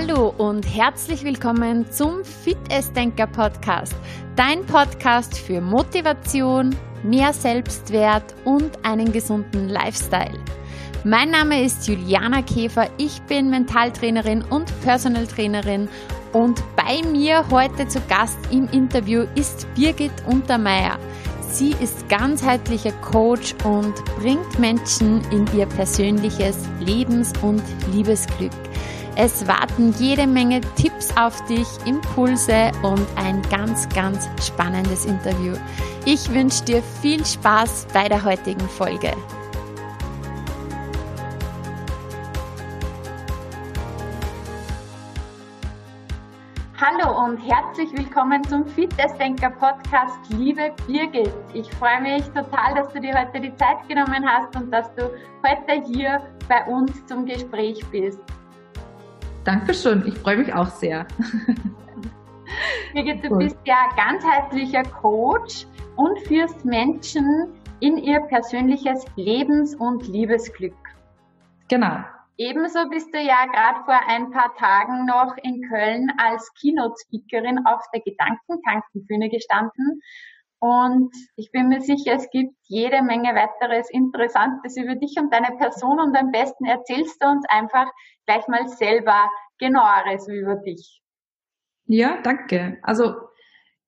Hallo 0.00 0.32
und 0.38 0.62
herzlich 0.62 1.24
willkommen 1.24 1.90
zum 1.90 2.24
Fit 2.24 2.56
Denker 2.94 3.26
Podcast, 3.26 3.96
dein 4.36 4.64
Podcast 4.64 5.36
für 5.36 5.60
Motivation, 5.60 6.76
mehr 7.02 7.32
Selbstwert 7.32 8.22
und 8.44 8.78
einen 8.84 9.10
gesunden 9.10 9.68
Lifestyle. 9.68 10.38
Mein 11.02 11.32
Name 11.32 11.64
ist 11.64 11.88
Juliana 11.88 12.42
Käfer, 12.42 12.88
ich 12.96 13.20
bin 13.22 13.50
Mentaltrainerin 13.50 14.42
und 14.42 14.72
Personal 14.82 15.26
Trainerin 15.26 15.88
und 16.32 16.62
bei 16.76 17.02
mir 17.10 17.44
heute 17.50 17.88
zu 17.88 18.00
Gast 18.08 18.38
im 18.52 18.68
Interview 18.68 19.26
ist 19.34 19.66
Birgit 19.74 20.12
Untermeier. 20.28 20.96
Sie 21.50 21.74
ist 21.80 22.08
ganzheitlicher 22.08 22.92
Coach 23.00 23.52
und 23.64 23.94
bringt 24.20 24.60
Menschen 24.60 25.22
in 25.32 25.44
ihr 25.58 25.66
persönliches 25.66 26.56
Lebens- 26.78 27.32
und 27.42 27.64
Liebesglück. 27.92 28.52
Es 29.20 29.48
warten 29.48 29.92
jede 29.98 30.28
Menge 30.28 30.60
Tipps 30.76 31.12
auf 31.16 31.44
dich, 31.46 31.66
Impulse 31.84 32.70
und 32.84 33.04
ein 33.16 33.42
ganz, 33.50 33.88
ganz 33.88 34.28
spannendes 34.40 35.06
Interview. 35.06 35.54
Ich 36.04 36.32
wünsche 36.32 36.64
dir 36.64 36.80
viel 37.02 37.26
Spaß 37.26 37.88
bei 37.92 38.08
der 38.08 38.24
heutigen 38.24 38.60
Folge. 38.60 39.10
Hallo 46.80 47.24
und 47.24 47.38
herzlich 47.38 47.90
willkommen 47.98 48.44
zum 48.44 48.64
Fitnessdenker 48.68 49.50
Podcast, 49.50 50.16
liebe 50.28 50.72
Birgit. 50.86 51.32
Ich 51.54 51.68
freue 51.72 52.00
mich 52.02 52.22
total, 52.26 52.76
dass 52.76 52.92
du 52.92 53.00
dir 53.00 53.18
heute 53.18 53.40
die 53.40 53.56
Zeit 53.56 53.78
genommen 53.88 54.24
hast 54.24 54.54
und 54.54 54.70
dass 54.70 54.94
du 54.94 55.10
heute 55.44 55.84
hier 55.92 56.22
bei 56.48 56.64
uns 56.66 57.04
zum 57.06 57.26
Gespräch 57.26 57.84
bist. 57.90 58.20
Dankeschön, 59.48 60.06
ich 60.06 60.18
freue 60.18 60.36
mich 60.36 60.52
auch 60.52 60.66
sehr. 60.66 61.06
Birgit, 62.92 63.24
du 63.24 63.38
bist 63.38 63.56
ja 63.64 63.88
ganzheitlicher 63.96 64.82
Coach 64.82 65.64
und 65.96 66.18
führst 66.26 66.66
Menschen 66.66 67.48
in 67.80 67.96
ihr 67.96 68.20
persönliches 68.20 69.06
Lebens- 69.16 69.74
und 69.74 70.06
Liebesglück. 70.06 70.76
Genau. 71.70 71.96
Ebenso 72.36 72.90
bist 72.90 73.14
du 73.14 73.18
ja 73.22 73.46
gerade 73.46 73.86
vor 73.86 73.98
ein 74.06 74.30
paar 74.32 74.54
Tagen 74.56 75.06
noch 75.06 75.34
in 75.42 75.66
Köln 75.66 76.12
als 76.18 76.52
Keynote-Speakerin 76.60 77.64
auf 77.64 77.80
der 77.94 78.02
Gedankentankenbühne 78.02 79.30
gestanden. 79.30 80.02
Und 80.60 81.14
ich 81.36 81.52
bin 81.52 81.68
mir 81.68 81.80
sicher, 81.80 82.14
es 82.14 82.28
gibt 82.30 82.54
jede 82.64 83.02
Menge 83.02 83.28
weiteres 83.28 83.88
Interessantes 83.90 84.76
über 84.76 84.96
dich 84.96 85.14
und 85.18 85.32
deine 85.32 85.56
Person 85.56 86.00
und 86.00 86.16
am 86.16 86.32
besten 86.32 86.66
erzählst 86.66 87.22
du 87.22 87.28
uns 87.28 87.46
einfach 87.48 87.86
gleich 88.26 88.46
mal 88.48 88.66
selber 88.68 89.30
genaueres 89.58 90.26
über 90.28 90.56
dich. 90.56 91.00
Ja, 91.86 92.20
danke. 92.22 92.78
Also 92.82 93.14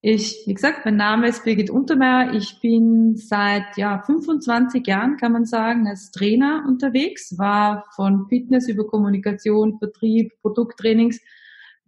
ich, 0.03 0.43
wie 0.47 0.53
gesagt, 0.53 0.85
mein 0.85 0.95
Name 0.95 1.27
ist 1.27 1.43
Birgit 1.43 1.69
Untermeier. 1.69 2.33
Ich 2.33 2.59
bin 2.59 3.17
seit 3.17 3.77
ja, 3.77 4.01
25 4.01 4.87
Jahren, 4.87 5.17
kann 5.17 5.33
man 5.33 5.45
sagen, 5.45 5.87
als 5.87 6.09
Trainer 6.11 6.63
unterwegs, 6.67 7.37
war 7.37 7.85
von 7.95 8.27
Fitness 8.27 8.67
über 8.67 8.87
Kommunikation, 8.87 9.77
Vertrieb, 9.77 10.31
Produkttrainings 10.41 11.19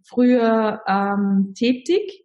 früher 0.04 0.82
ähm, 0.86 1.54
tätig 1.56 2.23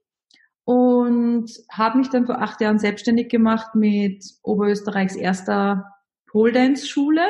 und 0.69 1.49
habe 1.71 1.97
mich 1.97 2.09
dann 2.09 2.27
vor 2.27 2.43
acht 2.43 2.61
Jahren 2.61 2.77
selbstständig 2.77 3.27
gemacht 3.27 3.73
mit 3.73 4.23
Oberösterreichs 4.43 5.15
erster 5.15 5.95
Pole 6.27 6.51
Dance 6.51 6.85
Schule, 6.85 7.23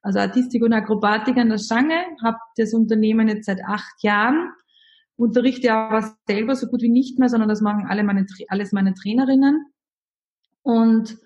also 0.00 0.18
Artistik 0.18 0.62
und 0.62 0.72
Akrobatik 0.72 1.36
an 1.36 1.50
der 1.50 1.58
Stange, 1.58 2.06
habe 2.24 2.38
das 2.56 2.72
Unternehmen 2.72 3.28
jetzt 3.28 3.44
seit 3.44 3.60
acht 3.66 4.02
Jahren, 4.02 4.50
unterrichte 5.16 5.74
aber 5.74 6.16
selber 6.26 6.56
so 6.56 6.68
gut 6.68 6.80
wie 6.80 6.88
nicht 6.88 7.18
mehr, 7.18 7.28
sondern 7.28 7.50
das 7.50 7.60
machen 7.60 7.84
alle 7.86 8.02
meine, 8.02 8.24
alles 8.48 8.72
meine 8.72 8.94
Trainerinnen. 8.94 9.66
Und 10.62 11.18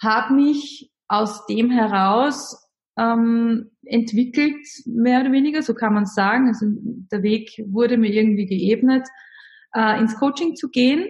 habe 0.00 0.34
mich 0.34 0.92
aus 1.08 1.44
dem 1.46 1.72
heraus 1.72 2.70
ähm, 2.96 3.72
entwickelt, 3.84 4.64
mehr 4.86 5.22
oder 5.22 5.32
weniger, 5.32 5.60
so 5.62 5.74
kann 5.74 5.92
man 5.92 6.06
sagen. 6.06 6.46
Also 6.46 6.66
der 7.10 7.24
Weg 7.24 7.64
wurde 7.66 7.96
mir 7.96 8.12
irgendwie 8.12 8.46
geebnet 8.46 9.08
äh, 9.74 9.98
ins 10.00 10.18
Coaching 10.18 10.56
zu 10.56 10.68
gehen. 10.68 11.08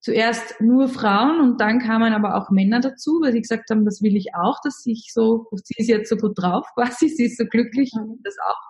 Zuerst 0.00 0.60
nur 0.60 0.88
Frauen 0.88 1.40
und 1.40 1.60
dann 1.60 1.80
kamen 1.80 2.12
aber 2.12 2.36
auch 2.36 2.50
Männer 2.50 2.80
dazu, 2.80 3.20
weil 3.20 3.32
sie 3.32 3.40
gesagt 3.40 3.68
haben, 3.70 3.84
das 3.84 4.00
will 4.00 4.16
ich 4.16 4.34
auch, 4.34 4.58
dass 4.62 4.86
ich 4.86 5.10
so, 5.12 5.46
sie 5.52 5.74
ist 5.76 5.88
jetzt 5.88 6.08
so 6.08 6.16
gut 6.16 6.40
drauf 6.40 6.66
quasi, 6.74 7.08
sie 7.08 7.26
ist 7.26 7.38
so 7.38 7.44
glücklich, 7.44 7.90
mhm. 7.94 8.20
das 8.22 8.36
auch. 8.46 8.62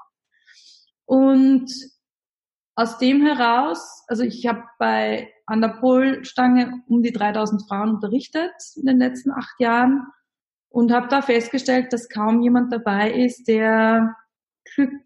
Und 1.04 1.70
aus 2.76 2.98
dem 2.98 3.26
heraus, 3.26 4.04
also 4.06 4.22
ich 4.22 4.46
habe 4.46 4.62
bei 4.78 5.32
an 5.46 5.60
der 5.60 5.68
Polstange 5.80 6.82
um 6.86 7.02
die 7.02 7.12
3000 7.12 7.66
Frauen 7.68 7.90
unterrichtet 7.96 8.52
in 8.76 8.86
den 8.86 8.98
letzten 8.98 9.32
acht 9.32 9.58
Jahren 9.58 10.06
und 10.68 10.92
habe 10.92 11.08
da 11.08 11.22
festgestellt, 11.22 11.92
dass 11.92 12.08
kaum 12.08 12.40
jemand 12.42 12.72
dabei 12.72 13.10
ist, 13.10 13.48
der 13.48 14.14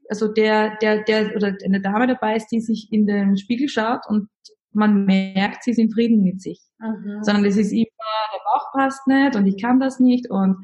also 0.08 0.28
der, 0.28 0.76
der, 0.76 1.02
der 1.04 1.34
oder 1.36 1.56
eine 1.64 1.80
Dame 1.80 2.06
dabei 2.06 2.36
ist, 2.36 2.48
die 2.48 2.60
sich 2.60 2.88
in 2.92 3.06
den 3.06 3.36
Spiegel 3.36 3.68
schaut 3.68 4.06
und 4.08 4.28
man 4.72 5.04
merkt, 5.04 5.64
sie 5.64 5.72
ist 5.72 5.78
in 5.78 5.90
Frieden 5.90 6.22
mit 6.22 6.40
sich. 6.40 6.60
Mhm. 6.78 7.22
Sondern 7.22 7.44
es 7.44 7.56
ist 7.56 7.72
immer, 7.72 7.86
der 8.32 8.40
Bauch 8.44 8.72
passt 8.72 9.06
nicht 9.06 9.36
und 9.36 9.46
ich 9.46 9.60
kann 9.60 9.80
das 9.80 10.00
nicht 10.00 10.30
und 10.30 10.56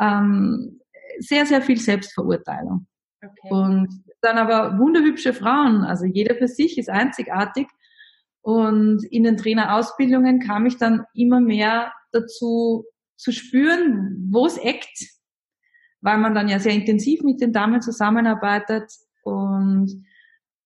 ähm, 0.00 0.80
sehr, 1.18 1.46
sehr 1.46 1.62
viel 1.62 1.78
Selbstverurteilung. 1.78 2.86
Okay. 3.22 3.50
Und 3.50 3.88
dann 4.22 4.38
aber 4.38 4.78
wunderhübsche 4.78 5.32
Frauen, 5.32 5.84
also 5.84 6.06
jeder 6.06 6.34
für 6.36 6.48
sich 6.48 6.78
ist 6.78 6.88
einzigartig. 6.88 7.66
Und 8.42 9.04
in 9.04 9.24
den 9.24 9.36
Trainerausbildungen 9.36 10.40
kam 10.40 10.64
ich 10.64 10.78
dann 10.78 11.04
immer 11.14 11.40
mehr 11.40 11.92
dazu 12.12 12.86
zu 13.16 13.32
spüren, 13.32 14.28
wo 14.30 14.46
es 14.46 14.56
eckt, 14.56 15.19
weil 16.00 16.18
man 16.18 16.34
dann 16.34 16.48
ja 16.48 16.58
sehr 16.58 16.72
intensiv 16.72 17.22
mit 17.22 17.40
den 17.40 17.52
Damen 17.52 17.80
zusammenarbeitet. 17.80 18.90
Und 19.22 20.04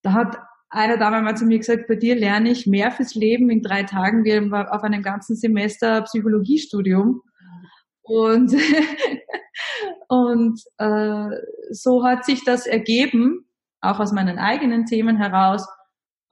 da 0.03 0.13
hat 0.13 0.39
eine 0.71 0.99
Dame 0.99 1.23
mal 1.23 1.37
zu 1.37 1.45
mir 1.45 1.59
gesagt, 1.59 1.87
bei 1.87 1.97
dir 1.97 2.17
lerne 2.17 2.51
ich 2.51 2.67
mehr 2.67 2.91
fürs 2.91 3.15
Leben 3.15 3.51
in 3.51 3.63
drei 3.63 3.85
Tagen 3.85 4.25
wie 4.25 4.53
auf 4.53 4.83
einem 4.83 5.03
ganzen 5.03 5.37
Semester 5.37 6.03
Psychologiestudium. 6.03 7.23
Und, 8.03 8.53
und 10.09 10.61
äh, 10.79 11.29
so 11.71 12.05
hat 12.05 12.25
sich 12.25 12.45
das 12.45 12.67
ergeben, 12.67 13.47
auch 13.81 14.01
aus 14.01 14.13
meinen 14.13 14.39
eigenen 14.39 14.87
Themen 14.87 15.17
heraus. 15.17 15.67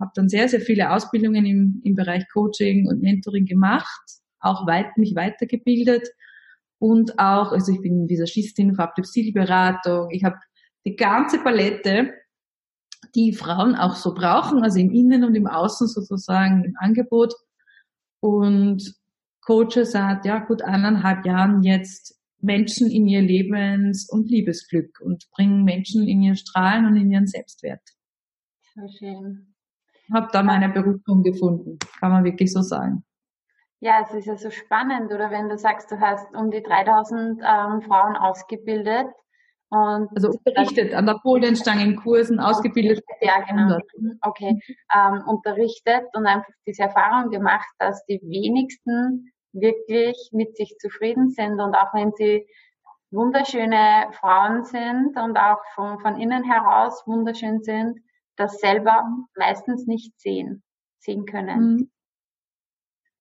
Habe 0.00 0.12
dann 0.14 0.28
sehr, 0.28 0.48
sehr 0.48 0.60
viele 0.60 0.90
Ausbildungen 0.90 1.46
im, 1.46 1.80
im 1.84 1.94
Bereich 1.94 2.24
Coaching 2.32 2.88
und 2.88 3.00
Mentoring 3.00 3.46
gemacht, 3.46 4.02
auch 4.40 4.66
weit, 4.66 4.96
mich 4.96 5.14
weitergebildet 5.14 6.08
und 6.82 7.16
auch, 7.20 7.52
also 7.52 7.70
ich 7.70 7.80
bin 7.80 8.08
Visagistin, 8.08 8.74
Farbtepsilberatung, 8.74 10.10
ich 10.10 10.24
habe 10.24 10.34
die 10.84 10.96
ganze 10.96 11.38
Palette, 11.38 12.12
die 13.14 13.32
Frauen 13.32 13.76
auch 13.76 13.94
so 13.94 14.12
brauchen, 14.12 14.64
also 14.64 14.80
im 14.80 14.90
Innen 14.90 15.22
und 15.22 15.36
im 15.36 15.46
Außen 15.46 15.86
sozusagen 15.86 16.64
im 16.64 16.74
Angebot 16.76 17.34
und 18.18 18.82
coache 19.42 19.84
seit 19.84 20.26
ja 20.26 20.40
gut 20.40 20.62
eineinhalb 20.62 21.24
Jahren 21.24 21.62
jetzt 21.62 22.20
Menschen 22.40 22.90
in 22.90 23.06
ihr 23.06 23.22
Lebens- 23.22 24.10
und 24.10 24.28
Liebesglück 24.28 25.00
und 25.00 25.30
bringen 25.30 25.62
Menschen 25.62 26.08
in 26.08 26.20
ihr 26.20 26.34
Strahlen 26.34 26.86
und 26.86 26.96
in 26.96 27.12
ihren 27.12 27.28
Selbstwert. 27.28 27.82
Sehr 28.74 28.88
schön. 28.98 29.54
Habe 30.12 30.30
da 30.32 30.42
meine 30.42 30.68
Berufung 30.68 31.22
gefunden, 31.22 31.78
kann 32.00 32.10
man 32.10 32.24
wirklich 32.24 32.52
so 32.52 32.60
sagen. 32.60 33.04
Ja, 33.82 34.00
es 34.00 34.14
ist 34.14 34.26
ja 34.26 34.36
so 34.36 34.50
spannend, 34.50 35.12
oder 35.12 35.32
wenn 35.32 35.48
du 35.48 35.58
sagst, 35.58 35.90
du 35.90 35.98
hast 35.98 36.32
um 36.36 36.52
die 36.52 36.62
3000 36.62 37.40
ähm, 37.40 37.82
Frauen 37.82 38.16
ausgebildet 38.16 39.08
und 39.70 40.08
also 40.14 40.28
unterrichtet 40.28 40.94
an 40.94 41.06
der 41.06 41.18
Polienstange 41.20 41.82
in 41.82 41.96
Kursen, 41.96 42.38
ausgebildet. 42.38 43.02
Ja, 43.20 43.40
genau. 43.40 43.78
Okay, 44.20 44.60
ähm, 44.94 45.24
unterrichtet 45.26 46.04
und 46.14 46.26
einfach 46.26 46.52
diese 46.64 46.82
Erfahrung 46.82 47.30
gemacht, 47.30 47.66
dass 47.80 48.06
die 48.06 48.20
wenigsten 48.22 49.32
wirklich 49.52 50.30
mit 50.30 50.56
sich 50.56 50.76
zufrieden 50.78 51.30
sind 51.30 51.58
und 51.58 51.74
auch 51.74 51.92
wenn 51.92 52.12
sie 52.12 52.46
wunderschöne 53.10 54.10
Frauen 54.12 54.62
sind 54.62 55.16
und 55.16 55.36
auch 55.36 55.58
von, 55.74 55.98
von 55.98 56.20
innen 56.20 56.44
heraus 56.44 57.02
wunderschön 57.04 57.64
sind, 57.64 57.98
das 58.36 58.60
selber 58.60 59.08
meistens 59.34 59.88
nicht 59.88 60.20
sehen, 60.20 60.62
sehen 61.00 61.26
können. 61.26 61.60
Mhm. 61.60 61.90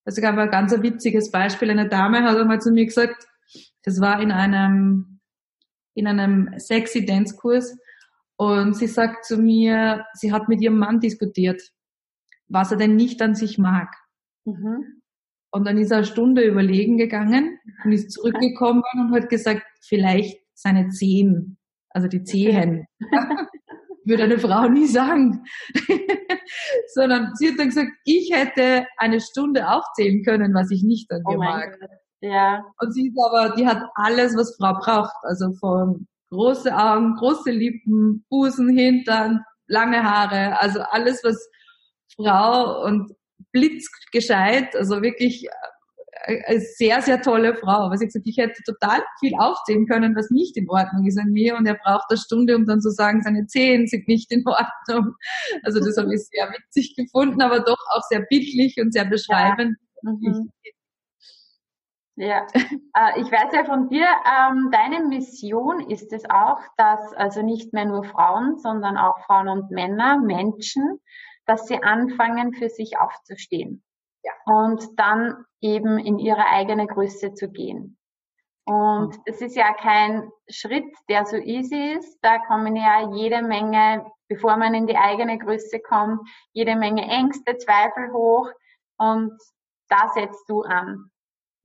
Also 0.06 0.21
gab 0.21 0.38
ein 0.38 0.50
ganz 0.50 0.71
witziges 0.81 1.31
Beispiel. 1.31 1.69
Eine 1.69 1.88
Dame 1.88 2.24
hat 2.24 2.38
einmal 2.38 2.59
zu 2.59 2.71
mir 2.71 2.86
gesagt, 2.86 3.27
das 3.83 4.00
war 4.00 4.21
in 4.21 4.31
einem, 4.31 5.19
in 5.94 6.07
einem 6.07 6.53
sexy 6.57 7.06
Dance 7.06 7.36
Kurs 7.36 7.77
und 8.38 8.75
sie 8.75 8.88
sagt 8.88 9.25
zu 9.25 9.38
mir, 9.38 10.06
sie 10.13 10.31
hat 10.31 10.50
mit 10.50 10.62
ihrem 10.62 10.80
Mann 10.80 11.00
diskutiert, 11.00 11.62
was 12.48 12.71
er 12.71 12.77
denn 12.77 12.95
nicht 12.95 13.21
an 13.21 13.36
sich 13.36 13.57
mag. 13.57 13.94
Mhm. 14.45 15.01
Und 15.51 15.68
dann 15.68 15.77
ist 15.77 15.92
er 15.92 15.98
eine 15.98 16.06
Stunde 16.06 16.44
überlegen 16.44 16.98
gegangen 16.98 17.59
und 17.83 17.92
ist 17.92 18.12
zurückgekommen 18.12 18.83
und 18.94 19.13
hat 19.13 19.30
gesagt, 19.30 19.63
vielleicht 19.81 20.39
seine 20.53 20.89
Zehen, 20.89 21.57
also 21.89 22.07
die 22.07 22.24
Zehen. 22.24 22.86
würde 24.12 24.24
eine 24.24 24.38
Frau 24.38 24.68
nie 24.68 24.86
sagen. 24.86 25.44
Sondern 26.94 27.34
sie 27.36 27.50
hat 27.50 27.58
dann 27.58 27.69
gesagt, 27.69 27.92
ich 28.06 28.31
hätte 28.31 28.86
eine 28.98 29.19
Stunde 29.19 29.68
aufzählen 29.68 30.24
können, 30.24 30.54
was 30.54 30.69
ich 30.69 30.84
nicht 30.84 31.12
an 31.12 31.24
mir 31.28 31.38
oh 31.38 31.40
mag. 31.40 31.80
Gott. 31.80 31.90
Ja. 32.22 32.63
Und 32.80 32.94
sie 32.94 33.08
ist 33.08 33.18
aber, 33.25 33.56
die 33.56 33.66
hat 33.66 33.81
alles, 33.96 34.36
was 34.36 34.56
Frau 34.58 34.74
braucht. 34.74 35.16
Also 35.24 35.54
von 35.60 36.08
große 36.30 36.75
Augen, 36.75 37.16
große 37.16 37.50
Lippen, 37.50 38.25
Busen, 38.30 38.69
Hintern, 38.69 39.44
lange 39.68 40.04
Haare, 40.04 40.60
also 40.60 40.81
alles, 40.81 41.24
was 41.24 41.50
Frau 42.16 42.84
und 42.86 43.12
blitzgescheit, 43.52 44.75
also 44.75 45.02
wirklich 45.02 45.48
eine 46.23 46.59
sehr, 46.59 47.01
sehr 47.01 47.21
tolle 47.21 47.56
Frau. 47.56 47.89
Was 47.89 48.01
ich 48.01 48.07
gesagt, 48.07 48.27
ich 48.27 48.38
hätte 48.38 48.62
total 48.63 49.01
viel 49.19 49.33
aufzählen 49.38 49.88
können, 49.88 50.15
was 50.15 50.29
nicht 50.29 50.57
in 50.57 50.69
Ordnung 50.69 51.06
ist 51.06 51.18
an 51.18 51.29
mir 51.31 51.56
und 51.56 51.65
er 51.65 51.75
braucht 51.75 52.06
eine 52.09 52.18
Stunde, 52.18 52.56
um 52.56 52.65
dann 52.65 52.81
zu 52.81 52.89
sagen, 52.91 53.21
seine 53.21 53.47
Zehen 53.47 53.88
sind 53.88 54.07
nicht 54.07 54.31
in 54.31 54.44
Ordnung. 54.45 55.15
Also 55.63 55.79
das 55.79 55.97
habe 55.97 56.13
ich 56.13 56.27
sehr 56.27 56.50
witzig 56.50 56.95
gefunden, 56.95 57.41
aber 57.41 57.59
doch 57.59 57.77
auch 57.94 58.01
sehr 58.09 58.21
bildlich 58.21 58.77
und 58.79 58.94
sehr 58.94 59.06
beschreibend. 59.06 59.77
Ja. 60.01 60.12
Mhm. 60.12 60.51
Ja, 62.15 62.45
äh, 62.53 63.19
ich 63.21 63.31
weiß 63.31 63.53
ja 63.53 63.63
von 63.65 63.89
dir, 63.89 64.06
ähm, 64.06 64.69
deine 64.71 65.07
Mission 65.07 65.79
ist 65.89 66.13
es 66.13 66.29
auch, 66.29 66.59
dass 66.77 67.13
also 67.13 67.41
nicht 67.41 67.74
mehr 67.74 67.85
nur 67.85 68.03
Frauen, 68.03 68.59
sondern 68.59 68.97
auch 68.97 69.19
Frauen 69.25 69.47
und 69.47 69.71
Männer, 69.71 70.19
Menschen, 70.19 71.00
dass 71.45 71.67
sie 71.67 71.81
anfangen, 71.81 72.53
für 72.53 72.69
sich 72.69 73.00
aufzustehen. 73.00 73.83
Ja. 74.23 74.31
Und 74.45 74.88
dann 74.97 75.45
eben 75.62 75.97
in 75.97 76.19
ihre 76.19 76.45
eigene 76.45 76.88
Größe 76.88 77.33
zu 77.33 77.50
gehen. 77.50 77.97
Und 78.65 79.18
mhm. 79.18 79.23
es 79.25 79.41
ist 79.41 79.56
ja 79.56 79.73
kein 79.73 80.29
Schritt, 80.50 80.85
der 81.09 81.25
so 81.25 81.38
easy 81.38 81.95
ist. 81.97 82.19
Da 82.21 82.39
kommen 82.47 82.75
ja 82.75 83.12
jede 83.13 83.41
Menge, 83.41 84.06
bevor 84.27 84.57
man 84.57 84.73
in 84.73 84.88
die 84.88 84.97
eigene 84.97 85.38
Größe 85.38 85.79
kommt, 85.79 86.21
jede 86.53 86.75
Menge 86.75 87.03
Ängste, 87.03 87.57
Zweifel 87.57 88.12
hoch. 88.13 88.50
Und 88.97 89.33
da 89.89 90.09
setzt 90.13 90.47
du 90.47 90.62
an. 90.62 91.09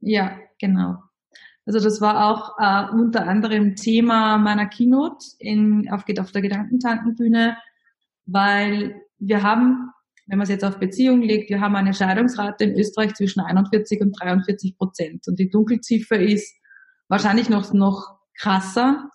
Ja, 0.01 0.39
genau. 0.59 0.97
Also 1.67 1.81
das 1.81 2.01
war 2.01 2.31
auch 2.31 2.59
äh, 2.59 2.93
unter 2.95 3.27
anderem 3.27 3.75
Thema 3.75 4.39
meiner 4.39 4.67
Keynote 4.67 5.27
in, 5.39 5.91
auf, 5.91 6.05
auf 6.21 6.33
der 6.33 6.43
Gedankentankenbühne, 6.43 7.57
weil 8.25 9.03
wir 9.19 9.43
haben, 9.43 9.91
wenn 10.27 10.39
man 10.39 10.45
es 10.45 10.51
jetzt 10.51 10.65
auf 10.65 10.79
Beziehungen 10.79 11.23
legt, 11.23 11.51
wir 11.51 11.61
haben 11.61 11.77
eine 11.77 11.95
Scheidungsrate 11.95 12.65
in 12.65 12.79
Österreich 12.79 13.15
zwischen 13.15 13.41
41 13.41 14.01
und 14.01 14.13
43 14.13 14.77
Prozent. 14.77 15.29
Und 15.29 15.39
die 15.39 15.51
Dunkelziffer 15.51 16.19
ist 16.19 16.55
wahrscheinlich 17.09 17.49
noch, 17.49 17.73
noch 17.73 18.19
krasser. 18.37 19.11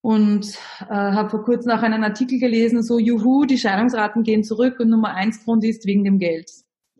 Und 0.00 0.54
äh, 0.82 0.94
habe 0.94 1.30
vor 1.30 1.44
kurzem 1.44 1.72
auch 1.72 1.82
einen 1.82 2.04
Artikel 2.04 2.38
gelesen, 2.38 2.82
so 2.82 2.98
juhu, 2.98 3.44
die 3.44 3.58
Scheidungsraten 3.58 4.22
gehen 4.22 4.44
zurück 4.44 4.78
und 4.78 4.90
Nummer 4.90 5.14
eins 5.14 5.44
Grund 5.44 5.64
ist 5.64 5.86
wegen 5.86 6.04
dem 6.04 6.18
Geld. 6.18 6.48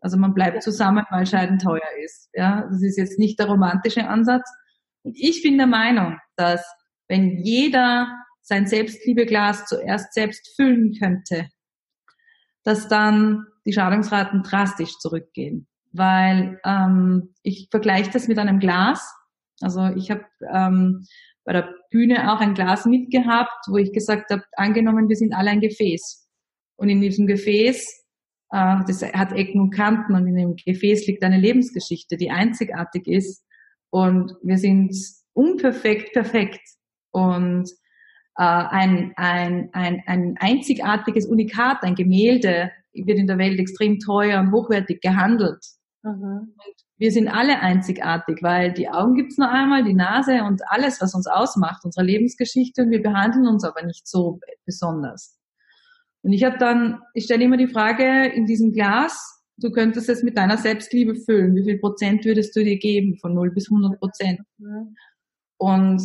Also 0.01 0.17
man 0.17 0.35
bleibt 0.35 0.63
zusammen, 0.63 1.05
weil 1.11 1.27
Scheiden 1.27 1.59
teuer 1.59 1.81
ist. 2.05 2.29
Ja, 2.33 2.67
das 2.71 2.83
ist 2.83 2.99
jetzt 2.99 3.19
nicht 3.19 3.39
der 3.39 3.47
romantische 3.47 4.09
Ansatz. 4.09 4.49
Und 5.03 5.17
ich 5.17 5.43
bin 5.43 5.59
der 5.59 5.67
Meinung, 5.67 6.19
dass 6.37 6.65
wenn 7.09 7.39
jeder 7.43 8.09
sein 8.43 8.67
Selbstliebeglas 8.67 9.67
zuerst 9.67 10.13
selbst 10.13 10.55
füllen 10.57 10.95
könnte, 10.99 11.49
dass 12.69 12.87
dann 12.87 13.47
die 13.65 13.73
Schadungsraten 13.73 14.43
drastisch 14.43 14.99
zurückgehen. 14.99 15.67
Weil 15.93 16.61
ähm, 16.65 17.35
ich 17.43 17.69
vergleiche 17.71 18.11
das 18.11 18.29
mit 18.29 18.39
einem 18.39 18.59
Glas. 18.59 19.11
Also 19.63 19.87
ich 19.97 20.11
habe 20.11 20.27
ähm, 20.53 21.07
bei 21.45 21.55
der 21.55 21.75
Bühne 21.91 22.31
auch 22.31 22.41
ein 22.41 22.53
Glas 22.53 22.85
mitgehabt, 22.85 23.67
wo 23.69 23.79
ich 23.79 23.93
gesagt 23.93 24.31
habe, 24.31 24.43
angenommen, 24.53 25.09
wir 25.09 25.17
sind 25.17 25.33
alle 25.33 25.51
ein 25.51 25.61
Gefäß. 25.61 26.29
Und 26.77 26.91
in 26.91 27.01
diesem 27.01 27.27
Gefäß 27.27 28.05
äh, 28.51 28.77
das 28.87 29.03
hat 29.03 29.33
Ecken 29.33 29.61
und 29.61 29.71
Kanten 29.71 30.15
und 30.15 30.27
in 30.27 30.37
dem 30.37 30.57
Gefäß 30.57 31.07
liegt 31.07 31.23
eine 31.23 31.39
Lebensgeschichte, 31.39 32.19
die 32.19 32.31
einzigartig 32.31 33.07
ist. 33.07 33.45
Und 33.91 34.35
wir 34.43 34.59
sind 34.59 34.95
unperfekt 35.33 36.13
perfekt. 36.13 36.61
Und 37.11 37.71
ein, 38.45 39.13
ein, 39.17 39.71
ein, 39.73 40.03
ein 40.07 40.37
einzigartiges 40.39 41.27
Unikat, 41.27 41.83
ein 41.83 41.95
Gemälde, 41.95 42.71
wird 42.93 43.19
in 43.19 43.27
der 43.27 43.39
Welt 43.39 43.59
extrem 43.59 43.99
teuer 43.99 44.41
und 44.41 44.53
hochwertig 44.53 45.01
gehandelt. 45.01 45.65
Mhm. 46.03 46.55
Und 46.55 46.75
wir 46.97 47.13
sind 47.13 47.29
alle 47.29 47.61
einzigartig, 47.61 48.39
weil 48.43 48.73
die 48.73 48.89
Augen 48.89 49.15
gibt's 49.15 49.39
nur 49.39 49.51
einmal, 49.51 49.85
die 49.85 49.95
Nase 49.95 50.43
und 50.45 50.63
alles, 50.69 51.01
was 51.01 51.15
uns 51.15 51.27
ausmacht, 51.27 51.85
unsere 51.85 52.05
Lebensgeschichte, 52.05 52.83
und 52.83 52.91
wir 52.91 53.03
behandeln 53.03 53.47
uns 53.47 53.65
aber 53.65 53.85
nicht 53.85 54.09
so 54.09 54.41
besonders. 54.65 55.37
Und 56.23 56.33
ich 56.33 56.45
habe 56.45 56.59
dann, 56.59 57.01
ich 57.15 57.25
stelle 57.25 57.45
immer 57.45 57.57
die 57.57 57.69
Frage, 57.69 58.27
in 58.27 58.47
diesem 58.47 58.73
Glas, 58.73 59.43
du 59.57 59.71
könntest 59.71 60.09
es 60.09 60.23
mit 60.23 60.37
deiner 60.37 60.57
Selbstliebe 60.57 61.15
füllen. 61.15 61.55
Wie 61.55 61.65
viel 61.65 61.79
Prozent 61.79 62.25
würdest 62.25 62.55
du 62.57 62.65
dir 62.65 62.79
geben? 62.79 63.17
Von 63.21 63.35
0 63.35 63.53
bis 63.53 63.71
100 63.71 63.99
Prozent. 63.99 64.41
Mhm. 64.59 64.97
Und 65.59 66.03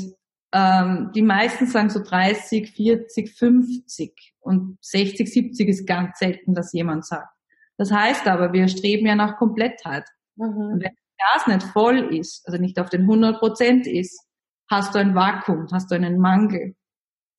ähm, 0.54 1.12
die 1.16 1.24
meisten 1.24 1.66
sagen 1.66 1.90
so 1.90 2.02
30, 2.02 2.72
40, 2.72 3.34
50 3.34 4.36
und 4.40 4.78
60, 4.82 5.32
70 5.32 5.68
ist 5.68 5.88
ganz 5.88 6.20
selten, 6.20 6.54
dass 6.54 6.74
jemand 6.74 7.06
sagt. 7.06 7.34
Das 7.78 7.92
heißt 7.92 8.28
aber, 8.28 8.54
wir 8.54 8.68
streben 8.68 9.08
ja 9.08 9.16
nach 9.16 9.38
Komplettheit. 9.38 10.06
Mhm. 10.36 10.46
Und 10.46 10.84
wenn 10.84 10.96
das 11.34 11.48
nicht 11.48 11.64
voll 11.74 12.16
ist, 12.16 12.46
also 12.48 12.60
nicht 12.60 12.80
auf 12.80 12.90
den 12.90 13.02
100 13.02 13.40
Prozent 13.40 13.88
ist, 13.88 14.28
hast 14.70 14.94
du 14.94 15.00
ein 15.00 15.16
Vakuum, 15.16 15.68
hast 15.72 15.90
du 15.90 15.96
einen 15.96 16.20
Mangel. 16.20 16.76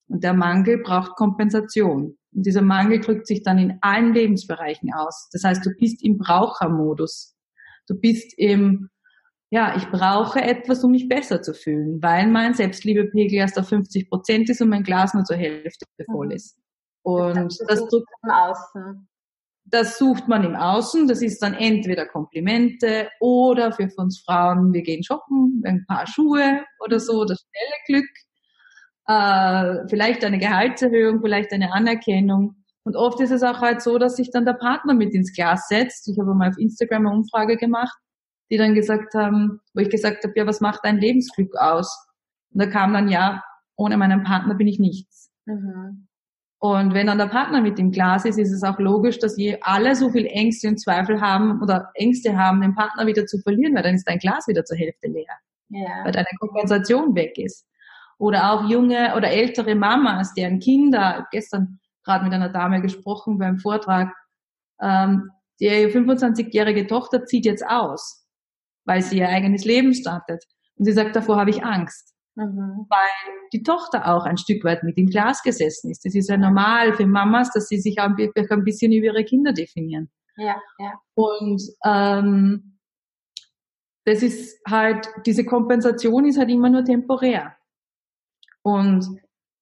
Und 0.07 0.23
der 0.23 0.33
Mangel 0.33 0.79
braucht 0.79 1.15
Kompensation. 1.15 2.17
Und 2.33 2.45
dieser 2.45 2.61
Mangel 2.61 2.99
drückt 2.99 3.27
sich 3.27 3.43
dann 3.43 3.57
in 3.57 3.77
allen 3.81 4.13
Lebensbereichen 4.13 4.93
aus. 4.93 5.29
Das 5.31 5.43
heißt, 5.43 5.65
du 5.65 5.71
bist 5.79 6.03
im 6.03 6.17
Brauchermodus. 6.17 7.35
Du 7.87 7.95
bist 7.95 8.33
im, 8.37 8.89
ja, 9.55 9.73
ich 9.77 9.87
brauche 9.89 10.41
etwas, 10.41 10.83
um 10.83 10.91
mich 10.91 11.07
besser 11.07 11.41
zu 11.41 11.53
fühlen, 11.53 12.03
weil 12.03 12.27
mein 12.27 12.53
Selbstliebepegel 12.53 13.39
erst 13.39 13.57
auf 13.57 13.69
50 13.69 14.09
Prozent 14.09 14.49
ist 14.49 14.61
und 14.61 14.67
mein 14.67 14.83
Glas 14.83 15.13
nur 15.13 15.23
zur 15.23 15.37
Hälfte 15.37 15.85
voll 16.11 16.33
ist. 16.33 16.59
Und 17.03 17.37
das, 17.37 17.57
das 17.65 17.79
drückt 17.87 18.09
im 18.21 18.29
Außen. 18.31 19.07
Das 19.63 19.97
sucht 19.97 20.27
man 20.27 20.43
im 20.43 20.57
Außen. 20.57 21.07
Das 21.07 21.21
ist 21.21 21.41
dann 21.41 21.53
entweder 21.53 22.05
Komplimente 22.05 23.07
oder 23.21 23.71
für 23.71 23.87
uns 23.95 24.21
Frauen, 24.25 24.73
wir 24.73 24.81
gehen 24.81 25.05
shoppen, 25.05 25.63
ein 25.65 25.85
paar 25.87 26.05
Schuhe 26.05 26.65
oder 26.83 26.99
so, 26.99 27.23
das 27.23 27.39
schnelle 27.39 28.01
Glück 28.01 28.09
äh, 29.07 29.87
vielleicht 29.87 30.25
eine 30.25 30.37
Gehaltserhöhung, 30.37 31.21
vielleicht 31.21 31.53
eine 31.53 31.71
Anerkennung. 31.71 32.57
Und 32.83 32.97
oft 32.97 33.21
ist 33.21 33.31
es 33.31 33.41
auch 33.41 33.61
halt 33.61 33.81
so, 33.81 33.97
dass 33.99 34.17
sich 34.17 34.31
dann 34.31 34.45
der 34.45 34.53
Partner 34.53 34.93
mit 34.93 35.13
ins 35.13 35.33
Glas 35.33 35.69
setzt. 35.69 36.09
Ich 36.09 36.19
habe 36.19 36.35
mal 36.35 36.49
auf 36.49 36.57
Instagram 36.57 37.07
eine 37.07 37.15
Umfrage 37.15 37.55
gemacht, 37.55 37.97
die 38.51 38.57
dann 38.57 38.75
gesagt 38.75 39.13
haben, 39.13 39.59
wo 39.73 39.81
ich 39.81 39.89
gesagt 39.89 40.23
habe, 40.23 40.33
ja, 40.35 40.45
was 40.45 40.61
macht 40.61 40.81
dein 40.83 40.97
Lebensglück 40.97 41.55
aus? 41.57 42.07
Und 42.51 42.61
da 42.61 42.67
kam 42.67 42.93
dann, 42.93 43.09
ja, 43.09 43.43
ohne 43.75 43.97
meinen 43.97 44.23
Partner 44.23 44.55
bin 44.55 44.67
ich 44.67 44.79
nichts. 44.79 45.31
Mhm. 45.45 46.07
Und 46.59 46.93
wenn 46.93 47.07
dann 47.07 47.17
der 47.17 47.27
Partner 47.27 47.61
mit 47.61 47.77
im 47.77 47.91
Glas 47.91 48.25
ist, 48.25 48.39
ist 48.39 48.51
es 48.51 48.63
auch 48.63 48.79
logisch, 48.79 49.19
dass 49.19 49.37
je 49.37 49.59
alle 49.61 49.95
so 49.95 50.09
viel 50.09 50.25
Ängste 50.25 50.67
und 50.67 50.79
Zweifel 50.79 51.21
haben 51.21 51.61
oder 51.61 51.91
Ängste 51.93 52.37
haben, 52.37 52.61
den 52.61 52.73
Partner 52.73 53.05
wieder 53.05 53.25
zu 53.25 53.37
verlieren, 53.39 53.75
weil 53.75 53.83
dann 53.83 53.95
ist 53.95 54.07
dein 54.07 54.19
Glas 54.19 54.47
wieder 54.47 54.63
zur 54.65 54.77
Hälfte 54.77 55.07
leer. 55.07 55.25
Ja. 55.69 56.03
Weil 56.03 56.11
deine 56.11 56.27
Kompensation 56.39 57.13
weg 57.15 57.37
ist. 57.37 57.67
Oder 58.17 58.51
auch 58.51 58.69
junge 58.69 59.15
oder 59.15 59.29
ältere 59.29 59.75
Mamas, 59.75 60.33
deren 60.33 60.59
Kinder, 60.59 61.27
gestern 61.31 61.79
gerade 62.03 62.23
mit 62.23 62.33
einer 62.33 62.49
Dame 62.49 62.81
gesprochen 62.81 63.37
beim 63.37 63.57
Vortrag, 63.57 64.13
ähm, 64.81 65.29
die 65.59 65.69
25-jährige 65.69 66.87
Tochter 66.87 67.25
zieht 67.25 67.45
jetzt 67.45 67.65
aus, 67.65 68.24
weil 68.85 69.01
sie 69.01 69.17
ihr 69.17 69.29
eigenes 69.29 69.65
Leben 69.65 69.93
startet. 69.93 70.43
Und 70.77 70.85
sie 70.85 70.93
sagt, 70.93 71.15
davor 71.15 71.37
habe 71.37 71.49
ich 71.49 71.63
Angst. 71.63 72.13
Mhm. 72.35 72.85
Weil 72.89 73.33
die 73.53 73.63
Tochter 73.63 74.13
auch 74.13 74.25
ein 74.25 74.37
Stück 74.37 74.63
weit 74.63 74.83
mit 74.83 74.97
im 74.97 75.07
Glas 75.07 75.41
gesessen 75.41 75.91
ist. 75.91 76.05
Das 76.05 76.15
ist 76.15 76.29
ja 76.29 76.37
normal 76.37 76.93
für 76.93 77.07
Mamas, 77.07 77.51
dass 77.51 77.67
sie 77.67 77.79
sich 77.79 77.99
auch 77.99 78.09
ein 78.09 78.63
bisschen 78.63 78.91
über 78.91 79.05
ihre 79.05 79.23
Kinder 79.23 79.53
definieren. 79.53 80.09
Ja, 80.37 80.61
ja. 80.79 80.93
Und 81.13 81.61
ähm, 81.85 82.79
das 84.05 84.21
ist 84.21 84.59
halt, 84.69 85.07
diese 85.25 85.45
Kompensation 85.45 86.25
ist 86.25 86.37
halt 86.37 86.49
immer 86.49 86.69
nur 86.69 86.83
temporär. 86.83 87.55
Und 88.61 89.05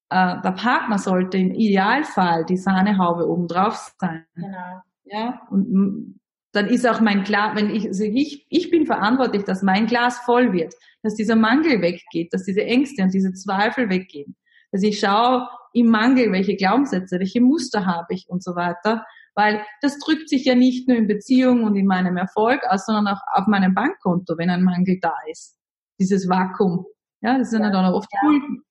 äh, 0.10 0.42
der 0.42 0.52
Partner 0.52 0.98
sollte 0.98 1.38
im 1.38 1.52
Idealfall 1.52 2.46
die 2.46 2.58
Sahnehaube 2.58 3.28
obendrauf 3.30 3.94
sein. 4.00 4.26
Genau. 4.36 4.82
Ja, 5.06 5.42
und 5.50 6.20
dann 6.54 6.68
ist 6.68 6.88
auch 6.88 7.02
mein 7.02 7.24
Glas, 7.24 7.56
wenn 7.56 7.70
ich, 7.70 7.88
also 7.88 8.04
ich, 8.04 8.46
ich 8.50 8.70
bin 8.70 8.86
verantwortlich, 8.86 9.44
dass 9.44 9.64
mein 9.64 9.88
Glas 9.88 10.20
voll 10.20 10.54
wird, 10.54 10.74
dass 11.02 11.16
dieser 11.16 11.36
Mangel 11.36 11.82
weggeht, 11.82 12.32
dass 12.32 12.44
diese 12.44 12.64
Ängste 12.64 13.04
und 13.04 13.14
diese 13.14 13.34
Zweifel 13.34 13.90
weggehen, 13.90 14.36
dass 14.72 14.84
ich 14.84 15.00
schaue 15.00 15.48
im 15.74 15.88
Mangel, 15.88 16.32
welche 16.32 16.56
Glaubenssätze, 16.56 17.20
welche 17.20 17.42
Muster 17.42 17.88
habe 17.88 18.14
ich 18.14 18.28
und 18.30 18.44
so 18.44 18.56
weiter, 18.56 19.04
weil 19.36 19.66
das 19.82 19.98
drückt 19.98 20.30
sich 20.30 20.46
ja 20.46 20.54
nicht 20.54 20.88
nur 20.88 20.96
in 20.96 21.08
Beziehung 21.08 21.64
und 21.64 21.76
in 21.76 21.88
meinem 21.88 22.18
Erfolg 22.18 22.62
aus, 22.70 22.86
sondern 22.86 23.08
auch 23.08 23.22
auf 23.34 23.48
meinem 23.48 23.74
Bankkonto, 23.74 24.38
wenn 24.38 24.52
ein 24.52 24.64
Mangel 24.64 25.00
da 25.02 25.16
ist. 25.32 25.58
Dieses 26.00 26.30
Vakuum. 26.30 26.86
Ja, 27.22 27.40
das 27.40 27.50
sind 27.50 27.64
ja, 27.64 27.72
dann 27.72 27.86
auch 27.86 27.98
oft 27.98 28.10
ja. 28.14 28.20
Schulden. 28.20 28.64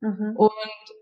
Mhm. 0.00 0.36
Und 0.36 0.52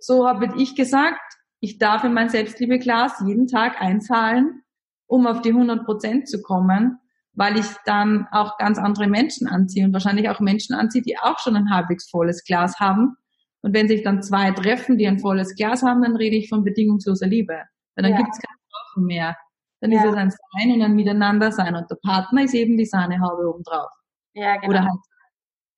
so 0.00 0.26
habe 0.26 0.54
ich 0.56 0.74
gesagt, 0.74 1.20
ich 1.60 1.78
darf 1.78 2.04
in 2.04 2.14
mein 2.14 2.30
Selbstliebeglas 2.30 3.22
jeden 3.26 3.46
Tag 3.46 3.80
einzahlen, 3.80 4.63
um 5.06 5.26
auf 5.26 5.42
die 5.42 5.50
100 5.50 5.84
Prozent 5.84 6.28
zu 6.28 6.42
kommen, 6.42 6.98
weil 7.32 7.58
ich 7.58 7.66
dann 7.84 8.26
auch 8.30 8.58
ganz 8.58 8.78
andere 8.78 9.06
Menschen 9.08 9.48
anziehe 9.48 9.84
und 9.84 9.92
wahrscheinlich 9.92 10.28
auch 10.28 10.40
Menschen 10.40 10.74
anziehe, 10.74 11.02
die 11.02 11.18
auch 11.18 11.38
schon 11.38 11.56
ein 11.56 11.70
halbwegs 11.70 12.08
volles 12.08 12.44
Glas 12.44 12.78
haben. 12.78 13.16
Und 13.62 13.74
wenn 13.74 13.88
sich 13.88 14.02
dann 14.02 14.22
zwei 14.22 14.50
treffen, 14.52 14.98
die 14.98 15.06
ein 15.06 15.18
volles 15.18 15.54
Glas 15.54 15.82
haben, 15.82 16.02
dann 16.02 16.16
rede 16.16 16.36
ich 16.36 16.48
von 16.48 16.64
bedingungsloser 16.64 17.26
Liebe. 17.26 17.62
Weil 17.96 18.02
dann 18.02 18.12
ja. 18.12 18.18
gibt 18.18 18.30
es 18.32 18.40
kein 18.40 18.56
Brauchen 18.70 19.06
mehr. 19.06 19.36
Dann 19.80 19.90
ja. 19.90 20.02
ist 20.02 20.10
es 20.10 20.14
ein 20.14 20.30
Sein 20.30 20.72
und 20.72 20.82
ein 20.82 20.94
Miteinander 20.94 21.50
sein. 21.50 21.74
Und 21.74 21.90
der 21.90 21.96
Partner 21.96 22.44
ist 22.44 22.54
eben 22.54 22.76
die 22.76 22.86
Sahnehaube 22.86 23.48
obendrauf. 23.48 23.90
Ja, 24.34 24.56
genau. 24.56 24.68
Oder 24.68 24.82
halt 24.84 25.00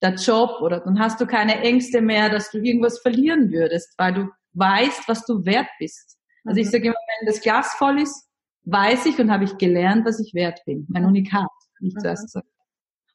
der 0.02 0.14
Job 0.14 0.60
oder 0.60 0.80
dann 0.80 0.98
hast 0.98 1.20
du 1.20 1.26
keine 1.26 1.60
Ängste 1.60 2.00
mehr, 2.00 2.28
dass 2.28 2.50
du 2.50 2.58
irgendwas 2.58 2.98
verlieren 2.98 3.50
würdest, 3.50 3.94
weil 3.98 4.12
du 4.12 4.28
weißt, 4.52 5.08
was 5.08 5.24
du 5.24 5.44
wert 5.44 5.68
bist. 5.78 6.18
Also 6.44 6.60
ich 6.60 6.66
mhm. 6.66 6.70
sage 6.70 6.84
immer, 6.88 6.96
wenn 7.20 7.26
das 7.26 7.40
Glas 7.40 7.74
voll 7.74 8.00
ist, 8.00 8.25
weiß 8.66 9.06
ich 9.06 9.18
und 9.18 9.30
habe 9.30 9.44
ich 9.44 9.56
gelernt, 9.58 10.04
was 10.04 10.20
ich 10.20 10.34
wert 10.34 10.60
bin. 10.66 10.86
Mein 10.88 11.04
Unikat, 11.04 11.48
wie 11.80 11.88
ich 11.88 11.94
mhm. 11.94 12.00
zuerst 12.00 12.26
gesagt 12.26 12.46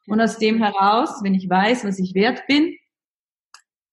Und 0.08 0.20
aus 0.20 0.38
dem 0.38 0.58
heraus, 0.58 1.22
wenn 1.24 1.36
ich 1.36 1.50
weiß, 1.50 1.86
was 1.86 2.00
ich 2.00 2.16
wert 2.16 2.48
bin, 2.48 2.76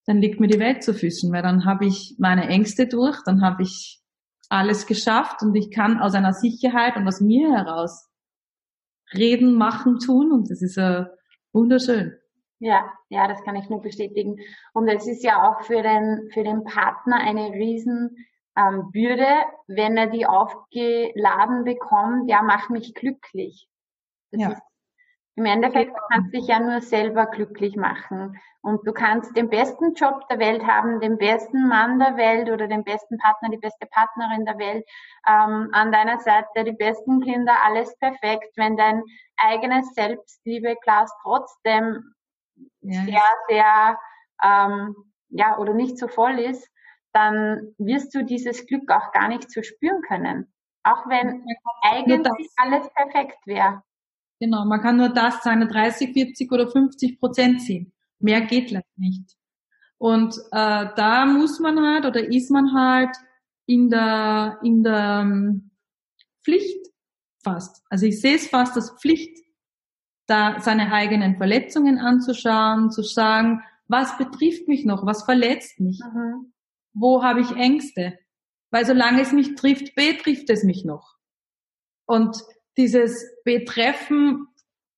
dann 0.07 0.23
liegt 0.23 0.41
mir 0.41 0.49
die 0.49 0.59
Welt 0.59 0.83
zu 0.83 0.95
Füßen, 0.95 1.31
weil 1.33 1.43
dann 1.43 1.67
habe 1.67 1.85
ich 1.85 2.17
meine 2.19 2.49
Ängste 2.49 2.87
durch, 2.87 3.19
dann 3.27 3.43
habe 3.43 3.63
ich 3.63 4.01
alles 4.49 4.87
geschafft 4.87 5.43
und 5.43 5.55
ich 5.55 5.71
kann 5.71 6.01
aus 6.01 6.15
einer 6.15 6.33
Sicherheit 6.33 6.97
und 6.97 7.07
aus 7.07 7.21
mir 7.21 7.53
heraus 7.53 8.09
reden, 9.13 9.55
machen, 9.55 9.99
tun 9.99 10.33
und 10.33 10.51
das 10.51 10.63
ist 10.63 10.79
äh, 10.79 11.05
wunderschön. 11.53 12.15
Ja, 12.61 12.91
ja, 13.09 13.29
das 13.29 13.43
kann 13.45 13.57
ich 13.57 13.69
nur 13.69 13.83
bestätigen. 13.83 14.39
Und 14.73 14.89
es 14.89 15.07
ist 15.07 15.23
ja 15.23 15.49
auch 15.49 15.63
für 15.65 15.83
den, 15.83 16.31
für 16.33 16.43
den 16.43 16.65
Partner 16.65 17.17
eine 17.21 17.53
riesen 17.53 18.17
ähm, 18.59 18.91
Bürde, 18.91 19.29
wenn 19.69 19.97
er 19.97 20.09
die 20.09 20.27
aufgeladen 20.27 21.65
bekommt, 21.65 22.29
ja, 22.29 22.43
mach 22.43 22.69
mich 22.69 22.95
glücklich. 22.95 23.69
Das 24.33 24.41
ja. 24.41 24.49
Ist, 24.51 24.63
Im 25.37 25.45
Endeffekt 25.45 25.97
du 25.97 26.01
kannst 26.11 26.35
dich 26.35 26.47
ja 26.49 26.59
nur 26.59 26.81
selber 26.81 27.27
glücklich 27.27 27.77
machen. 27.77 28.41
Und 28.61 28.85
du 28.87 28.93
kannst 28.93 29.37
den 29.37 29.49
besten 29.49 29.95
Job 29.95 30.29
der 30.29 30.41
Welt 30.41 30.67
haben, 30.67 31.01
den 31.01 31.17
besten 31.17 31.69
Mann 31.69 32.01
der 32.01 32.17
Welt 32.17 32.51
oder 32.51 32.67
den 32.67 32.83
besten 32.83 33.17
Partner, 33.19 33.51
die 33.51 33.59
beste 33.59 33.87
Partnerin 33.87 34.45
der 34.45 34.59
Welt 34.59 34.85
ähm, 35.29 35.69
an 35.73 35.93
deiner 35.93 36.19
Seite, 36.19 36.65
die 36.65 36.73
besten 36.73 37.21
Kinder, 37.21 37.55
alles 37.65 37.97
perfekt. 37.99 38.51
Wenn 38.57 38.77
dein 38.77 39.05
eigenes 39.37 39.95
Selbstliebe-Glas 39.95 41.13
trotzdem 41.23 42.13
ja. 42.81 43.05
sehr, 43.05 43.23
sehr, 43.49 43.99
ähm, 44.43 44.97
ja, 45.29 45.57
oder 45.59 45.73
nicht 45.73 45.97
so 45.97 46.09
voll 46.09 46.41
ist, 46.41 46.69
dann 47.13 47.75
wirst 47.79 48.15
du 48.15 48.25
dieses 48.25 48.67
Glück 48.67 48.91
auch 48.91 49.13
gar 49.13 49.29
nicht 49.29 49.51
so 49.51 49.63
spüren 49.63 50.03
können. 50.03 50.47
Auch 50.83 51.07
wenn 51.09 51.45
eigentlich 51.83 52.49
alles 52.57 52.89
perfekt 52.95 53.39
wäre. 53.47 53.83
Genau, 54.41 54.65
man 54.65 54.81
kann 54.81 54.97
nur 54.97 55.09
das 55.09 55.43
seine 55.43 55.67
30, 55.67 56.13
40 56.13 56.53
oder 56.53 56.71
50 56.71 57.19
Prozent 57.19 57.63
ziehen. 57.63 57.93
Mehr 58.21 58.41
geht 58.43 58.71
leider 58.71 58.87
nicht. 58.97 59.37
Und 59.99 60.37
äh, 60.53 60.87
da 60.95 61.27
muss 61.27 61.59
man 61.59 61.81
halt 61.81 62.07
oder 62.07 62.25
ist 62.25 62.51
man 62.51 62.73
halt 62.73 63.17
in 63.67 63.91
der 63.91 64.59
in 64.63 64.85
der 64.85 65.21
ähm, 65.23 65.71
Pflicht 66.45 66.87
fast. 67.43 67.85
Also 67.91 68.07
ich 68.07 68.21
sehe 68.21 68.37
es 68.37 68.47
fast 68.47 68.77
als 68.77 68.91
Pflicht, 69.01 69.37
da 70.27 70.61
seine 70.61 70.93
eigenen 70.93 71.37
Verletzungen 71.37 71.99
anzuschauen, 71.99 72.91
zu 72.91 73.03
sagen, 73.03 73.63
was 73.89 74.17
betrifft 74.19 74.69
mich 74.69 74.85
noch, 74.85 75.05
was 75.05 75.25
verletzt 75.25 75.81
mich, 75.81 76.01
mhm. 76.01 76.53
Wo 76.99 77.23
habe 77.23 77.41
ich 77.41 77.51
Ängste, 77.53 78.19
weil 78.71 78.85
solange 78.85 79.23
es 79.23 79.33
mich 79.33 79.55
trifft, 79.55 79.95
betrifft 79.95 80.51
es 80.51 80.65
mich 80.65 80.85
noch. 80.85 81.17
Und 82.07 82.43
dieses 82.77 83.27
Betreffen 83.45 84.47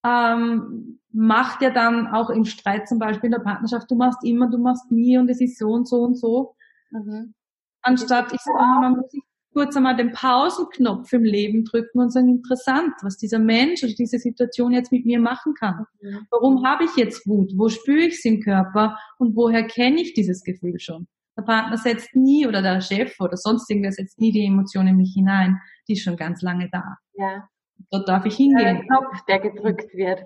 ähm, 0.04 1.00
macht 1.12 1.62
ja 1.62 1.70
dann 1.70 2.06
auch 2.08 2.30
im 2.30 2.44
Streit 2.44 2.88
zum 2.88 2.98
Beispiel 2.98 3.26
in 3.26 3.32
der 3.32 3.40
Partnerschaft, 3.40 3.90
du 3.90 3.96
machst 3.96 4.24
immer, 4.24 4.48
du 4.48 4.58
machst 4.58 4.90
nie 4.90 5.18
und 5.18 5.28
es 5.28 5.40
ist 5.40 5.58
so 5.58 5.68
und 5.70 5.88
so 5.88 6.02
und 6.02 6.16
so. 6.16 6.54
Mhm. 6.90 7.34
Anstatt, 7.82 8.32
ich 8.32 8.40
sage 8.40 8.80
man 8.80 8.96
muss 8.96 9.10
sich 9.10 9.22
kurz 9.52 9.76
einmal 9.76 9.96
den 9.96 10.12
Pausenknopf 10.12 11.12
im 11.12 11.24
Leben 11.24 11.64
drücken 11.64 11.98
und 11.98 12.12
sagen, 12.12 12.28
interessant, 12.28 12.92
was 13.02 13.16
dieser 13.16 13.38
Mensch 13.38 13.82
oder 13.82 13.94
diese 13.94 14.18
Situation 14.18 14.72
jetzt 14.72 14.92
mit 14.92 15.04
mir 15.04 15.18
machen 15.18 15.54
kann. 15.54 15.86
Mhm. 16.00 16.26
Warum 16.30 16.64
habe 16.64 16.84
ich 16.84 16.94
jetzt 16.96 17.26
Wut? 17.26 17.52
Wo 17.56 17.68
spüre 17.68 18.06
ich 18.06 18.14
es 18.14 18.24
im 18.24 18.40
Körper? 18.40 18.98
Und 19.18 19.34
woher 19.34 19.66
kenne 19.66 20.00
ich 20.00 20.14
dieses 20.14 20.44
Gefühl 20.44 20.78
schon? 20.78 21.08
Der 21.36 21.42
Partner 21.42 21.76
setzt 21.76 22.14
nie 22.14 22.46
oder 22.46 22.62
der 22.62 22.80
Chef 22.80 23.18
oder 23.20 23.36
sonst 23.36 23.70
irgendwer 23.70 23.92
setzt 23.92 24.20
nie 24.20 24.32
die 24.32 24.44
Emotion 24.44 24.86
in 24.86 24.96
mich 24.96 25.12
hinein. 25.14 25.60
Die 25.88 25.94
ist 25.94 26.02
schon 26.02 26.16
ganz 26.16 26.42
lange 26.42 26.68
da. 26.70 26.96
Ja. 27.14 27.48
Dort 27.90 28.08
darf 28.08 28.26
ich 28.26 28.36
hingehen. 28.36 28.58
Der 28.58 28.84
Knopf, 28.84 29.24
der 29.26 29.38
gedrückt 29.38 29.94
wird. 29.94 30.24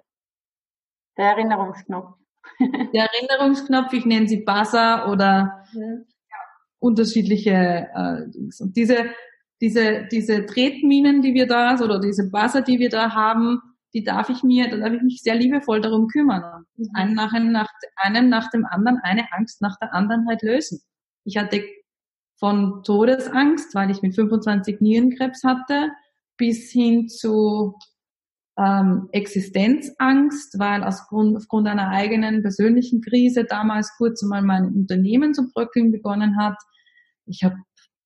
Der 1.16 1.26
Erinnerungsknopf. 1.26 2.16
der 2.94 3.08
Erinnerungsknopf, 3.12 3.92
ich 3.92 4.04
nenne 4.04 4.28
sie 4.28 4.44
Buzzer 4.44 5.08
oder 5.10 5.64
ja 5.74 6.04
unterschiedliche 6.84 7.88
äh, 7.94 8.62
und 8.62 8.76
diese 8.76 9.06
diese 9.60 10.06
diese 10.12 10.44
Tretminen, 10.44 11.22
die 11.22 11.32
wir 11.32 11.46
da 11.46 11.80
oder 11.80 11.98
diese 11.98 12.30
Buzzer, 12.30 12.60
die 12.60 12.78
wir 12.78 12.90
da 12.90 13.14
haben, 13.14 13.60
die 13.94 14.04
darf 14.04 14.28
ich 14.28 14.42
mir, 14.42 14.68
da 14.68 14.76
darf 14.76 14.92
ich 14.92 15.02
mich 15.02 15.22
sehr 15.22 15.34
liebevoll 15.34 15.80
darum 15.80 16.08
kümmern. 16.08 16.66
Mhm. 16.76 16.90
Einen 16.94 17.14
nach, 17.14 17.32
einem, 17.32 17.52
nach, 17.52 17.68
einem 17.96 18.28
nach 18.28 18.50
dem 18.50 18.66
anderen, 18.66 18.98
eine 19.02 19.32
Angst 19.32 19.62
nach 19.62 19.78
der 19.78 19.94
anderen 19.94 20.26
halt 20.28 20.42
lösen. 20.42 20.82
Ich 21.24 21.36
hatte 21.36 21.64
von 22.38 22.82
Todesangst, 22.84 23.74
weil 23.74 23.90
ich 23.90 24.02
mit 24.02 24.14
25 24.14 24.80
Nierenkrebs 24.80 25.44
hatte, 25.44 25.90
bis 26.36 26.70
hin 26.70 27.08
zu 27.08 27.74
ähm, 28.58 29.08
Existenzangst, 29.12 30.58
weil 30.58 30.84
aufgrund, 30.84 31.36
aufgrund 31.36 31.68
einer 31.68 31.88
eigenen 31.88 32.42
persönlichen 32.42 33.00
Krise 33.00 33.44
damals 33.44 33.94
kurz 33.96 34.22
einmal 34.22 34.42
mein 34.42 34.66
Unternehmen 34.66 35.34
zu 35.34 35.50
bröckeln 35.52 35.90
begonnen 35.90 36.38
hat, 36.38 36.56
ich 37.26 37.42
habe 37.42 37.56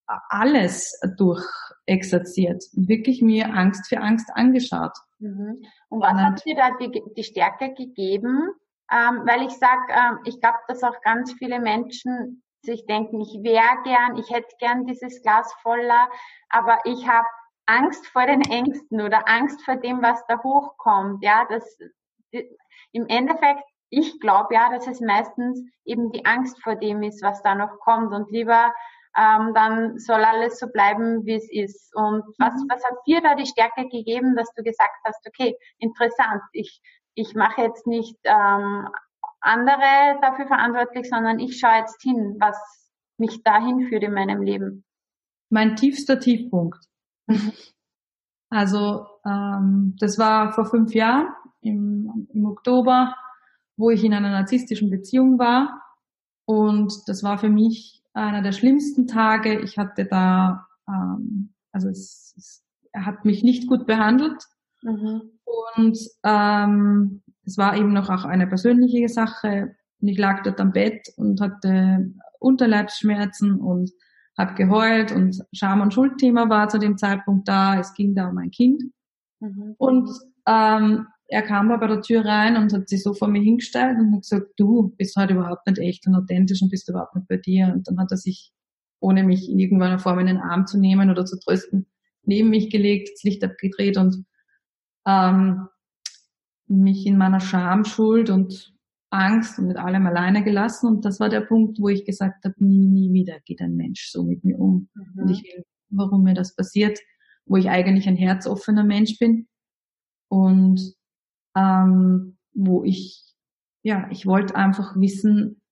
alles 0.07 0.99
durchexerziert, 1.17 2.65
wirklich 2.73 3.21
mir 3.21 3.53
Angst 3.53 3.89
für 3.89 4.01
Angst 4.01 4.31
angeschaut. 4.33 4.97
Mhm. 5.19 5.63
Und 5.89 6.01
was 6.01 6.15
hat 6.15 6.45
dir 6.47 6.55
da 6.55 6.71
die, 6.81 7.03
die 7.17 7.25
Stärke 7.25 7.75
gegeben? 7.75 8.51
Ähm, 8.91 9.23
weil 9.27 9.47
ich 9.47 9.53
sag, 9.53 9.79
ähm, 9.91 10.19
ich 10.25 10.41
glaube, 10.41 10.57
dass 10.69 10.83
auch 10.83 10.99
ganz 11.03 11.33
viele 11.35 11.61
Menschen 11.61 12.43
sich 12.63 12.87
denken, 12.87 13.21
ich 13.21 13.43
wäre 13.43 13.83
gern, 13.85 14.17
ich 14.17 14.31
hätte 14.31 14.55
gern 14.59 14.87
dieses 14.87 15.23
Glas 15.23 15.53
voller, 15.63 16.09
aber 16.49 16.79
ich 16.85 17.09
habe 17.09 17.27
Angst 17.67 18.07
vor 18.09 18.27
den 18.27 18.43
Ängsten 18.43 19.01
oder 19.01 19.29
Angst 19.29 19.63
vor 19.65 19.77
dem, 19.77 20.03
was 20.03 20.25
da 20.27 20.43
hochkommt. 20.43 21.23
Ja, 21.23 21.47
das 21.49 21.79
im 22.93 23.07
Endeffekt, 23.07 23.63
ich 23.91 24.19
glaube 24.21 24.55
ja, 24.55 24.71
dass 24.71 24.87
es 24.87 25.01
meistens 25.01 25.63
eben 25.85 26.11
die 26.13 26.25
Angst 26.25 26.63
vor 26.63 26.77
dem 26.77 27.03
ist, 27.03 27.23
was 27.23 27.43
da 27.43 27.55
noch 27.55 27.79
kommt 27.81 28.13
und 28.13 28.31
lieber 28.31 28.73
ähm, 29.17 29.53
dann 29.55 29.99
soll 29.99 30.23
alles 30.25 30.59
so 30.59 30.69
bleiben, 30.69 31.25
wie 31.27 31.35
es 31.35 31.51
ist. 31.51 31.95
Und 31.95 32.23
was, 32.39 32.55
mhm. 32.55 32.67
was 32.69 32.85
hat 32.85 32.99
dir 33.07 33.21
da 33.21 33.35
die 33.35 33.47
Stärke 33.47 33.89
gegeben, 33.89 34.37
dass 34.37 34.53
du 34.55 34.63
gesagt 34.63 34.97
hast, 35.05 35.27
okay, 35.27 35.57
interessant, 35.79 36.43
ich, 36.53 36.81
ich 37.15 37.35
mache 37.35 37.63
jetzt 37.63 37.87
nicht 37.87 38.17
ähm, 38.25 38.89
andere 39.41 40.19
dafür 40.21 40.47
verantwortlich, 40.47 41.09
sondern 41.09 41.39
ich 41.39 41.59
schaue 41.59 41.79
jetzt 41.79 42.03
hin, 42.03 42.37
was 42.39 42.57
mich 43.19 43.43
dahin 43.43 43.89
führt 43.89 44.03
in 44.05 44.13
meinem 44.13 44.43
Leben. 44.43 44.85
Mein 45.51 45.77
tiefster 45.77 46.21
Tiefpunkt. 46.21 46.79
Mhm. 47.27 47.53
Also 48.51 49.07
ähm, 49.27 49.97
das 49.99 50.19
war 50.19 50.53
vor 50.53 50.67
fünf 50.67 50.95
Jahren 50.95 51.29
im, 51.61 52.29
im 52.33 52.47
Oktober, 52.47 53.15
wo 53.77 53.91
ich 53.91 54.05
in 54.05 54.15
einer 54.15 54.31
narzisstischen 54.31 54.91
Beziehung 54.91 55.39
war. 55.39 55.83
Und 56.45 56.93
das 57.07 57.23
war 57.23 57.39
für 57.39 57.51
mich 57.51 58.03
einer 58.15 58.43
der 58.43 58.53
schlimmsten 58.53 59.07
Tage. 59.07 59.61
Ich 59.61 59.79
hatte 59.79 60.07
da, 60.07 60.67
ähm, 60.89 61.53
also 61.73 61.89
es, 61.89 62.35
es, 62.37 62.65
er 62.93 63.07
hat 63.07 63.25
mich 63.25 63.43
nicht 63.43 63.69
gut 63.69 63.87
behandelt. 63.87 64.43
Mhm. 64.83 65.33
Und 65.45 65.99
ähm, 66.25 67.23
es 67.49 67.57
war 67.57 67.77
eben 67.77 67.93
noch 67.93 68.11
auch 68.11 68.25
eine 68.25 68.47
persönliche 68.47 69.09
Sache. 69.09 69.75
Und 70.01 70.09
ich 70.09 70.19
lag 70.19 70.43
dort 70.43 70.61
am 70.61 70.73
Bett 70.73 71.09
und 71.17 71.41
hatte 71.41 72.13
Unterleibsschmerzen 72.39 73.59
und 73.59 73.91
habe 74.37 74.55
geheult 74.55 75.11
und 75.11 75.43
Scham- 75.53 75.81
und 75.81 75.93
Schuldthema 75.93 76.49
war 76.49 76.69
zu 76.69 76.79
dem 76.79 76.97
Zeitpunkt 76.99 77.49
da. 77.49 77.81
Es 77.81 77.95
ging 77.95 78.15
da 78.15 78.29
um 78.29 78.39
ein 78.39 78.51
Kind. 78.51 78.83
Mhm. 79.41 79.75
Und 79.79 80.09
ähm, 80.47 81.07
er 81.27 81.43
kam 81.43 81.71
aber 81.71 81.81
bei 81.87 81.95
der 81.95 82.03
Tür 82.03 82.25
rein 82.25 82.57
und 82.57 82.73
hat 82.73 82.89
sich 82.89 83.03
so 83.03 83.15
vor 83.15 83.29
mir 83.29 83.43
hingestellt 83.43 83.99
und 83.99 84.13
hat 84.13 84.21
gesagt, 84.23 84.53
du 84.57 84.95
bist 84.97 85.17
heute 85.17 85.35
überhaupt 85.35 85.67
nicht 85.67 85.79
echt 85.79 86.07
und 86.07 86.15
authentisch 86.15 86.63
und 86.63 86.71
bist 86.71 86.89
überhaupt 86.89 87.17
nicht 87.17 87.29
bei 87.29 87.39
dir. 87.39 87.73
Und 87.75 87.89
dann 87.89 87.99
hat 87.99 88.11
er 88.11 88.19
sich, 88.19 88.53
ohne 89.01 89.25
mich 89.25 89.51
in 89.51 89.59
irgendeiner 89.59 89.99
Form 89.99 90.19
in 90.21 90.27
den 90.27 90.39
Arm 90.39 90.67
zu 90.67 90.79
nehmen 90.79 91.11
oder 91.11 91.25
zu 91.25 91.39
trösten, 91.39 91.87
neben 92.25 92.51
mich 92.51 92.71
gelegt, 92.71 93.11
das 93.15 93.23
Licht 93.25 93.43
abgedreht 93.43 93.97
und 93.97 94.25
ähm, 95.07 95.69
mich 96.69 97.07
in 97.07 97.17
meiner 97.17 97.41
Scham, 97.41 97.85
Schuld 97.85 98.31
und 98.31 98.75
Angst 99.11 99.59
und 99.59 99.69
mit 99.69 99.77
allem 99.77 100.07
alleine 100.07 100.45
gelassen. 100.45 100.87
Und 100.87 101.05
das 101.05 101.21
war 101.21 101.29
der 101.29 101.41
Punkt, 101.41 101.81
wo 101.81 101.89
ich 101.89 102.05
gesagt 102.05 102.45
habe, 102.45 102.55
nie, 102.59 102.87
nie 102.87 103.13
wieder 103.13 103.41
geht 103.41 103.61
ein 103.61 103.77
Mensch 103.77 104.11
so 104.11 104.23
mit 104.23 104.45
mir 104.45 104.59
um. 104.59 104.89
Mhm. 104.95 105.23
Und 105.23 105.31
ich 105.31 105.43
will, 105.43 105.65
warum 105.91 106.25
mir 106.25 106.35
das 106.35 106.55
passiert, 106.55 106.99
wo 107.47 107.57
ich 107.57 107.69
eigentlich 107.69 108.07
ein 108.09 108.17
herzoffener 108.17 108.85
Mensch 108.85 109.19
bin. 109.19 109.49
Und 110.29 110.95
ähm, 111.57 112.37
wo 112.53 112.85
ich, 112.85 113.25
ja, 113.83 114.09
ich 114.11 114.27
wollte 114.27 114.55
einfach 114.55 114.95
wissen, 114.97 115.63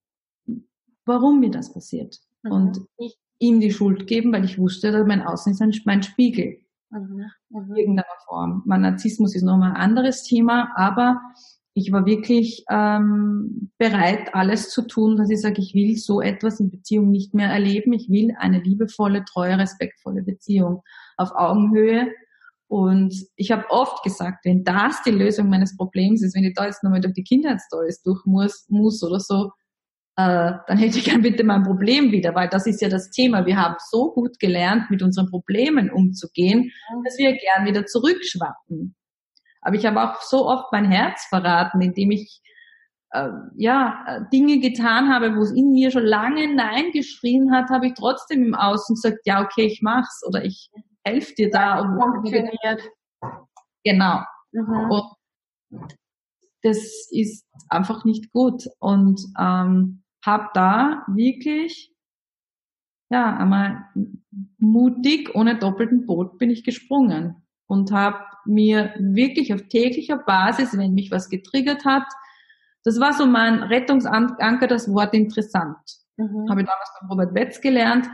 warum 1.05 1.39
mir 1.39 1.51
das 1.51 1.73
passiert. 1.73 2.17
Mhm. 2.43 2.51
Und 2.51 2.81
nicht 2.99 3.17
ihm 3.39 3.59
die 3.59 3.71
Schuld 3.71 4.07
geben, 4.07 4.31
weil 4.31 4.45
ich 4.45 4.57
wusste, 4.57 4.91
dass 4.91 5.05
mein 5.05 5.21
Außen 5.21 5.51
ist 5.51 5.61
ein, 5.61 5.73
mein 5.85 6.03
Spiegel. 6.03 6.61
Mhm. 6.89 7.25
Mhm. 7.49 7.71
In 7.71 7.75
irgendeiner 7.75 8.07
Form. 8.25 8.63
Mein 8.65 8.81
Narzissmus 8.81 9.35
ist 9.35 9.43
nochmal 9.43 9.71
ein 9.71 9.77
anderes 9.77 10.23
Thema, 10.23 10.71
aber 10.75 11.21
ich 11.73 11.91
war 11.91 12.05
wirklich 12.05 12.65
ähm, 12.71 13.71
bereit, 13.77 14.33
alles 14.33 14.69
zu 14.71 14.81
tun, 14.87 15.15
dass 15.15 15.29
ich 15.29 15.39
sage, 15.39 15.61
ich 15.61 15.75
will 15.75 15.95
so 15.95 16.21
etwas 16.21 16.59
in 16.59 16.71
Beziehung 16.71 17.11
nicht 17.11 17.35
mehr 17.35 17.49
erleben. 17.49 17.93
Ich 17.93 18.09
will 18.09 18.33
eine 18.39 18.59
liebevolle, 18.59 19.23
treue, 19.25 19.59
respektvolle 19.59 20.23
Beziehung 20.23 20.81
auf 21.17 21.31
Augenhöhe. 21.35 22.11
Und 22.67 23.13
ich 23.35 23.51
habe 23.51 23.69
oft 23.69 24.03
gesagt, 24.03 24.43
wenn 24.43 24.63
das 24.63 25.03
die 25.03 25.11
Lösung 25.11 25.49
meines 25.49 25.77
Problems 25.77 26.23
ist, 26.23 26.35
wenn 26.35 26.43
ich 26.43 26.55
da 26.55 26.65
jetzt 26.65 26.83
nochmal 26.83 26.99
durch 26.99 27.13
die 27.13 27.23
Kindheitsstories 27.23 28.01
durch 28.01 28.25
muss, 28.25 28.65
muss 28.69 29.03
oder 29.03 29.19
so, 29.19 29.51
äh, 30.17 30.53
dann 30.65 30.77
hätte 30.79 30.97
ich 30.97 31.05
gern 31.05 31.21
bitte 31.21 31.43
mein 31.43 31.61
Problem 31.61 32.11
wieder, 32.11 32.33
weil 32.33 32.49
das 32.49 32.65
ist 32.65 32.81
ja 32.81 32.89
das 32.89 33.11
Thema. 33.11 33.45
Wir 33.45 33.55
haben 33.55 33.75
so 33.91 34.11
gut 34.11 34.39
gelernt, 34.39 34.89
mit 34.89 35.03
unseren 35.03 35.29
Problemen 35.29 35.91
umzugehen, 35.91 36.71
dass 37.05 37.19
wir 37.19 37.33
gern 37.33 37.67
wieder 37.67 37.85
zurückschwappen. 37.85 38.95
Aber 39.61 39.75
ich 39.75 39.85
habe 39.85 40.01
auch 40.01 40.19
so 40.21 40.47
oft 40.47 40.71
mein 40.71 40.89
Herz 40.89 41.25
verraten, 41.29 41.81
indem 41.81 42.09
ich 42.09 42.41
äh, 43.11 43.29
ja 43.57 44.25
Dinge 44.33 44.59
getan 44.59 45.13
habe, 45.13 45.35
wo 45.35 45.41
es 45.41 45.51
in 45.51 45.71
mir 45.71 45.91
schon 45.91 46.05
lange 46.05 46.51
Nein 46.51 46.91
geschrien 46.93 47.53
hat, 47.53 47.69
habe 47.69 47.87
ich 47.87 47.93
trotzdem 47.93 48.43
im 48.43 48.55
Außen 48.55 48.95
gesagt, 48.95 49.19
ja 49.25 49.43
okay, 49.43 49.67
ich 49.67 49.81
mach's 49.83 50.23
oder 50.27 50.43
ich 50.43 50.71
helfe 51.03 51.35
dir 51.35 51.51
da. 51.51 51.79
Und 51.79 52.01
funktioniert. 52.01 52.81
Genau. 53.83 54.21
Mhm. 54.51 54.91
Und 55.69 55.95
das 56.63 56.77
ist 57.11 57.45
einfach 57.69 58.03
nicht 58.03 58.31
gut 58.31 58.63
und 58.79 59.21
ähm, 59.39 60.03
habe 60.27 60.49
da 60.53 61.03
wirklich 61.07 61.91
ja 63.09 63.35
einmal 63.37 63.85
mutig 64.59 65.33
ohne 65.33 65.57
doppelten 65.57 66.05
Boot 66.05 66.37
bin 66.37 66.49
ich 66.49 66.63
gesprungen 66.63 67.47
und 67.65 67.91
habe 67.91 68.19
mir 68.45 68.93
wirklich 68.99 69.53
auf 69.53 69.63
täglicher 69.69 70.17
Basis, 70.17 70.77
wenn 70.77 70.93
mich 70.93 71.11
was 71.11 71.29
getriggert 71.29 71.85
hat, 71.85 72.05
das 72.83 72.99
war 72.99 73.13
so 73.13 73.25
mein 73.25 73.63
Rettungsanker, 73.63 74.67
das 74.67 74.91
Wort 74.93 75.13
interessant. 75.13 75.77
Mhm. 76.17 76.49
Habe 76.49 76.61
ich 76.61 76.67
damals 76.67 76.89
von 76.99 77.09
Robert 77.09 77.33
Betz 77.33 77.59
gelernt, 77.59 78.09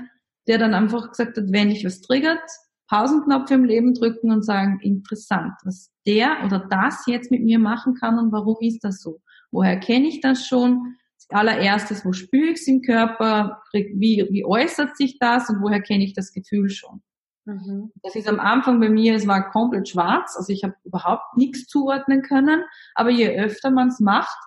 der 0.48 0.58
dann 0.58 0.74
einfach 0.74 1.10
gesagt 1.10 1.38
hat, 1.38 1.52
wenn 1.52 1.68
mich 1.68 1.86
was 1.86 2.02
triggert, 2.02 2.42
Pausenknopf 2.88 3.50
im 3.52 3.64
Leben 3.64 3.94
drücken 3.94 4.32
und 4.32 4.44
sagen, 4.44 4.80
interessant, 4.82 5.54
was 5.64 5.92
der 6.06 6.44
oder 6.46 6.68
das 6.70 7.06
jetzt 7.08 7.32
mit 7.32 7.44
mir 7.44 7.60
machen 7.60 7.96
kann 7.96 8.20
und 8.20 8.32
warum 8.32 8.58
ist 8.60 8.84
das 8.84 9.02
so? 9.02 9.22
Woher 9.52 9.80
kenne 9.80 10.08
ich 10.08 10.22
das 10.22 10.46
schon? 10.46 10.96
Allererstes, 11.30 12.06
wo 12.06 12.14
spüre 12.14 12.52
ich 12.52 12.60
es 12.60 12.68
im 12.68 12.82
Körper? 12.82 13.62
Wie, 13.72 14.28
wie 14.30 14.46
äußert 14.46 14.98
sich 14.98 15.20
das 15.20 15.50
und 15.50 15.62
woher 15.62 15.82
kenne 15.82 16.04
ich 16.04 16.14
das 16.14 16.34
Gefühl 16.34 16.70
schon? 16.70 17.02
Mhm. 17.46 17.92
Das 18.02 18.16
ist 18.16 18.30
am 18.30 18.40
Anfang 18.40 18.80
bei 18.80 18.90
mir, 18.90 19.16
es 19.16 19.28
war 19.28 19.52
komplett 19.52 19.90
schwarz, 19.90 20.36
also 20.38 20.54
ich 20.54 20.64
habe 20.64 20.76
überhaupt 20.86 21.36
nichts 21.36 21.68
zuordnen 21.68 22.22
können, 22.22 22.64
aber 22.96 23.10
je 23.10 23.38
öfter 23.38 23.70
man 23.70 23.90
es 23.90 24.00
macht, 24.00 24.38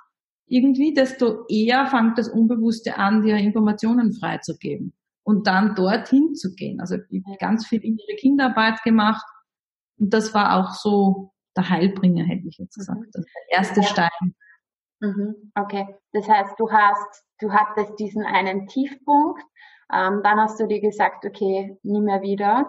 irgendwie, 0.47 0.95
desto 0.95 1.45
eher 1.49 1.87
fängt 1.88 2.18
das 2.18 2.28
Unbewusste 2.28 2.97
an, 2.97 3.23
dir 3.23 3.37
Informationen 3.37 4.12
freizugeben 4.14 4.94
und 5.24 5.46
dann 5.46 5.74
dorthin 5.74 6.35
zu 6.35 6.55
gehen. 6.55 6.81
Also 6.81 6.96
ich 7.11 7.22
habe 7.27 7.37
ganz 7.38 7.66
viel 7.66 7.85
innere 7.85 8.16
Kinderarbeit 8.18 8.83
gemacht 8.83 9.27
und 9.98 10.14
das 10.14 10.33
war 10.35 10.57
auch 10.57 10.74
so 10.74 11.33
der 11.57 11.68
Heilbringer, 11.68 12.24
hätte 12.24 12.46
ich 12.48 12.59
jetzt 12.59 12.77
gesagt. 12.77 13.00
Mhm. 13.00 13.11
Das 13.12 13.24
der 13.24 13.59
erste. 13.59 13.83
Stein. 13.83 14.35
Mhm. 15.00 15.52
Okay, 15.54 15.87
das 16.12 16.28
heißt, 16.28 16.59
du 16.59 16.70
hast, 16.70 17.24
du 17.40 17.52
hattest 17.52 17.98
diesen 17.98 18.24
einen 18.24 18.66
Tiefpunkt, 18.66 19.42
ähm, 19.92 20.22
dann 20.22 20.40
hast 20.40 20.59
du 20.59 20.66
dir 20.66 20.80
gesagt, 20.80 21.24
okay, 21.24 21.78
nie 21.82 22.00
mehr 22.00 22.22
wieder. 22.22 22.66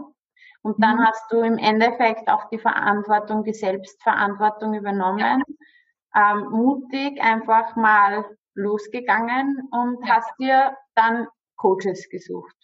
Und 0.61 0.83
dann 0.83 0.97
mhm. 0.97 1.05
hast 1.05 1.31
du 1.31 1.39
im 1.39 1.57
Endeffekt 1.57 2.29
auch 2.29 2.49
die 2.49 2.59
Verantwortung, 2.59 3.43
die 3.43 3.53
Selbstverantwortung 3.53 4.73
übernommen, 4.73 5.43
ähm, 6.15 6.49
mutig 6.49 7.21
einfach 7.21 7.75
mal 7.75 8.25
losgegangen 8.53 9.67
und 9.71 10.05
ja. 10.05 10.15
hast 10.15 10.31
dir 10.39 10.75
dann 10.95 11.27
Coaches 11.55 12.09
gesucht. 12.09 12.55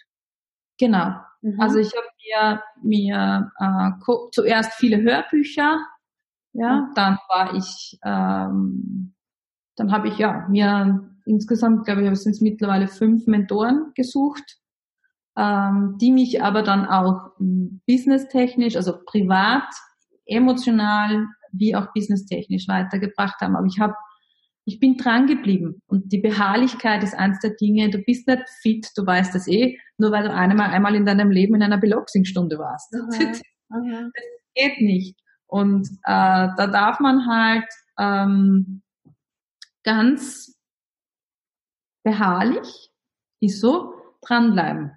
Genau. 0.79 1.13
Mhm. 1.41 1.59
Also 1.59 1.79
ich 1.79 1.93
habe 1.95 2.07
mir, 2.23 2.63
mir 2.81 3.51
äh, 3.59 4.29
zuerst 4.31 4.73
viele 4.73 5.01
Hörbücher, 5.01 5.79
ja, 6.53 6.73
mhm. 6.73 6.93
dann 6.95 7.17
war 7.29 7.53
ich, 7.53 7.97
ähm, 8.03 9.15
dann 9.75 9.91
habe 9.91 10.07
ich 10.07 10.17
ja 10.17 10.47
mir 10.49 11.09
insgesamt, 11.25 11.85
glaube 11.85 12.03
ich, 12.03 12.15
sind 12.19 12.33
es 12.33 12.41
mittlerweile 12.41 12.87
fünf 12.87 13.27
Mentoren 13.27 13.91
gesucht, 13.95 14.57
ähm, 15.37 15.97
die 15.99 16.11
mich 16.11 16.43
aber 16.43 16.61
dann 16.63 16.85
auch 16.85 17.31
businesstechnisch, 17.87 18.75
also 18.75 18.93
privat, 19.05 19.67
emotional 20.25 21.25
wie 21.51 21.75
auch 21.75 21.93
businesstechnisch 21.93 22.67
weitergebracht 22.67 23.39
haben. 23.41 23.55
Aber 23.55 23.67
ich 23.67 23.79
habe 23.79 23.95
ich 24.65 24.79
bin 24.79 24.97
dran 24.97 25.27
geblieben. 25.27 25.81
Und 25.87 26.11
die 26.11 26.19
Beharrlichkeit 26.19 27.03
ist 27.03 27.13
eins 27.13 27.39
der 27.39 27.51
Dinge, 27.51 27.89
du 27.89 27.99
bist 27.99 28.27
nicht 28.27 28.43
fit, 28.61 28.87
du 28.95 29.05
weißt 29.05 29.35
das 29.35 29.47
eh, 29.47 29.77
nur 29.97 30.11
weil 30.11 30.23
du 30.23 30.33
einmal, 30.33 30.69
einmal 30.69 30.95
in 30.95 31.05
deinem 31.05 31.31
Leben 31.31 31.55
in 31.55 31.63
einer 31.63 31.77
Beloxing-Stunde 31.77 32.57
warst. 32.57 32.93
Mhm. 32.93 33.41
Mhm. 33.69 34.11
Das 34.55 34.65
geht 34.65 34.81
nicht. 34.81 35.19
Und 35.47 35.87
äh, 36.03 36.47
da 36.55 36.67
darf 36.67 36.99
man 36.99 37.27
halt 37.27 37.65
ähm, 37.97 38.83
ganz 39.83 40.59
beharrlich, 42.03 42.91
ist 43.39 43.59
so, 43.59 43.93
dranbleiben. 44.21 44.91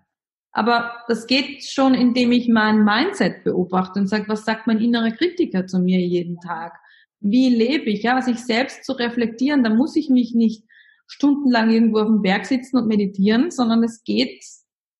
Aber 0.53 1.05
das 1.09 1.27
geht 1.27 1.65
schon, 1.65 1.95
indem 1.95 2.33
ich 2.33 2.49
mein 2.49 2.85
Mindset 2.85 3.45
beobachte 3.45 4.01
und 4.01 4.07
sage, 4.07 4.29
was 4.29 4.45
sagt 4.45 4.67
mein 4.67 4.81
innerer 4.81 5.11
Kritiker 5.11 5.67
zu 5.67 5.79
mir 5.79 6.01
jeden 6.01 6.41
Tag? 6.41 6.79
wie 7.21 7.49
lebe 7.49 7.91
ich, 7.91 8.03
ja, 8.03 8.21
sich 8.23 8.39
selbst 8.39 8.85
zu 8.85 8.93
reflektieren, 8.93 9.65
da 9.65 9.71
muss 9.71 9.97
ich 9.97 10.09
mich 10.09 10.35
nicht 10.35 10.65
stundenlang 11.07 11.71
irgendwo 11.71 11.99
auf 11.99 12.09
dem 12.09 12.23
Berg 12.23 12.47
sitzen 12.47 12.77
und 12.77 12.89
meditieren, 12.89 13.51
sondern 13.51 13.83
es 13.85 14.03
geht 14.05 14.45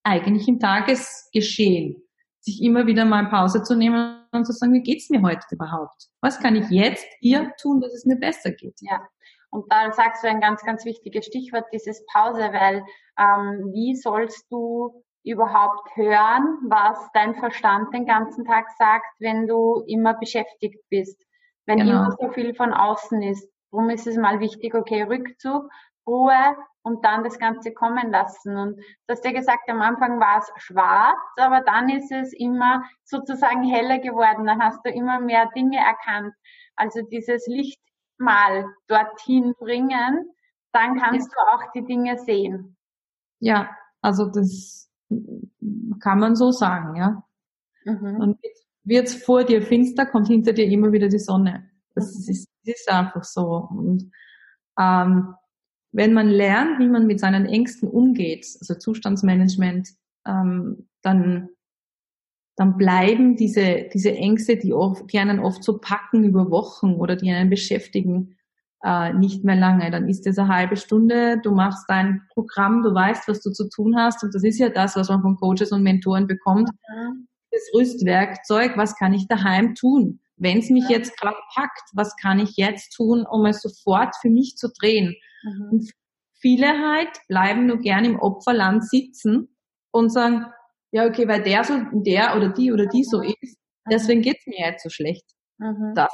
eigentlich 0.03 0.47
im 0.49 0.61
Tagesgeschehen, 0.61 2.03
sich 2.41 2.63
immer 2.63 2.87
wieder 2.87 3.05
mal 3.05 3.29
Pause 3.29 3.63
zu 3.63 3.75
nehmen 3.75 4.21
und 4.33 4.47
zu 4.47 4.53
sagen, 4.53 4.73
wie 4.73 4.83
geht's 4.83 5.11
mir 5.11 5.23
heute 5.23 5.45
überhaupt? 5.51 6.09
Was 6.21 6.39
kann 6.39 6.57
ich 6.57 6.69
jetzt 6.71 7.07
hier 7.21 7.53
tun, 7.61 7.81
dass 7.81 7.93
es 7.93 8.05
mir 8.05 8.17
besser 8.17 8.53
geht? 8.53 8.77
Ja. 8.81 9.01
Und 9.57 9.73
da 9.73 9.93
sagst 9.93 10.23
du 10.23 10.29
ein 10.29 10.41
ganz, 10.41 10.63
ganz 10.65 10.85
wichtiges 10.85 11.27
Stichwort, 11.27 11.67
dieses 11.73 12.05
Pause, 12.07 12.51
weil 12.53 12.85
ähm, 13.19 13.73
wie 13.73 13.95
sollst 13.95 14.51
du 14.51 15.03
überhaupt 15.25 15.97
hören, 15.97 16.59
was 16.69 16.99
dein 17.13 17.35
Verstand 17.35 17.93
den 17.93 18.07
ganzen 18.07 18.45
Tag 18.45 18.67
sagt, 18.79 19.07
wenn 19.19 19.47
du 19.47 19.83
immer 19.87 20.15
beschäftigt 20.15 20.79
bist? 20.89 21.27
wenn 21.67 21.79
genau. 21.79 21.91
immer 21.91 22.17
so 22.19 22.31
viel 22.31 22.55
von 22.55 22.73
außen 22.73 23.23
ist. 23.23 23.49
Darum 23.71 23.91
ist 23.91 24.07
es 24.07 24.17
mal 24.17 24.41
wichtig, 24.41 24.75
okay, 24.75 25.03
Rückzug, 25.03 25.69
Ruhe 26.07 26.57
und 26.83 27.05
dann 27.05 27.25
das 27.25 27.39
Ganze 27.39 27.75
kommen 27.75 28.11
lassen. 28.11 28.57
Und 28.57 28.77
du 28.77 29.13
hast 29.13 29.25
ja 29.25 29.33
gesagt, 29.33 29.69
am 29.69 29.83
Anfang 29.83 30.21
war 30.21 30.39
es 30.39 30.51
schwarz, 30.57 31.19
aber 31.37 31.61
dann 31.61 31.89
ist 31.89 32.11
es 32.13 32.33
immer 32.33 32.85
sozusagen 33.05 33.65
heller 33.65 33.99
geworden. 33.99 34.47
Dann 34.47 34.63
hast 34.63 34.81
du 34.87 34.91
immer 34.91 35.21
mehr 35.21 35.51
Dinge 35.55 35.79
erkannt. 35.79 36.33
Also 36.77 37.03
dieses 37.03 37.47
Licht 37.49 37.81
mal 38.19 38.67
dorthin 38.89 39.55
bringen, 39.59 40.31
dann 40.73 40.99
kannst 40.99 41.31
ja. 41.31 41.35
du 41.35 41.57
auch 41.57 41.73
die 41.75 41.85
Dinge 41.85 42.19
sehen. 42.19 42.77
Ja, 43.41 43.71
also 44.01 44.27
das 44.27 44.91
kann 46.01 46.19
man 46.19 46.37
so 46.37 46.51
sagen, 46.51 46.97
ja. 46.97 47.23
Mhm. 47.85 48.17
Und 48.17 48.39
wird 48.85 49.09
vor 49.09 49.45
dir 49.45 49.63
finster, 49.63 50.07
kommt 50.07 50.29
hinter 50.29 50.53
dir 50.53 50.67
immer 50.67 50.93
wieder 50.93 51.09
die 51.09 51.19
Sonne. 51.19 51.71
Das 51.95 52.15
ist, 52.15 52.49
das 52.65 52.75
ist 52.75 52.91
einfach 52.91 53.25
so. 53.25 53.69
Und 53.71 54.11
ähm, 54.79 55.35
wenn 55.93 56.13
man 56.13 56.29
lernt, 56.29 56.79
wie 56.79 56.89
man 56.89 57.07
mit 57.07 57.21
seinen 57.21 57.47
Ängsten 57.47 57.89
umgeht, 57.89 58.47
also 58.61 58.75
Zustandsmanagement, 58.75 59.89
ähm, 60.27 60.89
dann 61.03 61.49
dann 62.57 62.77
bleiben 62.77 63.37
diese, 63.37 63.87
diese 63.93 64.13
Ängste, 64.13 64.57
die, 64.57 64.73
oft, 64.73 65.13
die 65.13 65.19
einen 65.19 65.41
oft 65.41 65.63
so 65.63 65.79
packen 65.79 66.25
über 66.25 66.51
Wochen 66.51 66.95
oder 66.95 67.15
die 67.17 67.31
einen 67.31 67.51
beschäftigen, 67.51 68.37
äh, 68.83 69.13
nicht 69.13 69.45
mehr 69.45 69.57
lange. 69.57 69.91
Dann 69.91 70.09
ist 70.09 70.27
es 70.27 70.39
eine 70.39 70.49
halbe 70.49 70.77
Stunde, 70.77 71.39
du 71.43 71.53
machst 71.53 71.85
dein 71.89 72.23
Programm, 72.33 72.83
du 72.83 72.95
weißt, 72.95 73.29
was 73.29 73.43
du 73.43 73.51
zu 73.51 73.69
tun 73.69 73.97
hast 73.97 74.25
und 74.25 74.35
das 74.35 74.43
ist 74.43 74.59
ja 74.59 74.71
das, 74.71 74.97
was 74.97 75.09
man 75.09 75.23
von 75.23 75.37
Coaches 75.37 75.73
und 75.73 75.83
Mentoren 75.83 76.27
bekommt. 76.27 76.71
Mhm 76.89 77.29
das 77.57 77.75
Rüstwerkzeug, 77.75 78.77
was 78.77 78.97
kann 78.97 79.15
ich 79.15 79.27
daheim 79.29 79.75
tun? 79.75 80.21
Wenn 80.37 80.59
es 80.59 80.71
mich 80.71 80.89
jetzt 80.89 81.19
gerade 81.19 81.39
packt, 81.55 81.91
was 81.95 82.15
kann 82.17 82.39
ich 82.39 82.57
jetzt 82.57 82.91
tun, 82.91 83.25
um 83.29 83.47
es 83.47 83.63
sofort 83.63 84.15
für 84.21 84.29
mich 84.29 84.57
zu 84.57 84.69
drehen? 84.69 85.15
Mhm. 85.43 85.69
Und 85.71 85.91
viele 86.35 86.67
halt 86.67 87.09
bleiben 87.29 87.67
nur 87.67 87.79
gern 87.79 88.05
im 88.05 88.19
Opferland 88.19 88.87
sitzen 88.87 89.57
und 89.91 90.11
sagen, 90.11 90.47
ja, 90.97 91.05
okay, 91.05 91.29
weil 91.29 91.43
der 91.43 91.63
so, 91.63 91.75
der 91.93 92.39
oder 92.39 92.49
die 92.49 92.73
oder 92.73 92.87
die 92.87 93.05
so 93.05 93.19
mhm. 93.19 93.35
ist, 93.43 93.59
deswegen 93.91 94.23
geht's 94.23 94.47
mir 94.47 94.59
jetzt 94.59 94.83
so 94.83 94.89
schlecht. 94.89 95.27
Mhm. 95.59 95.93
Das. 95.95 96.11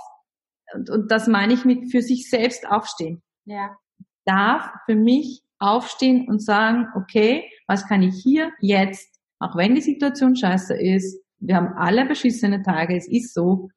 Und, 0.74 0.90
und 0.90 1.10
das 1.12 1.28
meine 1.28 1.52
ich 1.52 1.64
mit 1.64 1.92
für 1.92 2.02
sich 2.02 2.28
selbst 2.28 2.66
aufstehen. 2.66 3.22
Ja. 3.44 3.76
Darf 4.24 4.68
für 4.86 4.96
mich 4.96 5.42
aufstehen 5.60 6.26
und 6.28 6.42
sagen, 6.42 6.88
okay, 6.96 7.48
was 7.68 7.86
kann 7.86 8.02
ich 8.02 8.20
hier 8.24 8.50
jetzt, 8.60 9.08
auch 9.38 9.54
wenn 9.54 9.76
die 9.76 9.82
Situation 9.82 10.34
scheiße 10.34 10.74
ist, 10.74 11.22
wir 11.38 11.54
haben 11.54 11.74
alle 11.76 12.04
beschissene 12.04 12.62
Tage, 12.62 12.96
es 12.96 13.06
ist 13.06 13.34
so, 13.34 13.68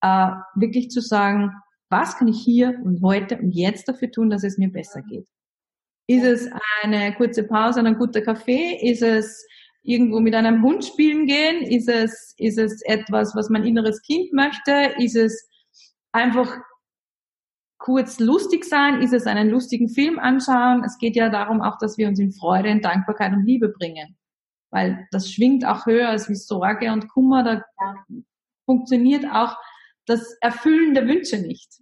äh, 0.00 0.30
wirklich 0.54 0.90
zu 0.90 1.00
sagen, 1.00 1.50
was 1.90 2.16
kann 2.16 2.28
ich 2.28 2.40
hier 2.40 2.80
und 2.84 3.02
heute 3.02 3.36
und 3.36 3.50
jetzt 3.50 3.88
dafür 3.88 4.12
tun, 4.12 4.30
dass 4.30 4.44
es 4.44 4.58
mir 4.58 4.70
besser 4.70 5.02
geht? 5.02 5.26
Ist 6.06 6.24
es 6.24 6.50
eine 6.82 7.14
kurze 7.16 7.42
Pause, 7.42 7.80
ein 7.80 7.98
guter 7.98 8.20
Kaffee? 8.20 8.78
Ist 8.80 9.02
es 9.02 9.44
irgendwo 9.82 10.20
mit 10.20 10.34
einem 10.34 10.62
Hund 10.62 10.84
spielen 10.84 11.26
gehen? 11.26 11.62
Ist 11.62 11.88
es, 11.88 12.34
ist 12.38 12.58
es 12.58 12.82
etwas, 12.82 13.34
was 13.34 13.50
mein 13.50 13.64
inneres 13.64 14.00
Kind 14.02 14.32
möchte? 14.32 14.94
Ist 14.98 15.16
es 15.16 15.48
einfach 16.12 16.56
kurz 17.78 18.20
lustig 18.20 18.64
sein? 18.64 19.02
Ist 19.02 19.12
es 19.12 19.26
einen 19.26 19.50
lustigen 19.50 19.88
Film 19.88 20.18
anschauen? 20.18 20.84
Es 20.84 20.98
geht 20.98 21.16
ja 21.16 21.28
darum 21.28 21.60
auch, 21.60 21.78
dass 21.78 21.98
wir 21.98 22.08
uns 22.08 22.20
in 22.20 22.32
Freude, 22.32 22.68
in 22.68 22.80
Dankbarkeit 22.80 23.32
und 23.32 23.44
Liebe 23.44 23.68
bringen. 23.68 24.16
Weil 24.70 25.06
das 25.10 25.30
schwingt 25.30 25.66
auch 25.66 25.84
höher 25.84 26.08
als 26.08 26.28
wie 26.28 26.34
Sorge 26.34 26.92
und 26.92 27.08
Kummer. 27.08 27.42
Da 27.42 27.64
funktioniert 28.64 29.26
auch 29.26 29.56
das 30.06 30.36
Erfüllen 30.40 30.94
der 30.94 31.06
Wünsche 31.06 31.38
nicht. 31.38 31.72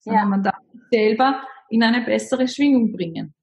Sondern 0.00 0.22
ja. 0.22 0.28
man 0.28 0.42
darf 0.42 0.58
sich 0.72 0.82
selber 0.90 1.42
in 1.68 1.82
eine 1.82 2.04
bessere 2.04 2.48
Schwingung 2.48 2.92
bringen. 2.92 3.34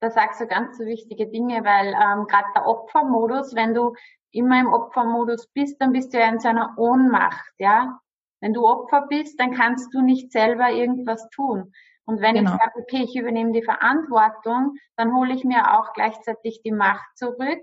Da 0.00 0.10
sagst 0.10 0.40
du 0.40 0.46
ganz 0.46 0.78
so 0.78 0.84
wichtige 0.84 1.28
Dinge, 1.28 1.64
weil 1.64 1.88
ähm, 1.88 2.26
gerade 2.26 2.48
der 2.54 2.66
Opfermodus, 2.66 3.54
wenn 3.54 3.74
du 3.74 3.94
immer 4.30 4.60
im 4.60 4.72
Opfermodus 4.72 5.48
bist, 5.48 5.80
dann 5.80 5.92
bist 5.92 6.12
du 6.12 6.18
ja 6.18 6.28
in 6.28 6.40
so 6.40 6.48
einer 6.48 6.74
Ohnmacht, 6.76 7.52
ja. 7.58 7.98
Wenn 8.40 8.52
du 8.52 8.66
Opfer 8.66 9.06
bist, 9.08 9.40
dann 9.40 9.52
kannst 9.52 9.94
du 9.94 10.02
nicht 10.02 10.30
selber 10.30 10.70
irgendwas 10.70 11.28
tun. 11.30 11.72
Und 12.04 12.20
wenn 12.20 12.36
genau. 12.36 12.52
ich 12.52 12.58
sage, 12.58 12.80
okay, 12.80 13.02
ich 13.02 13.16
übernehme 13.16 13.52
die 13.52 13.62
Verantwortung, 13.62 14.76
dann 14.96 15.14
hole 15.14 15.34
ich 15.34 15.44
mir 15.44 15.76
auch 15.76 15.92
gleichzeitig 15.92 16.60
die 16.62 16.72
Macht 16.72 17.04
zurück, 17.16 17.62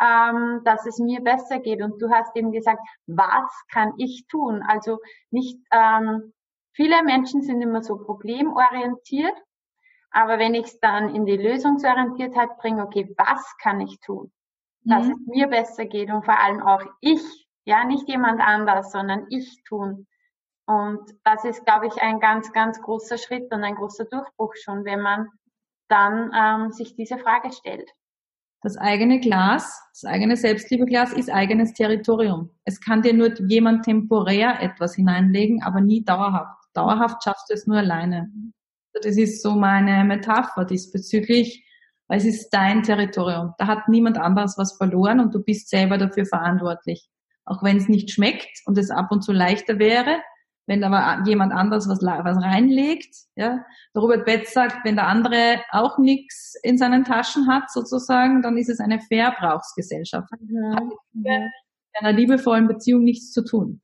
ähm, 0.00 0.62
dass 0.64 0.86
es 0.86 0.98
mir 0.98 1.20
besser 1.20 1.60
geht. 1.60 1.80
Und 1.80 2.02
du 2.02 2.10
hast 2.10 2.34
eben 2.36 2.50
gesagt, 2.50 2.80
was 3.06 3.50
kann 3.70 3.92
ich 3.98 4.26
tun? 4.26 4.62
Also 4.66 4.98
nicht, 5.30 5.58
ähm, 5.70 6.32
viele 6.72 7.04
Menschen 7.04 7.42
sind 7.42 7.60
immer 7.60 7.82
so 7.82 7.96
problemorientiert, 7.98 9.36
aber 10.14 10.38
wenn 10.38 10.54
ich 10.54 10.66
es 10.66 10.80
dann 10.80 11.12
in 11.12 11.26
die 11.26 11.36
Lösungsorientiertheit 11.36 12.56
bringe, 12.58 12.84
okay, 12.84 13.12
was 13.18 13.56
kann 13.60 13.80
ich 13.80 13.98
tun? 14.00 14.30
Dass 14.84 15.06
mhm. 15.06 15.12
es 15.12 15.26
mir 15.26 15.48
besser 15.48 15.86
geht 15.86 16.08
und 16.10 16.24
vor 16.24 16.38
allem 16.38 16.62
auch 16.62 16.82
ich, 17.00 17.48
ja, 17.64 17.84
nicht 17.84 18.08
jemand 18.08 18.40
anders, 18.40 18.92
sondern 18.92 19.26
ich 19.30 19.62
tun. 19.64 20.06
Und 20.66 21.00
das 21.24 21.44
ist, 21.44 21.64
glaube 21.64 21.88
ich, 21.88 22.00
ein 22.00 22.20
ganz, 22.20 22.52
ganz 22.52 22.80
großer 22.80 23.18
Schritt 23.18 23.52
und 23.52 23.64
ein 23.64 23.74
großer 23.74 24.04
Durchbruch 24.04 24.54
schon, 24.54 24.84
wenn 24.84 25.00
man 25.00 25.28
dann 25.88 26.30
ähm, 26.34 26.70
sich 26.70 26.94
diese 26.94 27.18
Frage 27.18 27.52
stellt. 27.52 27.90
Das 28.62 28.78
eigene 28.78 29.18
Glas, 29.18 29.82
das 29.92 30.04
eigene 30.08 30.36
Selbstliebeglas 30.36 31.12
ist 31.12 31.28
eigenes 31.28 31.74
Territorium. 31.74 32.50
Es 32.64 32.80
kann 32.80 33.02
dir 33.02 33.12
nur 33.14 33.34
jemand 33.48 33.84
temporär 33.84 34.62
etwas 34.62 34.94
hineinlegen, 34.94 35.62
aber 35.62 35.80
nie 35.80 36.04
dauerhaft. 36.04 36.64
Dauerhaft 36.72 37.24
schaffst 37.24 37.50
du 37.50 37.54
es 37.54 37.66
nur 37.66 37.78
alleine. 37.78 38.30
Das 39.02 39.16
ist 39.16 39.42
so 39.42 39.52
meine 39.52 40.04
Metapher 40.04 40.64
diesbezüglich, 40.64 41.64
weil 42.06 42.18
es 42.18 42.24
ist 42.24 42.50
dein 42.50 42.82
Territorium. 42.82 43.54
Da 43.58 43.66
hat 43.66 43.88
niemand 43.88 44.18
anderes 44.18 44.56
was 44.56 44.76
verloren 44.76 45.20
und 45.20 45.34
du 45.34 45.42
bist 45.42 45.68
selber 45.68 45.98
dafür 45.98 46.26
verantwortlich. 46.26 47.08
Auch 47.44 47.62
wenn 47.62 47.76
es 47.76 47.88
nicht 47.88 48.10
schmeckt 48.10 48.62
und 48.66 48.78
es 48.78 48.90
ab 48.90 49.10
und 49.10 49.22
zu 49.22 49.32
leichter 49.32 49.78
wäre, 49.78 50.18
wenn 50.66 50.82
aber 50.82 51.22
jemand 51.26 51.52
anderes 51.52 51.88
was, 51.88 52.00
was 52.00 52.42
reinlegt, 52.42 53.14
ja, 53.36 53.64
der 53.94 54.02
Robert 54.02 54.24
Betz 54.24 54.54
sagt, 54.54 54.84
wenn 54.84 54.96
der 54.96 55.08
andere 55.08 55.60
auch 55.70 55.98
nichts 55.98 56.54
in 56.62 56.78
seinen 56.78 57.04
Taschen 57.04 57.48
hat, 57.48 57.70
sozusagen, 57.70 58.40
dann 58.40 58.56
ist 58.56 58.70
es 58.70 58.80
eine 58.80 58.98
Verbrauchsgesellschaft. 59.00 60.30
Mhm. 60.40 60.74
Hat 60.74 60.84
mit 61.12 61.42
einer 62.00 62.12
liebevollen 62.12 62.66
Beziehung 62.66 63.04
nichts 63.04 63.32
zu 63.32 63.44
tun. 63.44 63.82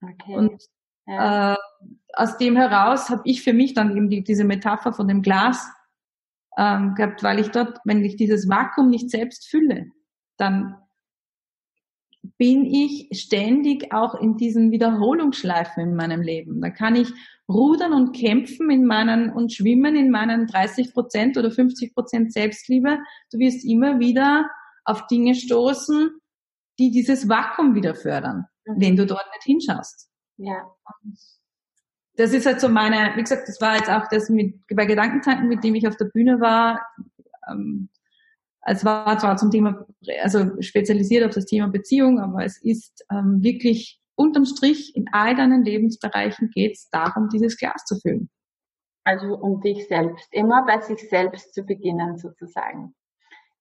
Okay. 0.00 0.36
Und 0.36 0.62
ja. 1.06 1.54
äh, 1.54 1.56
aus 2.16 2.38
dem 2.38 2.56
heraus 2.56 3.10
habe 3.10 3.22
ich 3.24 3.42
für 3.42 3.52
mich 3.52 3.74
dann 3.74 3.96
eben 3.96 4.08
die, 4.08 4.24
diese 4.24 4.44
Metapher 4.44 4.92
von 4.92 5.06
dem 5.06 5.22
Glas 5.22 5.68
ähm, 6.56 6.94
gehabt, 6.94 7.22
weil 7.22 7.38
ich 7.38 7.50
dort, 7.50 7.78
wenn 7.84 8.04
ich 8.04 8.16
dieses 8.16 8.48
Vakuum 8.48 8.88
nicht 8.88 9.10
selbst 9.10 9.48
fülle, 9.48 9.90
dann 10.38 10.76
bin 12.38 12.64
ich 12.64 13.08
ständig 13.12 13.92
auch 13.92 14.14
in 14.14 14.36
diesen 14.36 14.72
Wiederholungsschleifen 14.72 15.82
in 15.82 15.94
meinem 15.94 16.22
Leben. 16.22 16.60
Da 16.60 16.70
kann 16.70 16.96
ich 16.96 17.12
rudern 17.48 17.92
und 17.92 18.16
kämpfen 18.16 18.70
in 18.70 18.84
meinen 18.84 19.30
und 19.30 19.52
schwimmen 19.52 19.94
in 19.94 20.10
meinen 20.10 20.46
30 20.46 20.92
Prozent 20.92 21.36
oder 21.36 21.50
50 21.50 21.94
Prozent 21.94 22.32
Selbstliebe. 22.32 22.98
Du 23.30 23.38
wirst 23.38 23.64
immer 23.64 24.00
wieder 24.00 24.50
auf 24.84 25.06
Dinge 25.06 25.34
stoßen, 25.34 26.10
die 26.78 26.90
dieses 26.90 27.28
Vakuum 27.28 27.74
wieder 27.74 27.94
fördern, 27.94 28.46
mhm. 28.64 28.80
wenn 28.80 28.96
du 28.96 29.06
dort 29.06 29.26
nicht 29.34 29.44
hinschaust. 29.44 30.08
Ja. 30.38 30.66
Das 32.16 32.32
ist 32.32 32.46
halt 32.46 32.60
so 32.60 32.68
meine, 32.68 33.12
wie 33.16 33.22
gesagt, 33.22 33.48
das 33.48 33.60
war 33.60 33.76
jetzt 33.76 33.90
auch 33.90 34.08
das 34.10 34.30
mit, 34.30 34.54
bei 34.74 34.86
Gedankentanken, 34.86 35.48
mit 35.48 35.62
dem 35.62 35.74
ich 35.74 35.86
auf 35.86 35.96
der 35.96 36.06
Bühne 36.06 36.40
war, 36.40 36.80
ähm, 37.48 37.88
es 38.68 38.84
war 38.84 39.16
zwar 39.18 39.36
zum 39.36 39.50
Thema, 39.50 39.86
also 40.22 40.60
spezialisiert 40.60 41.24
auf 41.24 41.34
das 41.34 41.46
Thema 41.46 41.68
Beziehung, 41.68 42.18
aber 42.18 42.44
es 42.44 42.60
ist 42.62 43.06
ähm, 43.12 43.40
wirklich 43.40 44.00
unterm 44.16 44.44
Strich 44.44 44.96
in 44.96 45.06
all 45.12 45.36
deinen 45.36 45.64
Lebensbereichen 45.64 46.50
geht 46.50 46.72
es 46.72 46.88
darum, 46.90 47.28
dieses 47.28 47.56
Glas 47.56 47.84
zu 47.84 47.96
füllen. 48.00 48.28
Also 49.04 49.36
um 49.36 49.60
dich 49.60 49.86
selbst, 49.86 50.26
immer 50.32 50.66
bei 50.66 50.80
sich 50.80 51.08
selbst 51.08 51.54
zu 51.54 51.62
beginnen 51.62 52.18
sozusagen. 52.18 52.92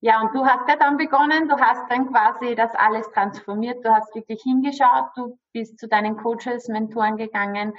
Ja, 0.02 0.22
und 0.22 0.34
du 0.34 0.44
hast 0.44 0.68
ja 0.68 0.76
dann 0.76 0.98
begonnen, 0.98 1.48
du 1.48 1.56
hast 1.56 1.84
dann 1.90 2.08
quasi 2.12 2.56
das 2.56 2.74
alles 2.74 3.08
transformiert, 3.12 3.86
du 3.86 3.94
hast 3.94 4.14
wirklich 4.16 4.42
hingeschaut, 4.42 5.06
du 5.16 5.38
bist 5.54 5.78
zu 5.78 5.88
deinen 5.88 6.18
Coaches, 6.18 6.68
Mentoren 6.68 7.18
gegangen, 7.18 7.74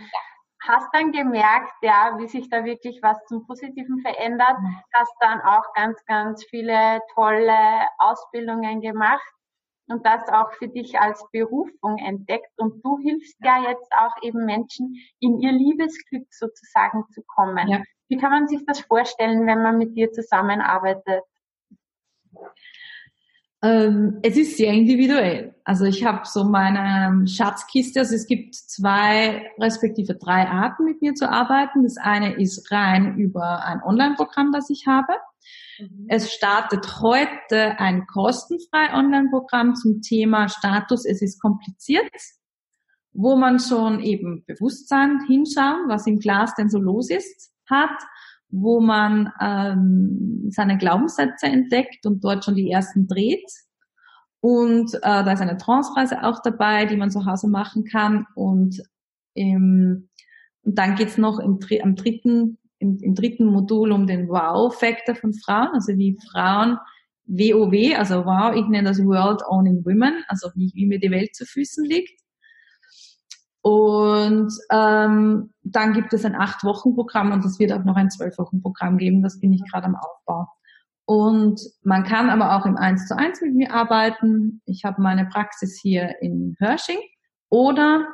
hast 0.67 0.89
dann 0.93 1.13
gemerkt, 1.13 1.73
ja, 1.83 2.15
wie 2.19 2.29
sich 2.29 2.49
da 2.51 2.65
wirklich 2.65 3.01
was 3.03 3.19
zum 3.27 3.47
Positiven 3.47 4.01
verändert, 4.01 4.59
mhm. 4.61 4.81
hast 4.93 5.15
dann 5.21 5.41
auch 5.43 5.73
ganz, 5.75 6.05
ganz 6.07 6.45
viele 6.45 7.01
tolle 7.15 7.87
Ausbildungen 7.99 8.81
gemacht 8.81 9.23
und 9.89 10.05
das 10.05 10.29
auch 10.29 10.53
für 10.55 10.69
dich 10.69 10.99
als 10.99 11.25
Berufung 11.33 11.99
entdeckt. 11.99 12.51
Und 12.57 12.85
du 12.85 12.99
hilfst 12.99 13.37
ja 13.43 13.63
jetzt 13.69 13.91
auch 13.93 14.23
eben 14.23 14.45
Menschen, 14.45 14.97
in 15.21 15.39
ihr 15.41 15.53
Liebesglück 15.53 16.27
sozusagen 16.31 17.05
zu 17.13 17.23
kommen. 17.23 17.69
Ja. 17.69 17.83
Wie 18.09 18.17
kann 18.17 18.31
man 18.31 18.49
sich 18.49 18.65
das 18.67 18.81
vorstellen, 18.81 19.47
wenn 19.47 19.63
man 19.63 19.79
mit 19.79 19.97
dir 19.97 20.13
zusammenarbeitet? 20.13 21.23
Ähm, 23.67 24.21
es 24.23 24.37
ist 24.37 24.57
sehr 24.57 24.73
individuell. 24.73 25.55
Also 25.65 25.87
ich 25.87 26.05
habe 26.05 26.21
so 26.25 26.45
meine 26.45 27.27
Schatzkiste, 27.27 28.01
also 28.01 28.15
es 28.15 28.29
gibt 28.29 28.55
zwei 28.55 29.51
respektive 29.59 30.15
drei 30.15 30.47
Arten 30.47 30.85
mit 30.85 31.03
mir 31.03 31.15
zu 31.15 31.29
arbeiten. 31.29 31.83
Das 31.83 31.97
eine 31.97 32.35
ist 32.41 32.71
rein 32.71 33.17
über 33.17 33.65
ein 33.65 33.83
Online-Programm, 33.83 34.53
das 34.53 34.71
ich 34.71 34.87
habe. 34.87 35.13
Mhm. 35.81 36.07
Es 36.09 36.33
startet 36.33 37.01
heute 37.01 37.81
ein 37.81 38.07
kostenfrei 38.07 38.95
Online-Programm 38.95 39.75
zum 39.75 40.01
Thema 40.01 40.49
Status, 40.49 41.05
es 41.05 41.21
ist 41.21 41.41
kompliziert, 41.41 42.13
wo 43.13 43.35
man 43.35 43.59
schon 43.59 43.99
eben 44.01 44.45
Bewusstsein 44.47 45.25
hinschauen, 45.27 45.89
was 45.89 46.07
im 46.07 46.21
Glas 46.21 46.55
denn 46.55 46.69
so 46.69 46.79
los 46.79 47.11
ist, 47.11 47.53
hat 47.69 47.99
wo 48.49 48.81
man 48.81 49.33
ähm, 49.41 50.47
seine 50.51 50.79
Glaubenssätze 50.79 51.47
entdeckt 51.47 52.07
und 52.07 52.25
dort 52.25 52.45
schon 52.45 52.55
die 52.55 52.71
ersten 52.71 53.07
dreht. 53.07 53.51
Und 54.41 54.95
äh, 54.95 55.01
da 55.03 55.33
ist 55.33 55.41
eine 55.41 55.57
Trance-Reise 55.57 56.23
auch 56.23 56.41
dabei, 56.43 56.87
die 56.87 56.97
man 56.97 57.11
zu 57.11 57.27
Hause 57.27 57.49
machen 57.49 57.85
kann. 57.85 58.27
Und, 58.35 58.81
ähm, 59.35 60.09
und 60.63 60.79
dann 60.79 60.95
geht's 60.95 61.19
noch 61.19 61.39
im, 61.39 61.59
am 61.83 61.97
dritten, 61.97 62.59
im, 62.79 62.99
im 63.01 63.15
dritten 63.15 63.47
Modul 63.47 63.93
um 63.93 64.07
den 64.07 64.29
Wow-Faktor 64.29 65.17
von 65.17 65.35
Frauen, 65.35 65.71
also 65.73 65.97
wie 65.97 66.19
Frauen 66.31 66.79
WOW, 67.27 67.97
also 67.97 68.25
Wow, 68.25 68.55
ich 68.55 68.67
nenne 68.69 68.89
das 68.89 69.05
World 69.05 69.43
Owning 69.49 69.85
Women, 69.85 70.23
also 70.29 70.49
wie, 70.55 70.71
wie 70.75 70.87
mir 70.87 71.01
die 71.01 71.11
Welt 71.11 71.35
zu 71.35 71.45
Füßen 71.45 71.85
liegt. 71.85 72.21
Und 73.67 74.53
ähm, 74.71 75.53
dann 75.65 75.93
gibt 75.93 76.13
es 76.13 76.25
ein 76.25 76.37
Acht-Wochen-Programm 76.37 77.33
und 77.33 77.45
es 77.45 77.59
wird 77.59 77.73
auch 77.73 77.83
noch 77.83 77.97
ein 77.97 78.13
Zwölf-Wochen-Programm 78.13 78.97
geben. 78.97 79.25
Das 79.25 79.41
bin 79.41 79.53
ich 79.53 79.65
gerade 79.69 79.87
am 79.87 79.97
Aufbau. 79.97 80.47
Und 81.05 81.61
man 81.83 82.05
kann 82.05 82.31
aber 82.31 82.55
auch 82.55 82.65
im 82.65 82.77
1 82.77 83.09
zu 83.09 83.19
1 83.19 83.41
mit 83.41 83.57
mir 83.57 83.75
arbeiten. 83.75 84.63
Ich 84.67 84.85
habe 84.85 85.03
meine 85.03 85.27
Praxis 85.27 85.81
hier 85.83 86.15
in 86.23 86.55
Hörsching. 86.61 87.01
Oder 87.49 88.07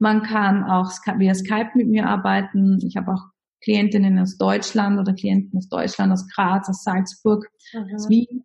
man 0.00 0.24
kann 0.24 0.64
auch 0.64 0.90
via 0.90 1.34
Skype 1.36 1.70
mit 1.76 1.86
mir 1.86 2.08
arbeiten. 2.08 2.80
Ich 2.84 2.96
habe 2.96 3.12
auch 3.12 3.22
Klientinnen 3.62 4.18
aus 4.18 4.36
Deutschland 4.36 4.98
oder 4.98 5.12
Klienten 5.12 5.56
aus 5.58 5.68
Deutschland, 5.68 6.12
aus 6.12 6.26
Graz, 6.26 6.68
aus 6.68 6.82
Salzburg, 6.82 7.46
mhm. 7.72 7.94
aus 7.94 8.08
Wien. 8.08 8.44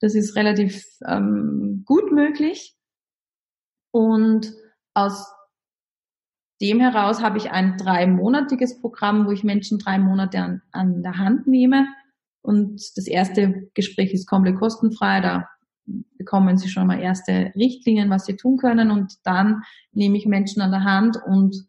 Das 0.00 0.14
ist 0.14 0.36
relativ 0.36 0.84
ähm, 1.08 1.82
gut 1.86 2.12
möglich. 2.12 2.76
Und 3.90 4.52
aus 4.92 5.26
dem 6.60 6.80
heraus 6.80 7.22
habe 7.22 7.38
ich 7.38 7.50
ein 7.50 7.76
dreimonatiges 7.76 8.80
Programm, 8.80 9.26
wo 9.26 9.30
ich 9.32 9.44
Menschen 9.44 9.78
drei 9.78 9.98
Monate 9.98 10.38
an, 10.38 10.62
an 10.72 11.02
der 11.02 11.18
Hand 11.18 11.46
nehme. 11.46 11.86
Und 12.42 12.80
das 12.96 13.06
erste 13.06 13.68
Gespräch 13.74 14.12
ist 14.12 14.28
komplett 14.28 14.56
kostenfrei. 14.56 15.20
Da 15.20 15.48
bekommen 16.18 16.56
sie 16.56 16.68
schon 16.68 16.86
mal 16.86 17.00
erste 17.00 17.52
Richtlinien, 17.56 18.10
was 18.10 18.26
sie 18.26 18.36
tun 18.36 18.56
können. 18.56 18.90
Und 18.90 19.14
dann 19.24 19.62
nehme 19.92 20.16
ich 20.16 20.26
Menschen 20.26 20.62
an 20.62 20.70
der 20.70 20.84
Hand 20.84 21.18
und 21.26 21.66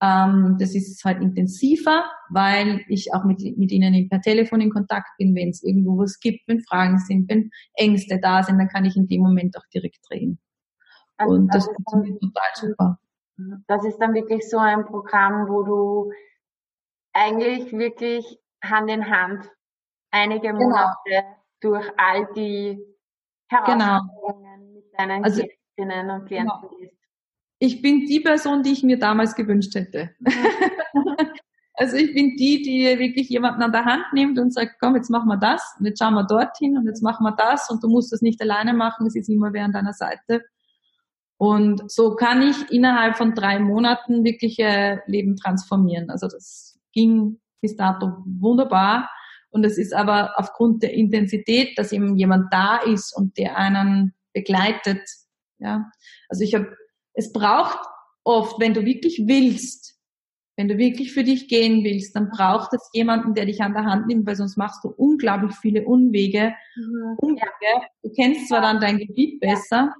ähm, 0.00 0.56
das 0.60 0.74
ist 0.74 1.04
halt 1.04 1.20
intensiver, 1.20 2.04
weil 2.30 2.84
ich 2.88 3.12
auch 3.14 3.24
mit, 3.24 3.40
mit 3.58 3.72
ihnen 3.72 4.08
per 4.08 4.20
Telefon 4.20 4.60
in 4.60 4.70
Kontakt 4.70 5.08
bin, 5.18 5.34
wenn 5.34 5.48
es 5.48 5.62
irgendwo 5.62 5.98
was 5.98 6.20
gibt, 6.20 6.46
wenn 6.46 6.60
Fragen 6.60 6.98
sind, 6.98 7.28
wenn 7.28 7.50
Ängste 7.74 8.20
da 8.20 8.42
sind, 8.42 8.58
dann 8.58 8.68
kann 8.68 8.84
ich 8.84 8.96
in 8.96 9.08
dem 9.08 9.22
Moment 9.22 9.56
auch 9.56 9.66
direkt 9.74 9.98
drehen. 10.08 10.38
Also 11.16 11.34
und 11.34 11.48
das, 11.48 11.66
das 11.66 11.74
funktioniert 11.74 12.20
total 12.20 12.50
super. 12.54 12.98
Das 13.66 13.84
ist 13.84 13.98
dann 13.98 14.14
wirklich 14.14 14.48
so 14.48 14.58
ein 14.58 14.84
Programm, 14.84 15.48
wo 15.48 15.62
du 15.62 16.12
eigentlich 17.12 17.72
wirklich 17.72 18.38
Hand 18.62 18.90
in 18.90 19.08
Hand 19.08 19.48
einige 20.10 20.48
genau. 20.48 20.60
Monate 20.60 20.94
genau. 21.04 21.36
durch 21.60 21.86
all 21.96 22.28
die 22.34 22.78
Herausforderungen 23.48 24.60
genau. 24.60 24.74
mit 24.74 24.84
deinen 24.98 25.24
also, 25.24 25.42
Klientinnen 25.42 26.10
und 26.10 26.26
Klienten 26.26 26.60
genau. 26.60 26.76
gehst. 26.78 26.94
Ich 27.60 27.82
bin 27.82 28.06
die 28.06 28.20
Person, 28.20 28.62
die 28.62 28.72
ich 28.72 28.82
mir 28.82 28.98
damals 28.98 29.34
gewünscht 29.34 29.74
hätte. 29.74 30.10
Mhm. 30.20 30.30
also 31.74 31.96
ich 31.96 32.12
bin 32.14 32.36
die, 32.36 32.62
die 32.62 32.98
wirklich 32.98 33.28
jemanden 33.28 33.62
an 33.62 33.72
der 33.72 33.84
Hand 33.84 34.12
nimmt 34.12 34.38
und 34.38 34.52
sagt, 34.52 34.76
komm, 34.80 34.96
jetzt 34.96 35.10
machen 35.10 35.28
wir 35.28 35.36
das, 35.36 35.76
und 35.78 35.86
jetzt 35.86 35.98
schauen 35.98 36.14
wir 36.14 36.24
dorthin 36.24 36.76
und 36.76 36.86
jetzt 36.86 37.02
machen 37.02 37.24
wir 37.24 37.32
das 37.32 37.70
und 37.70 37.82
du 37.82 37.88
musst 37.88 38.12
das 38.12 38.22
nicht 38.22 38.40
alleine 38.40 38.74
machen, 38.74 39.06
es 39.06 39.16
ist 39.16 39.28
immer 39.28 39.52
wer 39.52 39.64
an 39.64 39.72
deiner 39.72 39.92
Seite. 39.92 40.44
Und 41.38 41.90
so 41.90 42.16
kann 42.16 42.42
ich 42.42 42.56
innerhalb 42.70 43.16
von 43.16 43.34
drei 43.34 43.60
Monaten 43.60 44.24
wirkliche 44.24 45.02
Leben 45.06 45.36
transformieren. 45.36 46.10
Also 46.10 46.26
das 46.26 46.78
ging 46.92 47.40
bis 47.60 47.76
dato 47.76 48.12
wunderbar. 48.26 49.08
Und 49.50 49.64
es 49.64 49.78
ist 49.78 49.94
aber 49.94 50.32
aufgrund 50.36 50.82
der 50.82 50.92
Intensität, 50.92 51.78
dass 51.78 51.92
eben 51.92 52.16
jemand 52.16 52.52
da 52.52 52.78
ist 52.78 53.16
und 53.16 53.38
der 53.38 53.56
einen 53.56 54.14
begleitet. 54.34 55.00
Ja, 55.58 55.90
also 56.28 56.44
ich 56.44 56.54
habe, 56.54 56.76
es 57.14 57.32
braucht 57.32 57.78
oft, 58.24 58.60
wenn 58.60 58.74
du 58.74 58.84
wirklich 58.84 59.22
willst, 59.26 59.96
wenn 60.56 60.68
du 60.68 60.76
wirklich 60.76 61.12
für 61.12 61.22
dich 61.22 61.46
gehen 61.46 61.84
willst, 61.84 62.16
dann 62.16 62.30
braucht 62.30 62.74
es 62.74 62.90
jemanden, 62.92 63.32
der 63.34 63.46
dich 63.46 63.62
an 63.62 63.74
der 63.74 63.84
Hand 63.84 64.08
nimmt, 64.08 64.26
weil 64.26 64.34
sonst 64.34 64.56
machst 64.56 64.82
du 64.82 64.88
unglaublich 64.88 65.54
viele 65.56 65.84
Unwege. 65.84 66.52
Mhm. 66.76 67.16
Umwege. 67.18 67.86
Du 68.02 68.10
kennst 68.10 68.48
zwar 68.48 68.60
dann 68.60 68.80
dein 68.80 68.98
Gebiet 68.98 69.38
besser, 69.38 69.94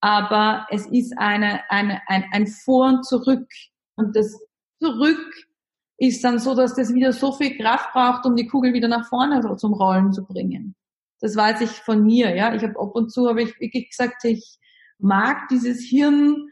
aber 0.00 0.66
es 0.70 0.86
ist 0.86 1.16
eine, 1.18 1.62
eine, 1.70 2.00
ein, 2.06 2.24
ein 2.32 2.46
Vor 2.46 2.86
und 2.88 3.06
Zurück. 3.06 3.48
Und 3.96 4.14
das 4.14 4.38
Zurück 4.80 5.34
ist 5.98 6.22
dann 6.24 6.38
so, 6.38 6.54
dass 6.54 6.74
das 6.74 6.92
wieder 6.92 7.12
so 7.12 7.32
viel 7.32 7.56
Kraft 7.56 7.92
braucht, 7.92 8.26
um 8.26 8.36
die 8.36 8.46
Kugel 8.46 8.74
wieder 8.74 8.88
nach 8.88 9.08
vorne 9.08 9.56
zum 9.56 9.72
Rollen 9.72 10.12
zu 10.12 10.24
bringen. 10.24 10.74
Das 11.20 11.34
weiß 11.34 11.62
ich 11.62 11.70
von 11.70 12.04
mir, 12.04 12.36
ja. 12.36 12.54
Ich 12.54 12.62
habe 12.62 12.78
ab 12.78 12.94
und 12.94 13.10
zu 13.10 13.28
habe 13.28 13.42
ich 13.42 13.58
wirklich 13.58 13.90
gesagt, 13.90 14.22
ich 14.24 14.58
mag 14.98 15.48
dieses 15.48 15.82
Hirn 15.82 16.50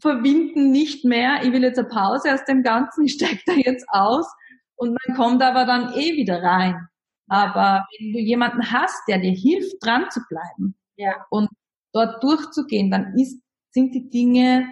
verwinden 0.00 0.72
nicht 0.72 1.04
mehr. 1.04 1.40
Ich 1.42 1.52
will 1.52 1.62
jetzt 1.62 1.78
eine 1.78 1.88
Pause 1.88 2.34
aus 2.34 2.44
dem 2.44 2.62
Ganzen. 2.62 3.04
Ich 3.04 3.14
steige 3.14 3.40
da 3.46 3.52
jetzt 3.52 3.86
aus 3.88 4.26
und 4.74 4.96
man 5.06 5.16
kommt 5.16 5.42
aber 5.42 5.64
dann 5.64 5.92
eh 5.94 6.16
wieder 6.16 6.42
rein. 6.42 6.88
Aber 7.28 7.86
wenn 7.98 8.12
du 8.12 8.18
jemanden 8.18 8.70
hast, 8.70 9.02
der 9.08 9.18
dir 9.18 9.32
hilft, 9.32 9.84
dran 9.84 10.06
zu 10.10 10.20
bleiben 10.28 10.76
ja. 10.96 11.26
und 11.30 11.48
dort 11.92 12.22
durchzugehen, 12.22 12.90
dann 12.90 13.14
ist, 13.14 13.40
sind 13.70 13.94
die 13.94 14.08
Dinge, 14.08 14.68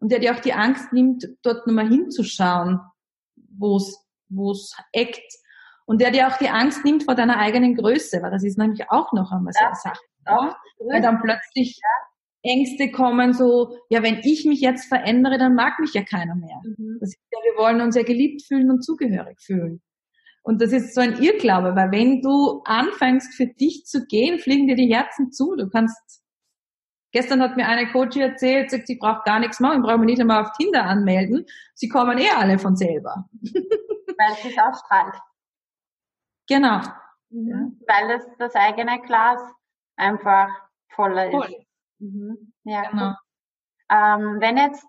und 0.00 0.12
der 0.12 0.18
dir 0.18 0.34
auch 0.34 0.40
die 0.40 0.52
Angst 0.52 0.92
nimmt, 0.92 1.26
dort 1.42 1.66
nochmal 1.66 1.88
hinzuschauen, 1.88 2.80
wo 3.58 3.76
es 3.76 4.06
wo 4.28 4.52
es 4.52 4.76
eckt. 4.92 5.32
Und 5.86 6.00
der 6.00 6.10
dir 6.10 6.26
auch 6.28 6.36
die 6.36 6.48
Angst 6.48 6.84
nimmt 6.84 7.04
vor 7.04 7.14
deiner 7.14 7.38
eigenen 7.38 7.76
Größe, 7.76 8.20
weil 8.20 8.30
das 8.30 8.42
ist 8.42 8.58
nämlich 8.58 8.90
auch 8.90 9.12
noch 9.12 9.30
einmal 9.30 9.52
so 9.52 9.64
eine 9.64 9.74
Sache. 9.76 10.00
Ja? 10.26 10.56
Weil 10.80 11.00
dann 11.00 11.20
plötzlich 11.22 11.80
Ängste 12.42 12.90
kommen, 12.90 13.32
so, 13.32 13.76
ja, 13.88 14.02
wenn 14.02 14.20
ich 14.22 14.44
mich 14.44 14.60
jetzt 14.60 14.86
verändere, 14.86 15.38
dann 15.38 15.54
mag 15.54 15.78
mich 15.78 15.94
ja 15.94 16.02
keiner 16.02 16.34
mehr. 16.34 16.60
Mhm. 16.64 16.98
Das 17.00 17.10
ist 17.10 17.18
ja, 17.32 17.38
wir 17.38 17.62
wollen 17.62 17.80
uns 17.80 17.94
ja 17.94 18.02
geliebt 18.02 18.42
fühlen 18.46 18.70
und 18.70 18.84
zugehörig 18.84 19.40
fühlen. 19.40 19.80
Und 20.42 20.60
das 20.60 20.72
ist 20.72 20.94
so 20.94 21.00
ein 21.00 21.20
Irrglaube, 21.20 21.74
weil 21.74 21.90
wenn 21.90 22.20
du 22.20 22.62
anfängst 22.64 23.34
für 23.34 23.46
dich 23.46 23.84
zu 23.84 24.06
gehen, 24.06 24.38
fliegen 24.38 24.68
dir 24.68 24.76
die 24.76 24.92
Herzen 24.92 25.32
zu. 25.32 25.56
Du 25.56 25.68
kannst 25.68 26.22
Gestern 27.16 27.40
hat 27.40 27.56
mir 27.56 27.66
eine 27.66 27.90
Coach 27.90 28.14
erzählt, 28.18 28.70
sagt, 28.70 28.88
sie 28.88 28.96
braucht 28.96 29.24
gar 29.24 29.38
nichts 29.38 29.58
machen, 29.58 29.80
braucht 29.80 29.96
man 29.96 30.04
nicht 30.04 30.20
einmal 30.20 30.42
auf 30.42 30.52
Tinder 30.52 30.84
anmelden. 30.84 31.46
Sie 31.72 31.88
kommen 31.88 32.18
eh 32.18 32.28
alle 32.28 32.58
von 32.58 32.76
selber. 32.76 33.26
Weil 33.42 34.32
es 34.32 34.42
sich 34.42 34.60
ausstrahlt. 34.60 35.14
Genau. 36.46 36.82
Mhm. 37.30 37.80
Weil 37.86 38.08
das, 38.08 38.26
das 38.38 38.54
eigene 38.54 39.00
Glas 39.00 39.40
einfach 39.96 40.50
voller 40.88 41.30
Voll. 41.30 41.46
ist. 41.46 41.66
Mhm. 42.00 42.52
Ja, 42.64 42.82
genau. 42.90 43.14
Ähm, 43.88 44.36
wenn 44.42 44.58
jetzt, 44.58 44.86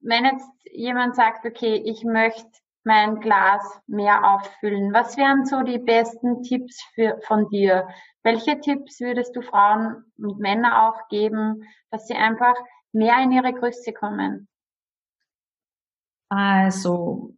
wenn 0.00 0.26
jetzt 0.26 0.46
jemand 0.70 1.16
sagt, 1.16 1.46
okay, 1.46 1.82
ich 1.86 2.04
möchte 2.04 2.50
mein 2.84 3.20
Glas 3.20 3.62
mehr 3.86 4.24
auffüllen. 4.24 4.92
Was 4.92 5.16
wären 5.16 5.44
so 5.44 5.62
die 5.62 5.78
besten 5.78 6.42
Tipps 6.42 6.82
für, 6.94 7.18
von 7.26 7.48
dir? 7.50 7.88
Welche 8.22 8.60
Tipps 8.60 9.00
würdest 9.00 9.36
du 9.36 9.42
Frauen 9.42 10.04
und 10.18 10.38
Männern 10.38 10.72
auch 10.72 11.08
geben, 11.08 11.62
dass 11.90 12.06
sie 12.06 12.14
einfach 12.14 12.54
mehr 12.92 13.22
in 13.22 13.32
ihre 13.32 13.52
Größe 13.52 13.92
kommen? 13.92 14.48
Also, 16.28 17.34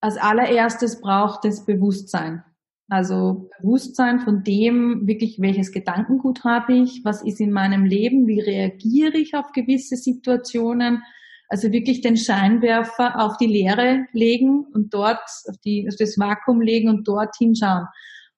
als 0.00 0.16
allererstes 0.16 1.00
braucht 1.00 1.44
es 1.44 1.64
Bewusstsein. 1.64 2.44
Also 2.88 3.48
Bewusstsein 3.60 4.18
von 4.18 4.42
dem, 4.42 5.06
wirklich 5.06 5.40
welches 5.40 5.70
Gedankengut 5.70 6.42
habe 6.42 6.74
ich, 6.74 7.02
was 7.04 7.22
ist 7.22 7.40
in 7.40 7.52
meinem 7.52 7.84
Leben, 7.84 8.26
wie 8.26 8.40
reagiere 8.40 9.16
ich 9.16 9.36
auf 9.36 9.52
gewisse 9.52 9.96
Situationen, 9.96 11.04
also 11.50 11.72
wirklich 11.72 12.00
den 12.00 12.16
Scheinwerfer 12.16 13.20
auf 13.20 13.36
die 13.36 13.46
Leere 13.46 14.06
legen 14.12 14.66
und 14.72 14.94
dort 14.94 15.20
auf, 15.48 15.56
die, 15.64 15.86
auf 15.88 15.96
das 15.98 16.16
Vakuum 16.16 16.60
legen 16.60 16.88
und 16.88 17.06
dort 17.06 17.34
hinschauen. 17.36 17.86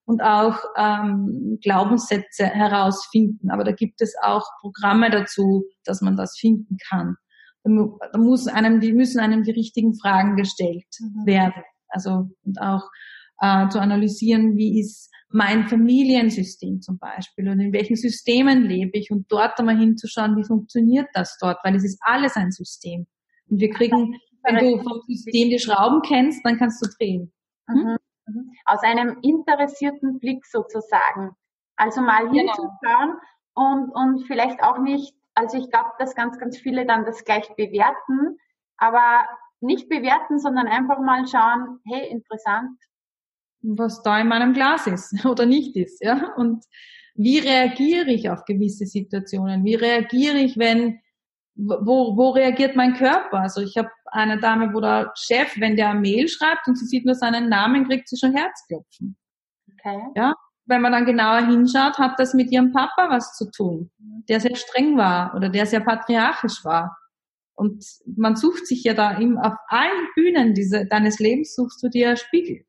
Und 0.05 0.23
auch 0.23 0.59
ähm, 0.77 1.59
Glaubenssätze 1.63 2.45
herausfinden. 2.47 3.51
Aber 3.51 3.63
da 3.65 3.71
gibt 3.71 4.01
es 4.01 4.15
auch 4.21 4.45
Programme 4.61 5.11
dazu, 5.11 5.65
dass 5.85 6.01
man 6.01 6.17
das 6.17 6.37
finden 6.39 6.77
kann. 6.89 7.17
Da 7.63 8.19
muss 8.19 8.49
einem, 8.49 8.81
die 8.81 8.93
müssen 8.93 9.21
einem 9.21 9.45
die 9.45 9.53
richtigen 9.53 9.95
Fragen 9.95 10.35
gestellt 10.35 10.89
mhm. 10.99 11.27
werden. 11.27 11.63
Also 11.89 12.31
und 12.45 12.61
auch 12.61 12.83
äh, 13.41 13.69
zu 13.69 13.81
analysieren, 13.81 14.57
wie 14.57 14.81
ist 14.81 15.11
mein 15.33 15.67
Familiensystem 15.67 16.81
zum 16.81 16.99
Beispiel 16.99 17.49
und 17.49 17.59
in 17.59 17.73
welchen 17.73 17.97
Systemen 17.97 18.65
lebe 18.65 18.99
ich 18.99 19.11
und 19.11 19.31
dort 19.31 19.59
einmal 19.59 19.79
hinzuschauen, 19.79 20.37
wie 20.37 20.45
funktioniert 20.45 21.09
das 21.15 21.39
dort, 21.41 21.59
weil 21.65 21.75
es 21.75 21.85
ist 21.85 21.99
alles 22.03 22.37
ein 22.37 22.51
System. 22.51 23.07
Und 23.49 23.61
wir 23.61 23.71
kriegen, 23.71 24.15
wenn 24.43 24.57
du 24.57 24.83
vom 24.83 25.01
System 25.07 25.49
die 25.49 25.59
Schrauben 25.59 26.03
kennst, 26.03 26.45
dann 26.45 26.59
kannst 26.59 26.85
du 26.85 26.91
drehen. 26.99 27.33
Hm? 27.69 27.97
Mhm. 28.27 28.53
Aus 28.67 28.83
einem 28.83 29.19
interessierten 29.23 30.19
Blick 30.19 30.45
sozusagen. 30.47 31.31
Also 31.77 32.01
mal 32.03 32.29
genau. 32.29 32.35
hinzuschauen 32.35 33.17
und, 33.55 33.91
und 33.91 34.27
vielleicht 34.27 34.63
auch 34.63 34.79
nicht, 34.79 35.15
also 35.35 35.57
ich 35.59 35.71
glaube, 35.71 35.91
dass 35.99 36.15
ganz, 36.15 36.39
ganz 36.39 36.59
viele 36.59 36.87
dann 36.87 37.05
das 37.05 37.25
gleich 37.25 37.49
bewerten, 37.57 38.39
aber 38.77 39.27
nicht 39.61 39.89
bewerten, 39.89 40.39
sondern 40.39 40.67
einfach 40.67 40.99
mal 40.99 41.27
schauen, 41.27 41.81
hey, 41.87 42.09
interessant, 42.09 42.79
was 43.63 44.03
da 44.03 44.21
in 44.21 44.29
meinem 44.29 44.53
Glas 44.53 44.87
ist 44.87 45.15
oder 45.25 45.47
nicht 45.47 45.77
ist, 45.77 46.03
ja. 46.03 46.35
Und 46.37 46.65
wie 47.15 47.39
reagiere 47.39 48.11
ich 48.11 48.31
auf 48.31 48.45
gewisse 48.45 48.87
Situationen? 48.87 49.65
Wie 49.65 49.75
reagiere 49.75 50.39
ich, 50.39 50.59
wenn 50.59 51.01
wo, 51.55 52.17
wo 52.17 52.31
reagiert 52.31 52.77
mein 52.77 52.95
Körper? 52.95 53.41
Also 53.41 53.61
ich 53.61 53.77
habe 53.77 53.91
eine 54.07 54.39
Dame, 54.39 54.73
wo 54.73 54.81
der 54.81 55.13
Chef, 55.17 55.61
wenn 55.61 55.77
der 55.77 55.91
eine 55.91 56.01
Mail 56.01 56.27
schreibt 56.29 56.67
und 56.67 56.79
sie 56.79 56.87
sieht 56.87 57.05
nur 57.05 57.15
seinen 57.15 57.51
Namen, 57.51 57.87
kriegt 57.87 58.09
sie 58.09 58.17
schon 58.17 58.35
Herzklopfen. 58.35 59.17
Okay. 59.75 60.01
Ja, 60.17 60.35
wenn 60.65 60.81
man 60.81 60.93
dann 60.93 61.05
genauer 61.05 61.47
hinschaut, 61.47 61.99
hat 61.99 62.19
das 62.19 62.33
mit 62.33 62.51
ihrem 62.51 62.73
Papa 62.73 63.11
was 63.11 63.37
zu 63.37 63.51
tun, 63.51 63.91
der 64.29 64.41
sehr 64.41 64.57
streng 64.57 64.97
war 64.97 65.35
oder 65.35 65.51
der 65.51 65.67
sehr 65.67 65.81
patriarchisch 65.81 66.65
war. 66.65 66.97
Und 67.55 67.85
man 68.17 68.35
sucht 68.35 68.67
sich 68.67 68.83
ja 68.85 68.95
da 68.95 69.13
im, 69.19 69.37
auf 69.37 69.55
allen 69.69 70.09
Bühnen 70.15 70.55
diese, 70.55 70.87
deines 70.87 71.19
Lebens 71.19 71.55
suchst 71.55 71.83
du 71.83 71.89
dir 71.89 72.17
Spiegel 72.17 72.65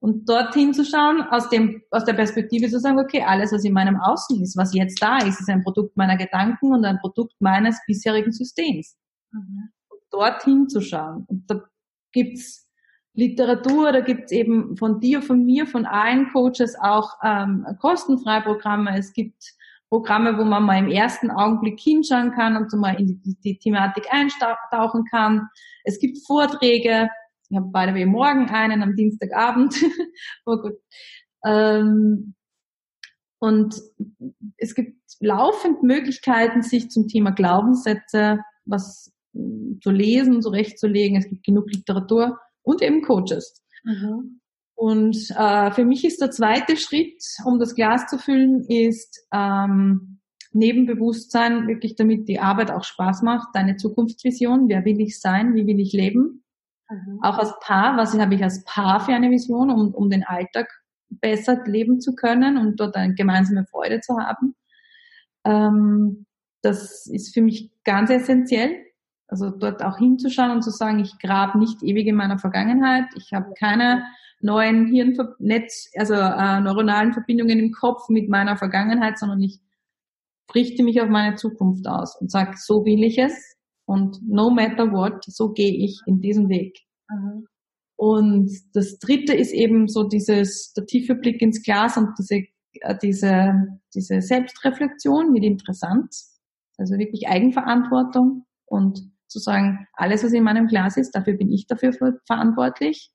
und 0.00 0.28
dorthin 0.28 0.72
zu 0.72 0.84
schauen, 0.84 1.22
aus 1.30 1.50
dem, 1.50 1.82
aus 1.90 2.04
der 2.04 2.14
Perspektive 2.14 2.68
zu 2.68 2.80
sagen, 2.80 2.98
okay, 2.98 3.22
alles, 3.22 3.52
was 3.52 3.64
in 3.64 3.74
meinem 3.74 4.00
Außen 4.00 4.42
ist, 4.42 4.56
was 4.56 4.74
jetzt 4.74 5.00
da 5.02 5.18
ist, 5.18 5.40
ist 5.40 5.50
ein 5.50 5.62
Produkt 5.62 5.96
meiner 5.96 6.16
Gedanken 6.16 6.72
und 6.72 6.84
ein 6.84 6.98
Produkt 6.98 7.34
meines 7.38 7.78
bisherigen 7.86 8.32
Systems. 8.32 8.96
Mhm. 9.30 9.70
Und 9.90 10.00
dorthin 10.10 10.68
zu 10.68 10.80
schauen. 10.80 11.24
Und 11.28 11.50
da 11.50 11.62
gibt's 12.12 12.66
Literatur, 13.12 13.92
da 13.92 14.00
gibt's 14.00 14.32
eben 14.32 14.76
von 14.76 15.00
dir, 15.00 15.20
von 15.20 15.44
mir, 15.44 15.66
von 15.66 15.84
allen 15.84 16.32
Coaches 16.32 16.76
auch 16.80 17.12
ähm, 17.22 17.66
kostenfreie 17.80 18.40
Programme. 18.40 18.96
Es 18.96 19.12
gibt 19.12 19.52
Programme, 19.90 20.38
wo 20.38 20.44
man 20.44 20.62
mal 20.62 20.78
im 20.78 20.88
ersten 20.88 21.30
Augenblick 21.30 21.78
hinschauen 21.78 22.30
kann 22.30 22.56
und 22.56 22.70
so 22.70 22.78
mal 22.78 22.98
in 22.98 23.20
die, 23.22 23.36
die 23.44 23.58
Thematik 23.58 24.06
eintauchen 24.10 25.04
kann. 25.10 25.48
Es 25.84 25.98
gibt 25.98 26.24
Vorträge. 26.26 27.10
Ich 27.50 27.56
habe 27.56 27.68
beide 27.72 27.94
wie 27.94 28.06
morgen 28.06 28.48
einen 28.48 28.82
am 28.82 28.94
Dienstagabend. 28.94 29.74
oh 30.46 30.56
gut. 30.56 30.78
Ähm, 31.44 32.34
und 33.40 33.74
es 34.56 34.74
gibt 34.74 35.00
laufend 35.18 35.82
Möglichkeiten, 35.82 36.62
sich 36.62 36.90
zum 36.90 37.08
Thema 37.08 37.30
Glaubenssätze 37.30 38.40
was 38.66 39.12
zu 39.82 39.90
lesen, 39.90 40.42
zurechtzulegen. 40.42 41.16
Es 41.16 41.28
gibt 41.28 41.44
genug 41.44 41.70
Literatur 41.70 42.38
und 42.62 42.82
eben 42.82 43.02
Coaches. 43.02 43.64
Mhm. 43.84 44.40
Und 44.74 45.30
äh, 45.36 45.70
für 45.72 45.84
mich 45.84 46.04
ist 46.04 46.20
der 46.20 46.30
zweite 46.30 46.76
Schritt, 46.76 47.22
um 47.44 47.58
das 47.58 47.74
Glas 47.74 48.06
zu 48.06 48.18
füllen, 48.18 48.64
ist 48.64 49.26
ähm, 49.32 50.20
neben 50.52 50.86
Bewusstsein 50.86 51.68
wirklich, 51.68 51.96
damit 51.96 52.28
die 52.28 52.40
Arbeit 52.40 52.70
auch 52.70 52.84
Spaß 52.84 53.22
macht, 53.22 53.48
deine 53.54 53.76
Zukunftsvision. 53.76 54.68
Wer 54.68 54.84
will 54.84 55.00
ich 55.00 55.20
sein? 55.20 55.54
Wie 55.54 55.66
will 55.66 55.80
ich 55.80 55.92
leben? 55.92 56.44
Mhm. 56.90 57.20
Auch 57.22 57.38
als 57.38 57.52
Paar, 57.60 57.96
was 57.96 58.18
habe 58.18 58.34
ich 58.34 58.42
als 58.42 58.64
Paar 58.64 59.00
für 59.00 59.12
eine 59.12 59.30
Vision, 59.30 59.70
um, 59.70 59.94
um 59.94 60.10
den 60.10 60.24
Alltag 60.24 60.68
besser 61.08 61.62
leben 61.64 62.00
zu 62.00 62.14
können 62.14 62.56
und 62.56 62.78
dort 62.78 62.96
eine 62.96 63.14
gemeinsame 63.14 63.66
Freude 63.66 64.00
zu 64.00 64.18
haben. 64.18 64.54
Ähm, 65.44 66.26
das 66.62 67.06
ist 67.06 67.32
für 67.32 67.42
mich 67.42 67.70
ganz 67.84 68.10
essentiell. 68.10 68.76
Also 69.26 69.50
dort 69.50 69.82
auch 69.82 69.98
hinzuschauen 69.98 70.50
und 70.50 70.62
zu 70.62 70.70
sagen, 70.70 70.98
ich 70.98 71.18
grab 71.20 71.54
nicht 71.54 71.82
ewig 71.82 72.06
in 72.06 72.16
meiner 72.16 72.38
Vergangenheit. 72.38 73.06
Ich 73.14 73.32
habe 73.32 73.54
keine 73.56 74.04
neuen 74.40 74.86
Hirnnetz, 74.86 75.90
also 75.96 76.14
äh, 76.14 76.60
neuronalen 76.60 77.12
Verbindungen 77.12 77.60
im 77.60 77.72
Kopf 77.72 78.08
mit 78.08 78.28
meiner 78.28 78.56
Vergangenheit, 78.56 79.18
sondern 79.18 79.40
ich 79.40 79.60
richte 80.52 80.82
mich 80.82 81.00
auf 81.00 81.08
meine 81.08 81.36
Zukunft 81.36 81.86
aus 81.86 82.20
und 82.20 82.30
sage, 82.30 82.54
so 82.56 82.84
will 82.84 83.04
ich 83.04 83.18
es 83.18 83.59
und 83.90 84.22
no 84.22 84.50
matter 84.50 84.92
what, 84.92 85.24
so 85.24 85.48
gehe 85.48 85.84
ich 85.84 86.00
in 86.06 86.20
diesen 86.20 86.48
Weg. 86.48 86.78
Mhm. 87.08 87.48
Und 87.96 88.48
das 88.72 89.00
dritte 89.00 89.34
ist 89.34 89.52
eben 89.52 89.88
so 89.88 90.04
dieses, 90.04 90.72
der 90.74 90.86
tiefe 90.86 91.16
Blick 91.16 91.42
ins 91.42 91.60
Glas 91.64 91.96
und 91.96 92.10
diese, 92.16 92.44
äh, 92.74 92.96
diese, 93.02 93.52
diese 93.92 94.22
Selbstreflexion 94.22 95.34
wird 95.34 95.42
interessant. 95.42 96.14
Also 96.78 96.98
wirklich 96.98 97.26
Eigenverantwortung 97.26 98.46
und 98.66 99.10
zu 99.26 99.40
sagen, 99.40 99.88
alles, 99.94 100.22
was 100.22 100.32
in 100.34 100.44
meinem 100.44 100.68
Glas 100.68 100.96
ist, 100.96 101.10
dafür 101.10 101.34
bin 101.34 101.50
ich 101.50 101.66
dafür 101.66 101.92
verantwortlich. 102.28 103.10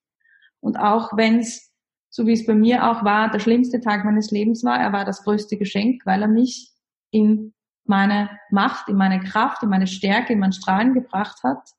Und 0.59 0.75
auch 0.75 1.15
wenn 1.15 1.39
es, 1.39 1.71
so 2.09 2.27
wie 2.27 2.33
es 2.33 2.45
bei 2.45 2.53
mir 2.53 2.91
auch 2.91 3.05
war, 3.05 3.31
der 3.31 3.39
schlimmste 3.39 3.79
Tag 3.79 4.03
meines 4.03 4.29
Lebens 4.29 4.65
war, 4.65 4.77
er 4.77 4.91
war 4.91 5.05
das 5.05 5.23
größte 5.23 5.55
Geschenk, 5.55 6.05
weil 6.05 6.21
er 6.21 6.27
mich 6.27 6.73
in 7.11 7.54
meine 7.87 8.29
Macht, 8.49 8.89
in 8.89 8.97
meine 8.97 9.19
Kraft, 9.19 9.63
in 9.63 9.69
meine 9.69 9.87
Stärke, 9.87 10.33
in 10.33 10.39
mein 10.39 10.53
Strahlen 10.53 10.93
gebracht 10.93 11.43
hat 11.43 11.69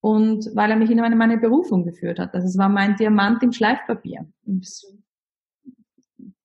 und 0.00 0.50
weil 0.54 0.70
er 0.70 0.76
mich 0.76 0.90
in 0.90 0.98
meine, 0.98 1.16
meine 1.16 1.38
Berufung 1.38 1.84
geführt 1.84 2.18
hat. 2.18 2.34
Also 2.34 2.46
es 2.46 2.58
war 2.58 2.68
mein 2.68 2.96
Diamant 2.96 3.42
im 3.42 3.52
Schleifpapier. 3.52 4.26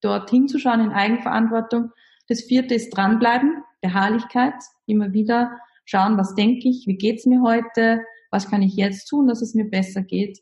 Dort 0.02 0.30
hinzuschauen 0.30 0.80
in 0.80 0.92
Eigenverantwortung. 0.92 1.92
Das 2.28 2.42
vierte 2.44 2.76
ist 2.76 2.92
dranbleiben, 2.92 3.64
Beharrlichkeit, 3.82 4.54
immer 4.86 5.14
wieder 5.14 5.60
schauen, 5.86 6.18
was 6.18 6.36
denke 6.36 6.70
ich, 6.70 6.86
wie 6.88 6.96
geht's 6.96 7.26
mir 7.26 7.42
heute, 7.42 8.02
was 8.32 8.50
kann 8.50 8.62
ich 8.62 8.76
jetzt 8.76 9.08
tun, 9.08 9.28
dass 9.28 9.42
es 9.42 9.56
mir 9.56 9.70
besser 9.70 10.04
geht. 10.04 10.40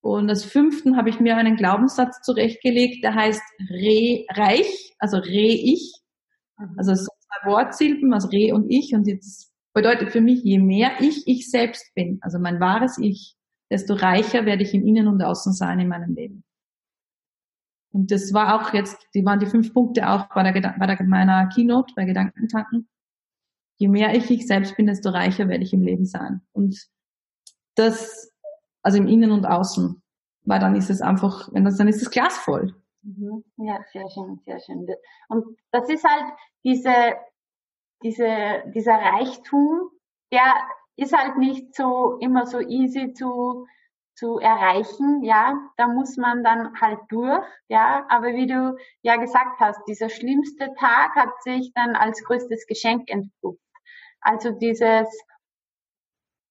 Und 0.00 0.28
als 0.28 0.44
fünften 0.44 0.96
habe 0.96 1.10
ich 1.10 1.20
mir 1.20 1.36
einen 1.36 1.56
Glaubenssatz 1.56 2.22
zurechtgelegt, 2.22 3.04
der 3.04 3.14
heißt 3.14 3.42
Re 3.70 4.24
reich, 4.30 4.94
also 4.98 5.18
Re-Ich. 5.18 5.92
Mhm. 6.58 6.74
Also 6.76 6.94
so 6.94 7.04
zwei 7.04 7.11
Wortsilben, 7.44 8.12
also 8.12 8.28
Re 8.28 8.54
und 8.54 8.70
Ich. 8.70 8.94
Und 8.94 9.06
jetzt 9.06 9.52
bedeutet 9.74 10.10
für 10.10 10.20
mich, 10.20 10.42
je 10.42 10.58
mehr 10.58 10.92
ich 11.00 11.26
ich 11.26 11.50
selbst 11.50 11.94
bin, 11.94 12.18
also 12.22 12.38
mein 12.38 12.60
wahres 12.60 12.98
Ich, 12.98 13.36
desto 13.70 13.94
reicher 13.94 14.44
werde 14.44 14.62
ich 14.62 14.74
im 14.74 14.86
Innen 14.86 15.08
und 15.08 15.22
Außen 15.22 15.52
sein 15.52 15.80
in 15.80 15.88
meinem 15.88 16.14
Leben. 16.14 16.44
Und 17.92 18.10
das 18.10 18.32
war 18.32 18.54
auch 18.54 18.72
jetzt, 18.72 18.96
die 19.14 19.24
waren 19.24 19.40
die 19.40 19.46
fünf 19.46 19.72
Punkte 19.74 20.08
auch 20.08 20.28
bei 20.34 20.42
der, 20.50 20.74
bei 20.78 20.86
der 20.86 21.02
meiner 21.04 21.48
Keynote, 21.48 21.92
bei 21.94 22.04
Gedankentanken 22.04 22.88
je 23.82 23.88
mehr 23.88 24.14
ich 24.14 24.30
ich 24.30 24.46
selbst 24.46 24.76
bin, 24.76 24.86
desto 24.86 25.10
reicher 25.10 25.48
werde 25.48 25.64
ich 25.64 25.72
im 25.72 25.82
Leben 25.82 26.06
sein. 26.06 26.40
Und 26.52 26.88
das, 27.74 28.32
also 28.82 28.96
im 28.96 29.08
Innen 29.08 29.32
und 29.32 29.44
Außen, 29.44 30.00
weil 30.44 30.60
dann 30.60 30.76
ist 30.76 30.88
es 30.88 31.00
einfach, 31.00 31.52
wenn 31.52 31.64
das, 31.64 31.78
dann 31.78 31.88
ist 31.88 32.00
das 32.00 32.12
Glas 32.12 32.38
voll. 32.38 32.76
Mhm. 33.02 33.42
Ja, 33.56 33.80
sehr 33.92 34.08
schön, 34.10 34.38
sehr 34.44 34.60
schön. 34.60 34.86
Und 35.28 35.58
das 35.72 35.88
ist 35.88 36.04
halt 36.04 36.32
diese, 36.62 36.92
diese, 38.02 38.62
dieser 38.74 38.94
Reichtum, 38.94 39.90
der 40.32 40.54
ist 40.96 41.16
halt 41.16 41.38
nicht 41.38 41.74
so 41.74 42.18
immer 42.20 42.46
so 42.46 42.60
easy 42.60 43.12
zu, 43.12 43.66
zu 44.14 44.38
erreichen, 44.38 45.22
ja, 45.24 45.58
da 45.76 45.88
muss 45.88 46.16
man 46.16 46.44
dann 46.44 46.78
halt 46.80 47.00
durch, 47.08 47.44
ja, 47.68 48.04
aber 48.08 48.34
wie 48.34 48.46
du 48.46 48.76
ja 49.02 49.16
gesagt 49.16 49.58
hast, 49.60 49.80
dieser 49.86 50.08
schlimmste 50.08 50.74
Tag 50.74 51.14
hat 51.16 51.42
sich 51.42 51.72
dann 51.74 51.96
als 51.96 52.22
größtes 52.24 52.66
Geschenk 52.66 53.10
entpuppt. 53.10 53.60
Also 54.20 54.50
dieses, 54.50 55.08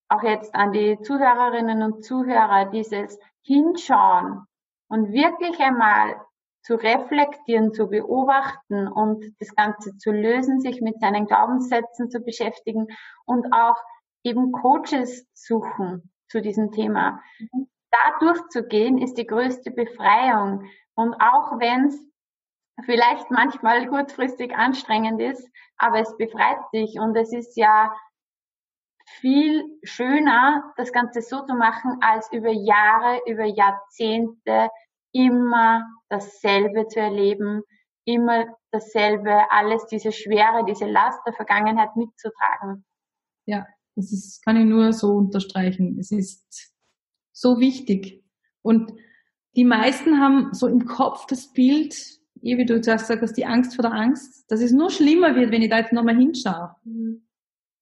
auch 0.10 0.24
jetzt 0.24 0.54
an 0.56 0.72
die 0.74 1.00
Zuhörerinnen 1.02 1.84
und 1.84 2.04
Zuhörer, 2.04 2.66
dieses 2.66 3.18
Hinschauen 3.44 4.46
und 4.90 5.14
wirklich 5.14 5.58
einmal 5.60 6.20
zu 6.64 6.76
reflektieren, 6.76 7.74
zu 7.74 7.88
beobachten 7.88 8.88
und 8.88 9.26
das 9.40 9.56
Ganze 9.56 9.98
zu 9.98 10.12
lösen, 10.12 10.60
sich 10.60 10.82
mit 10.82 11.00
seinen 11.00 11.26
Glaubenssätzen 11.26 12.10
zu 12.10 12.20
beschäftigen 12.20 12.88
und 13.26 13.52
auch 13.52 13.78
eben 14.24 14.52
Coaches 14.52 15.28
suchen 15.34 16.12
zu 16.28 16.42
diesem 16.42 16.72
Thema. 16.72 17.22
Mhm. 17.40 17.68
Da 17.92 18.20
durchzugehen 18.20 19.00
ist 19.00 19.18
die 19.18 19.28
größte 19.28 19.72
Befreiung. 19.72 20.70
Und 20.96 21.14
auch 21.16 21.60
wenn 21.60 21.88
es 21.88 22.00
vielleicht 22.86 23.30
manchmal 23.32 23.88
kurzfristig 23.88 24.56
anstrengend 24.56 25.22
ist, 25.22 25.48
aber 25.78 26.00
es 26.00 26.16
befreit 26.18 26.60
dich 26.74 27.00
und 27.00 27.16
es 27.16 27.34
ist 27.34 27.58
ja 27.58 27.94
viel 29.20 29.64
schöner, 29.84 30.72
das 30.78 30.94
Ganze 30.94 31.22
so 31.22 31.46
zu 31.46 31.54
machen, 31.56 31.98
als 32.02 32.32
über 32.32 32.52
Jahre, 32.52 33.20
über 33.26 33.46
Jahrzehnte 33.46 34.70
immer 35.14 35.86
dasselbe 36.10 36.88
zu 36.88 37.00
erleben, 37.00 37.64
immer 38.06 38.46
dasselbe, 38.72 39.52
alles 39.52 39.86
diese 39.88 40.12
Schwere, 40.12 40.66
diese 40.66 40.86
Last 40.86 41.20
der 41.26 41.34
Vergangenheit 41.34 41.96
mitzutragen. 41.96 42.86
Ja, 43.46 43.66
das 43.96 44.12
ist, 44.12 44.44
kann 44.44 44.58
ich 44.58 44.66
nur 44.66 44.94
so 44.94 45.14
unterstreichen. 45.14 45.98
Es 46.00 46.12
ist 46.12 46.74
so 47.34 47.60
wichtig. 47.60 48.24
Und 48.62 48.94
die 49.56 49.66
meisten 49.66 50.20
haben 50.20 50.54
so 50.54 50.68
im 50.68 50.86
Kopf 50.86 51.26
das 51.28 51.52
Bild, 51.52 51.94
eh, 52.42 52.58
wie 52.58 52.66
du 52.66 52.80
zuerst 52.82 53.06
gesagt 53.06 53.22
hast, 53.22 53.38
die 53.38 53.46
Angst 53.46 53.76
vor 53.76 53.84
der 53.84 53.94
Angst, 53.94 54.50
dass 54.50 54.62
es 54.62 54.72
nur 54.72 54.90
schlimmer 54.90 55.36
wird, 55.36 55.52
wenn 55.52 55.62
ich 55.62 55.70
da 55.70 55.80
jetzt 55.80 55.94
nochmal 55.94 56.18
hinschaue. 56.18 56.76
Mhm. 56.84 57.28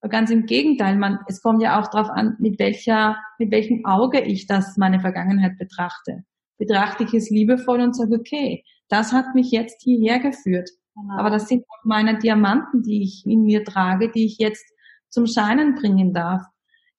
Ganz 0.10 0.32
im 0.32 0.46
Gegenteil, 0.46 0.96
man, 0.96 1.20
es 1.28 1.42
kommt 1.42 1.62
ja 1.62 1.80
auch 1.80 1.88
darauf 1.88 2.10
an, 2.10 2.38
mit 2.40 2.58
welcher, 2.58 3.18
mit 3.38 3.52
welchem 3.52 3.86
Auge 3.86 4.22
ich 4.22 4.48
das, 4.48 4.78
meine 4.78 5.02
Vergangenheit 5.02 5.58
betrachte. 5.58 6.24
Betrachte 6.60 7.06
ich 7.06 7.14
es 7.16 7.32
liebevoll 7.32 7.82
und 7.82 7.96
sage, 7.96 8.16
okay, 8.16 8.64
das 8.90 9.12
hat 9.12 9.34
mich 9.34 9.50
jetzt 9.50 9.82
hierher 9.82 10.20
geführt. 10.20 10.70
Genau. 10.96 11.18
Aber 11.18 11.32
das 11.32 11.48
sind 11.48 11.64
auch 11.64 11.86
meine 11.86 12.20
Diamanten, 12.20 12.84
die 12.84 13.02
ich 13.04 13.24
in 13.26 13.44
mir 13.44 13.64
trage, 13.64 14.12
die 14.12 14.26
ich 14.26 14.38
jetzt 14.38 14.66
zum 15.10 15.26
Scheinen 15.26 15.76
bringen 15.76 16.14
darf. 16.14 16.44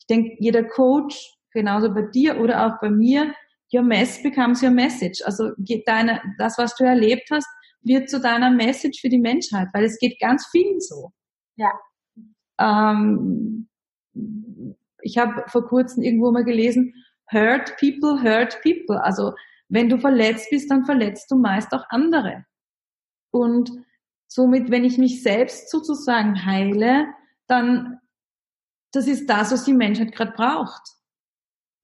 Ich 0.00 0.06
denke, 0.06 0.34
jeder 0.40 0.64
Coach, 0.64 1.36
genauso 1.52 1.92
bei 1.92 2.02
dir 2.02 2.40
oder 2.40 2.66
auch 2.66 2.80
bei 2.80 2.90
mir, 2.90 3.32
your 3.72 3.82
mess 3.82 4.22
becomes 4.22 4.62
your 4.62 4.70
message. 4.70 5.22
Also 5.24 5.52
deine, 5.86 6.20
das, 6.38 6.58
was 6.58 6.74
du 6.76 6.84
erlebt 6.84 7.28
hast, 7.30 7.48
wird 7.82 8.10
zu 8.10 8.20
deiner 8.20 8.50
Message 8.50 9.00
für 9.00 9.08
die 9.08 9.18
Menschheit, 9.18 9.68
weil 9.72 9.84
es 9.84 9.98
geht 9.98 10.18
ganz 10.20 10.46
vielen 10.50 10.80
so. 10.80 11.12
Ja. 11.56 11.72
Ähm, 12.58 13.68
ich 15.02 15.18
habe 15.18 15.44
vor 15.48 15.66
kurzem 15.66 16.02
irgendwo 16.02 16.30
mal 16.30 16.44
gelesen, 16.44 16.94
hurt 17.30 17.76
people, 17.78 18.22
hurt 18.22 18.60
people. 18.62 19.02
Also 19.02 19.32
wenn 19.70 19.88
du 19.88 19.98
verletzt 19.98 20.48
bist, 20.50 20.70
dann 20.70 20.84
verletzt 20.84 21.30
du 21.30 21.36
meist 21.36 21.72
auch 21.72 21.84
andere. 21.88 22.44
Und 23.30 23.70
somit, 24.26 24.70
wenn 24.70 24.84
ich 24.84 24.98
mich 24.98 25.22
selbst 25.22 25.70
sozusagen 25.70 26.44
heile, 26.44 27.06
dann 27.46 27.98
das 28.92 29.06
ist 29.06 29.30
das, 29.30 29.52
was 29.52 29.64
die 29.64 29.72
Menschheit 29.72 30.12
gerade 30.12 30.32
braucht. 30.32 30.82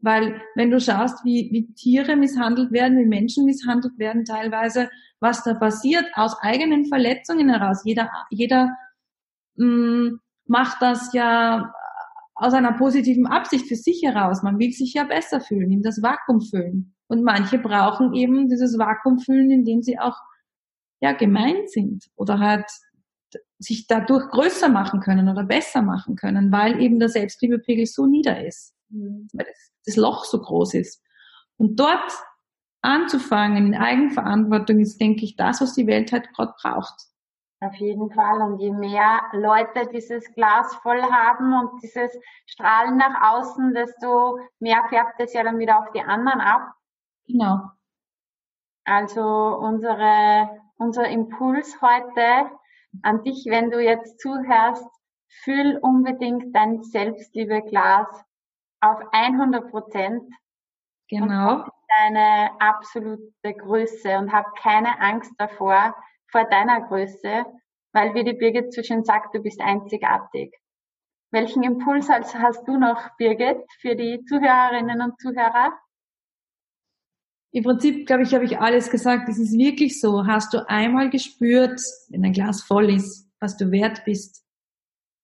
Weil 0.01 0.43
wenn 0.57 0.71
du 0.71 0.81
schaust, 0.81 1.25
wie, 1.25 1.49
wie 1.53 1.73
Tiere 1.75 2.17
misshandelt 2.17 2.73
werden, 2.73 2.99
wie 2.99 3.07
Menschen 3.07 3.45
misshandelt 3.45 3.99
werden 3.99 4.25
teilweise, 4.25 4.91
was 5.21 5.45
da 5.45 5.55
passiert 5.55 6.05
aus 6.15 6.37
eigenen 6.41 6.87
Verletzungen 6.87 7.49
heraus. 7.49 7.83
Jeder, 7.85 8.11
jeder 8.31 8.77
mh, 9.55 9.67
mm, 9.67 10.21
macht 10.47 10.83
das 10.83 11.13
ja 11.13 11.73
aus 12.37 12.53
einer 12.53 12.73
positiven 12.73 13.27
Absicht 13.27 13.67
für 13.67 13.77
sich 13.77 14.03
heraus. 14.03 14.43
Man 14.43 14.59
will 14.59 14.73
sich 14.73 14.95
ja 14.95 15.05
besser 15.05 15.41
fühlen, 15.41 15.73
in 15.73 15.83
das 15.83 16.03
Vakuum 16.03 16.43
füllen. 16.43 16.95
Und 17.09 17.23
manche 17.23 17.59
brauchen 17.59 18.15
eben 18.15 18.49
dieses 18.49 18.79
Vakuum 18.79 19.19
füllen, 19.19 19.51
indem 19.51 19.83
sie 19.83 19.99
auch 19.99 20.17
ja 21.01 21.13
gemeint 21.13 21.71
sind 21.71 22.05
oder 22.15 22.39
halt 22.39 22.67
sich 23.59 23.87
dadurch 23.87 24.29
größer 24.29 24.69
machen 24.69 25.01
können 25.01 25.29
oder 25.29 25.45
besser 25.45 25.83
machen 25.83 26.17
können, 26.17 26.53
weil 26.53 26.81
eben 26.81 26.99
der 26.99 27.09
Selbstliebepegel 27.09 27.87
so 27.87 28.07
nieder 28.07 28.45
ist, 28.47 28.75
mhm. 28.91 29.29
weil 29.33 29.47
das, 29.47 29.73
das 29.87 29.97
Loch 29.97 30.25
so 30.25 30.41
groß 30.41 30.75
ist. 30.75 31.03
Und 31.57 31.81
dort 31.81 32.13
anzufangen 32.83 33.69
in 33.69 33.75
Eigenverantwortung 33.75 34.81
ist, 34.81 35.01
denke 35.01 35.25
ich, 35.25 35.37
das, 35.37 35.61
was 35.61 35.75
die 35.75 35.87
Welt 35.87 36.13
halt 36.13 36.33
gerade 36.35 36.53
braucht. 36.61 36.95
Auf 37.67 37.75
jeden 37.77 38.11
Fall. 38.11 38.43
Und 38.43 38.59
je 38.61 38.71
mehr 38.71 39.23
Leute 39.33 39.89
dieses 39.93 40.33
Glas 40.35 40.75
voll 40.77 41.03
haben 41.03 41.53
und 41.53 41.83
dieses 41.83 42.17
Strahlen 42.47 42.97
nach 42.97 43.33
außen, 43.33 43.75
desto 43.75 44.39
mehr 44.61 44.85
färbt 44.89 45.19
es 45.19 45.33
ja 45.33 45.43
dann 45.43 45.59
wieder 45.59 45.79
auf 45.79 45.91
die 45.93 46.03
anderen 46.03 46.41
ab. 46.41 46.75
Genau. 47.27 47.71
Also 48.85 49.23
unsere, 49.23 50.61
unser 50.77 51.09
Impuls 51.09 51.81
heute 51.83 52.51
an 53.03 53.25
dich, 53.25 53.47
wenn 53.49 53.71
du 53.71 53.83
jetzt 53.83 54.21
zuhörst, 54.21 54.89
fühl 55.43 55.79
unbedingt 55.83 56.55
dein 56.55 56.85
Selbstliebe-Glas 56.85 58.07
auf 58.81 59.01
100 59.11 59.71
Prozent. 59.71 60.23
Genau. 61.09 61.65
Deine 61.89 62.51
absolute 62.61 63.33
Größe 63.43 64.19
und 64.19 64.33
hab 64.33 64.55
keine 64.57 65.01
Angst 65.01 65.33
davor, 65.39 65.97
vor 66.37 66.45
deiner 66.51 66.83
Größe, 66.83 67.47
weil 67.95 68.15
wie 68.15 68.23
die 68.23 68.35
Birgit 68.35 68.71
so 68.75 68.83
schön 68.83 69.05
sagt, 69.05 69.35
du 69.35 69.41
bist 69.41 69.59
einzigartig. 69.59 70.55
Welchen 71.33 71.63
Impuls 71.63 72.11
hast 72.11 72.69
du 72.69 72.77
noch, 72.79 73.17
Birgit, 73.17 73.65
für 73.81 73.97
die 73.97 74.23
Zuhörerinnen 74.29 75.01
und 75.01 75.19
Zuhörer? 75.19 75.73
Im 77.53 77.65
Prinzip, 77.65 78.07
glaube 78.07 78.25
ich, 78.25 78.35
habe 78.35 78.45
ich 78.45 78.59
alles 78.59 78.91
gesagt. 78.91 79.31
Es 79.31 79.39
ist 79.39 79.57
wirklich 79.57 79.99
so. 79.99 80.27
Hast 80.27 80.53
du 80.53 80.69
einmal 80.69 81.09
gespürt, 81.09 81.81
wenn 82.11 82.23
ein 82.23 82.35
Glas 82.35 82.63
voll 82.63 82.91
ist, 82.91 83.31
was 83.41 83.57
du 83.57 83.71
wert 83.71 84.05
bist, 84.05 84.45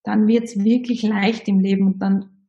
dann 0.04 0.26
wird 0.26 0.44
es 0.44 0.64
wirklich 0.64 1.02
leicht 1.02 1.46
im 1.46 1.60
Leben 1.60 1.88
und 1.88 1.98
dann 1.98 2.48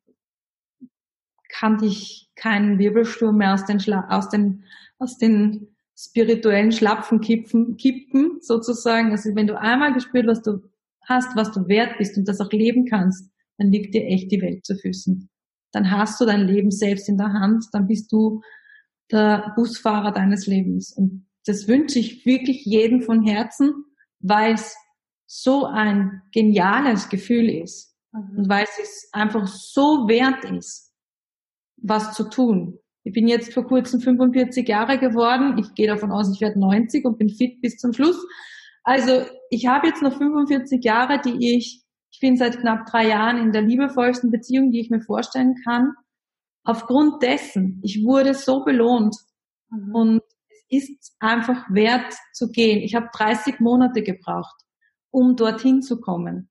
kann 1.49 1.79
dich 1.79 2.31
kein 2.35 2.79
Wirbelsturm 2.79 3.37
mehr 3.37 3.55
aus 3.55 3.65
den, 3.65 3.81
Schla 3.81 4.07
aus 4.09 4.29
den, 4.29 4.63
aus 4.99 5.17
den 5.17 5.75
spirituellen 5.97 6.71
Schlapfen 6.71 7.21
kippen, 7.21 7.77
kippen, 7.77 8.39
sozusagen. 8.41 9.11
Also 9.11 9.35
wenn 9.35 9.47
du 9.47 9.59
einmal 9.59 9.93
gespürt, 9.93 10.27
was 10.27 10.41
du 10.41 10.61
hast, 11.07 11.35
was 11.35 11.51
du 11.51 11.67
wert 11.67 11.97
bist 11.97 12.17
und 12.17 12.27
das 12.27 12.41
auch 12.41 12.51
leben 12.51 12.85
kannst, 12.85 13.29
dann 13.57 13.71
liegt 13.71 13.93
dir 13.93 14.05
echt 14.05 14.31
die 14.31 14.41
Welt 14.41 14.65
zu 14.65 14.75
Füßen. 14.75 15.29
Dann 15.71 15.91
hast 15.91 16.19
du 16.19 16.25
dein 16.25 16.47
Leben 16.47 16.71
selbst 16.71 17.09
in 17.09 17.17
der 17.17 17.33
Hand, 17.33 17.65
dann 17.71 17.87
bist 17.87 18.11
du 18.11 18.41
der 19.11 19.53
Busfahrer 19.55 20.11
deines 20.11 20.47
Lebens. 20.47 20.91
Und 20.91 21.27
das 21.45 21.67
wünsche 21.67 21.99
ich 21.99 22.25
wirklich 22.25 22.65
jedem 22.65 23.01
von 23.01 23.23
Herzen, 23.23 23.73
weil 24.19 24.53
es 24.53 24.75
so 25.25 25.65
ein 25.65 26.21
geniales 26.31 27.09
Gefühl 27.09 27.49
ist 27.49 27.95
mhm. 28.11 28.37
und 28.37 28.49
weil 28.49 28.65
es 28.81 29.09
einfach 29.11 29.47
so 29.47 30.07
wert 30.07 30.45
ist, 30.45 30.93
was 31.77 32.13
zu 32.13 32.29
tun. 32.29 32.79
Ich 33.03 33.13
bin 33.13 33.27
jetzt 33.27 33.53
vor 33.53 33.65
kurzem 33.65 33.99
45 33.99 34.67
Jahre 34.67 34.97
geworden. 34.97 35.57
Ich 35.57 35.73
gehe 35.75 35.87
davon 35.87 36.11
aus, 36.11 36.33
ich 36.33 36.41
werde 36.41 36.59
90 36.59 37.05
und 37.05 37.17
bin 37.17 37.29
fit 37.29 37.61
bis 37.61 37.77
zum 37.77 37.93
Schluss. 37.93 38.17
Also 38.83 39.25
ich 39.49 39.67
habe 39.67 39.87
jetzt 39.87 40.01
noch 40.01 40.17
45 40.17 40.83
Jahre, 40.83 41.19
die 41.19 41.55
ich, 41.55 41.83
ich 42.11 42.19
bin 42.19 42.37
seit 42.37 42.59
knapp 42.59 42.85
drei 42.85 43.07
Jahren 43.07 43.37
in 43.37 43.51
der 43.51 43.61
liebevollsten 43.61 44.31
Beziehung, 44.31 44.71
die 44.71 44.81
ich 44.81 44.89
mir 44.89 45.01
vorstellen 45.01 45.55
kann 45.63 45.93
aufgrund 46.63 47.21
dessen, 47.21 47.79
ich 47.83 48.03
wurde 48.03 48.33
so 48.33 48.63
belohnt 48.63 49.15
mhm. 49.69 49.95
und 49.95 50.21
es 50.69 50.89
ist 50.89 51.15
einfach 51.19 51.69
wert 51.69 52.13
zu 52.33 52.49
gehen. 52.49 52.81
Ich 52.81 52.95
habe 52.95 53.09
30 53.13 53.59
Monate 53.59 54.01
gebraucht, 54.01 54.55
um 55.11 55.35
dorthin 55.35 55.81
zu 55.81 55.99
kommen. 55.99 56.49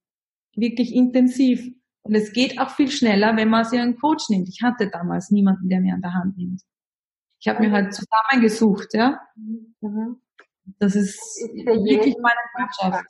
Wirklich 0.55 0.94
intensiv. 0.94 1.66
Und 2.03 2.14
es 2.14 2.32
geht 2.32 2.59
auch 2.59 2.70
viel 2.70 2.90
schneller, 2.90 3.36
wenn 3.36 3.48
man 3.48 3.64
sich 3.64 3.78
einen 3.78 3.98
Coach 3.98 4.28
nimmt. 4.28 4.48
Ich 4.48 4.62
hatte 4.62 4.88
damals 4.88 5.30
niemanden, 5.30 5.68
der 5.68 5.80
mir 5.80 5.94
an 5.94 6.03
der 6.03 6.14
Hand 6.14 6.36
nimmt. 6.36 6.62
Ich 7.40 7.48
habe 7.48 7.61
mir 7.61 7.70
halt 7.70 7.94
zusammengesucht, 7.94 8.94
ja. 8.94 9.20
Mhm. 9.80 10.20
Das 10.78 10.94
ist, 10.94 11.16
ist 11.16 11.66
wirklich 11.66 12.16
meine 12.20 12.40
Botschaft. 12.57 13.07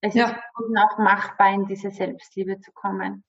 Es 0.00 0.14
ja. 0.14 0.28
ist 0.28 0.36
auch 0.54 0.98
machbar, 0.98 1.54
in 1.54 1.66
diese 1.66 1.90
Selbstliebe 1.90 2.60
zu 2.60 2.72
kommen. 2.72 3.24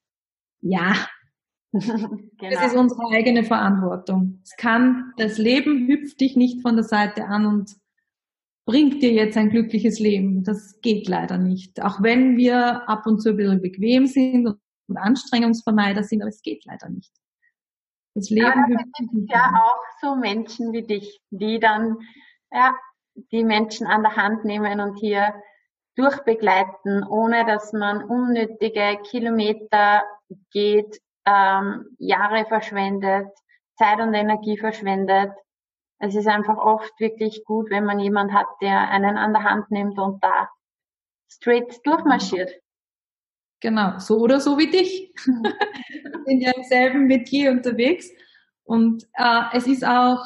Ja, 0.61 0.93
genau. 1.71 2.51
Das 2.51 2.67
ist 2.67 2.75
unsere 2.75 3.01
eigene 3.13 3.43
Verantwortung. 3.43 4.39
Es 4.43 4.55
kann, 4.57 5.13
das 5.17 5.37
Leben 5.37 5.87
hüpft 5.87 6.19
dich 6.19 6.35
nicht 6.35 6.61
von 6.61 6.75
der 6.75 6.85
Seite 6.85 7.25
an 7.25 7.45
und 7.45 7.75
bringt 8.65 9.03
dir 9.03 9.11
jetzt 9.11 9.37
ein 9.37 9.49
glückliches 9.49 9.99
Leben. 9.99 10.43
Das 10.43 10.79
geht 10.81 11.07
leider 11.07 11.37
nicht. 11.37 11.81
Auch 11.81 12.01
wenn 12.01 12.37
wir 12.37 12.89
ab 12.89 13.05
und 13.05 13.21
zu 13.21 13.29
ein 13.29 13.37
bisschen 13.37 13.61
bequem 13.61 14.07
sind 14.07 14.47
und 14.87 14.97
Anstrengungsvermeider 14.97 16.03
sind, 16.03 16.21
aber 16.21 16.29
es 16.29 16.41
geht 16.41 16.65
leider 16.65 16.89
nicht. 16.89 17.11
Das 18.13 18.29
Leben 18.29 18.47
aber 18.47 18.83
dich 18.83 19.11
nicht. 19.11 19.31
Ja, 19.31 19.51
auch 19.63 19.81
so 20.01 20.15
Menschen 20.15 20.71
wie 20.71 20.83
dich, 20.83 21.21
die 21.29 21.59
dann, 21.59 21.97
ja, 22.51 22.75
die 23.31 23.43
Menschen 23.43 23.87
an 23.87 24.03
der 24.03 24.15
Hand 24.15 24.45
nehmen 24.45 24.79
und 24.79 24.95
hier 24.97 25.33
durchbegleiten, 25.95 27.03
ohne 27.03 27.45
dass 27.45 27.73
man 27.73 28.03
unnötige 28.03 28.99
Kilometer 29.03 30.03
geht, 30.51 30.99
ähm, 31.25 31.95
Jahre 31.97 32.45
verschwendet, 32.45 33.27
Zeit 33.77 33.99
und 33.99 34.13
Energie 34.13 34.57
verschwendet. 34.57 35.31
Es 35.99 36.15
ist 36.15 36.27
einfach 36.27 36.57
oft 36.57 36.99
wirklich 36.99 37.43
gut, 37.45 37.69
wenn 37.69 37.85
man 37.85 37.99
jemand 37.99 38.33
hat, 38.33 38.47
der 38.61 38.89
einen 38.89 39.17
an 39.17 39.33
der 39.33 39.43
Hand 39.43 39.71
nimmt 39.71 39.97
und 39.97 40.23
da 40.23 40.49
straight 41.29 41.85
durchmarschiert. 41.85 42.51
Genau, 43.65 43.97
so 43.97 44.19
oder 44.19 44.39
so 44.39 44.59
wie 44.59 44.69
dich. 44.69 45.11
in 46.27 46.39
derselben 46.39 47.07
Metier 47.07 47.49
unterwegs. 47.49 48.11
Und 48.63 49.07
äh, 49.13 49.41
es 49.53 49.65
ist 49.65 49.83
auch 49.83 50.23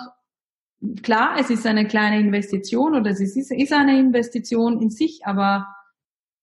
klar, 1.03 1.37
es 1.39 1.49
ist 1.49 1.65
eine 1.65 1.87
kleine 1.87 2.19
Investition 2.19 2.95
oder 2.95 3.11
es 3.11 3.21
ist, 3.21 3.37
ist 3.49 3.71
eine 3.71 3.97
Investition 3.97 4.81
in 4.81 4.89
sich, 4.89 5.21
aber 5.23 5.67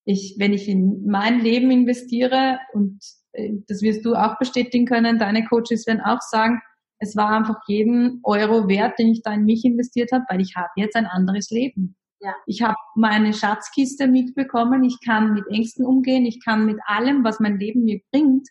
ich, 0.06 0.36
wenn 0.38 0.54
ich 0.54 0.68
in 0.70 1.04
mein 1.06 1.40
Leben 1.40 1.70
investiere 1.70 2.60
und 2.72 2.98
äh, 3.32 3.52
das 3.68 3.82
wirst 3.82 4.06
du 4.06 4.14
auch 4.14 4.38
bestätigen 4.38 4.86
können, 4.86 5.18
deine 5.18 5.44
Coaches 5.44 5.86
werden 5.86 6.00
auch 6.00 6.22
sagen, 6.22 6.62
es 6.98 7.14
war 7.14 7.28
einfach 7.28 7.60
jeden 7.68 8.20
Euro 8.22 8.68
wert, 8.68 8.98
den 8.98 9.08
ich 9.08 9.20
da 9.20 9.34
in 9.34 9.44
mich 9.44 9.66
investiert 9.66 10.12
habe, 10.12 10.24
weil 10.30 10.40
ich 10.40 10.56
habe 10.56 10.70
jetzt 10.76 10.96
ein 10.96 11.04
anderes 11.04 11.50
Leben. 11.50 11.94
Ja. 12.20 12.34
Ich 12.46 12.62
habe 12.62 12.76
meine 12.94 13.34
Schatzkiste 13.34 14.08
mitbekommen, 14.08 14.84
ich 14.84 14.98
kann 15.04 15.34
mit 15.34 15.46
Ängsten 15.48 15.84
umgehen, 15.84 16.24
ich 16.24 16.42
kann 16.42 16.64
mit 16.64 16.78
allem, 16.86 17.24
was 17.24 17.40
mein 17.40 17.58
Leben 17.58 17.84
mir 17.84 18.00
bringt, 18.10 18.48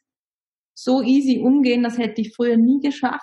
so 0.76 1.02
easy 1.02 1.40
umgehen, 1.40 1.84
das 1.84 1.98
hätte 1.98 2.22
ich 2.22 2.36
früher 2.36 2.58
nie 2.58 2.80
geschafft. 2.80 3.22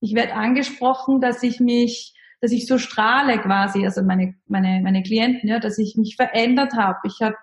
Ich 0.00 0.14
werde 0.14 0.34
angesprochen, 0.34 1.20
dass 1.20 1.42
ich 1.42 1.60
mich, 1.60 2.14
dass 2.40 2.52
ich 2.52 2.66
so 2.66 2.78
strahle 2.78 3.40
quasi, 3.40 3.84
also 3.84 4.02
meine, 4.02 4.34
meine, 4.46 4.80
meine 4.82 5.02
Klienten, 5.02 5.48
ja, 5.48 5.58
dass 5.60 5.78
ich 5.78 5.96
mich 5.96 6.16
verändert 6.16 6.74
habe. 6.74 6.98
Ich 7.04 7.20
habe 7.22 7.36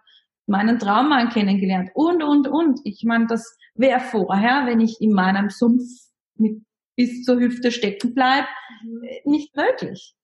meinen 0.48 0.80
Traummann 0.80 1.30
kennengelernt 1.30 1.90
und, 1.96 2.24
und, 2.24 2.48
und. 2.48 2.80
Ich 2.84 3.04
meine, 3.04 3.26
das 3.28 3.58
wäre 3.74 4.00
vorher, 4.00 4.66
wenn 4.68 4.80
ich 4.80 5.02
in 5.02 5.12
meinem 5.12 5.50
Sumpf 5.50 5.84
mit 6.38 6.62
bis 6.96 7.24
zur 7.24 7.40
Hüfte 7.40 7.72
stecken 7.72 8.14
bleibe, 8.14 8.48
mhm. 8.84 9.02
nicht 9.26 9.56
möglich. 9.56 10.16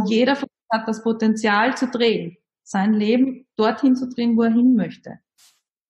Und 0.00 0.08
jeder 0.08 0.36
von 0.36 0.48
uns 0.48 0.80
hat 0.80 0.88
das 0.88 1.02
Potenzial 1.02 1.76
zu 1.76 1.86
drehen, 1.88 2.36
sein 2.62 2.94
Leben 2.94 3.46
dorthin 3.56 3.96
zu 3.96 4.08
drehen, 4.08 4.36
wo 4.36 4.42
er 4.42 4.50
hin 4.50 4.74
möchte. 4.74 5.18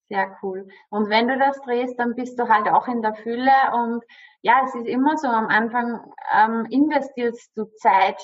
Sehr 0.09 0.37
cool. 0.43 0.69
Und 0.91 1.09
wenn 1.09 1.29
du 1.29 1.39
das 1.39 1.61
drehst, 1.63 1.99
dann 1.99 2.15
bist 2.15 2.39
du 2.39 2.49
halt 2.49 2.69
auch 2.69 2.87
in 2.87 3.01
der 3.01 3.15
Fülle 3.15 3.51
und 3.73 4.05
ja, 4.43 4.61
es 4.65 4.75
ist 4.75 4.87
immer 4.87 5.17
so, 5.17 5.29
am 5.29 5.47
Anfang 5.47 6.13
ähm, 6.35 6.67
investierst 6.69 7.51
du 7.57 7.65
Zeit, 7.77 8.21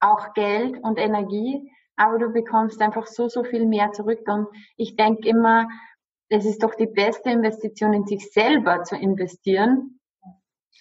auch 0.00 0.32
Geld 0.34 0.82
und 0.82 0.98
Energie, 0.98 1.70
aber 1.96 2.18
du 2.18 2.30
bekommst 2.30 2.80
einfach 2.80 3.06
so, 3.06 3.28
so 3.28 3.42
viel 3.42 3.66
mehr 3.66 3.92
zurück. 3.92 4.20
Und 4.26 4.48
ich 4.76 4.96
denke 4.96 5.28
immer, 5.28 5.68
es 6.28 6.44
ist 6.44 6.62
doch 6.62 6.74
die 6.74 6.86
beste 6.86 7.30
Investition 7.30 7.92
in 7.92 8.06
sich 8.06 8.30
selber 8.32 8.82
zu 8.84 8.96
investieren 8.96 10.00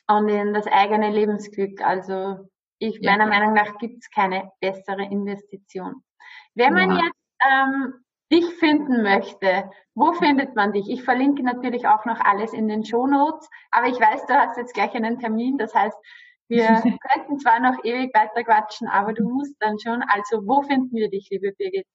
und 0.07 0.29
in 0.29 0.53
das 0.53 0.67
eigene 0.67 1.11
Lebensglück. 1.11 1.81
Also 1.81 2.47
ich 2.87 2.99
ja. 3.01 3.11
meiner 3.11 3.27
Meinung 3.27 3.53
nach 3.53 3.77
gibt 3.77 3.97
es 4.03 4.09
keine 4.09 4.51
bessere 4.59 5.03
Investition. 5.03 6.03
Wenn 6.53 6.73
man 6.73 6.91
ja. 6.91 7.03
jetzt 7.05 7.15
ähm, 7.45 7.93
dich 8.31 8.45
finden 8.55 9.03
möchte, 9.03 9.69
wo 9.93 10.13
findet 10.13 10.55
man 10.55 10.73
dich? 10.73 10.89
Ich 10.89 11.03
verlinke 11.03 11.43
natürlich 11.43 11.87
auch 11.87 12.05
noch 12.05 12.19
alles 12.19 12.53
in 12.53 12.67
den 12.67 12.85
Show 12.85 13.07
Notes, 13.07 13.47
aber 13.71 13.87
ich 13.87 13.99
weiß, 13.99 14.25
du 14.25 14.33
hast 14.33 14.57
jetzt 14.57 14.73
gleich 14.73 14.93
einen 14.93 15.19
Termin, 15.19 15.57
das 15.57 15.73
heißt, 15.73 15.97
wir 16.47 16.67
könnten 17.13 17.39
zwar 17.39 17.59
noch 17.59 17.83
ewig 17.83 18.13
weiter 18.13 18.43
quatschen, 18.43 18.87
aber 18.87 19.13
du 19.13 19.27
musst 19.27 19.55
dann 19.59 19.79
schon. 19.79 20.03
Also, 20.07 20.45
wo 20.45 20.61
finden 20.61 20.95
wir 20.95 21.09
dich, 21.09 21.27
liebe 21.31 21.51
Birgit? 21.57 21.85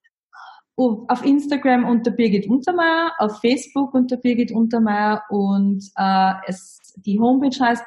auf 0.76 1.24
Instagram 1.24 1.84
unter 1.84 2.10
Birgit 2.10 2.48
Untermeier, 2.48 3.12
auf 3.18 3.40
Facebook 3.40 3.92
unter 3.92 4.16
Birgit 4.16 4.50
Untermeier 4.50 5.22
und 5.28 5.84
äh, 5.96 6.32
es, 6.46 6.78
die 6.96 7.20
Homepage 7.20 7.54
heißt 7.60 7.84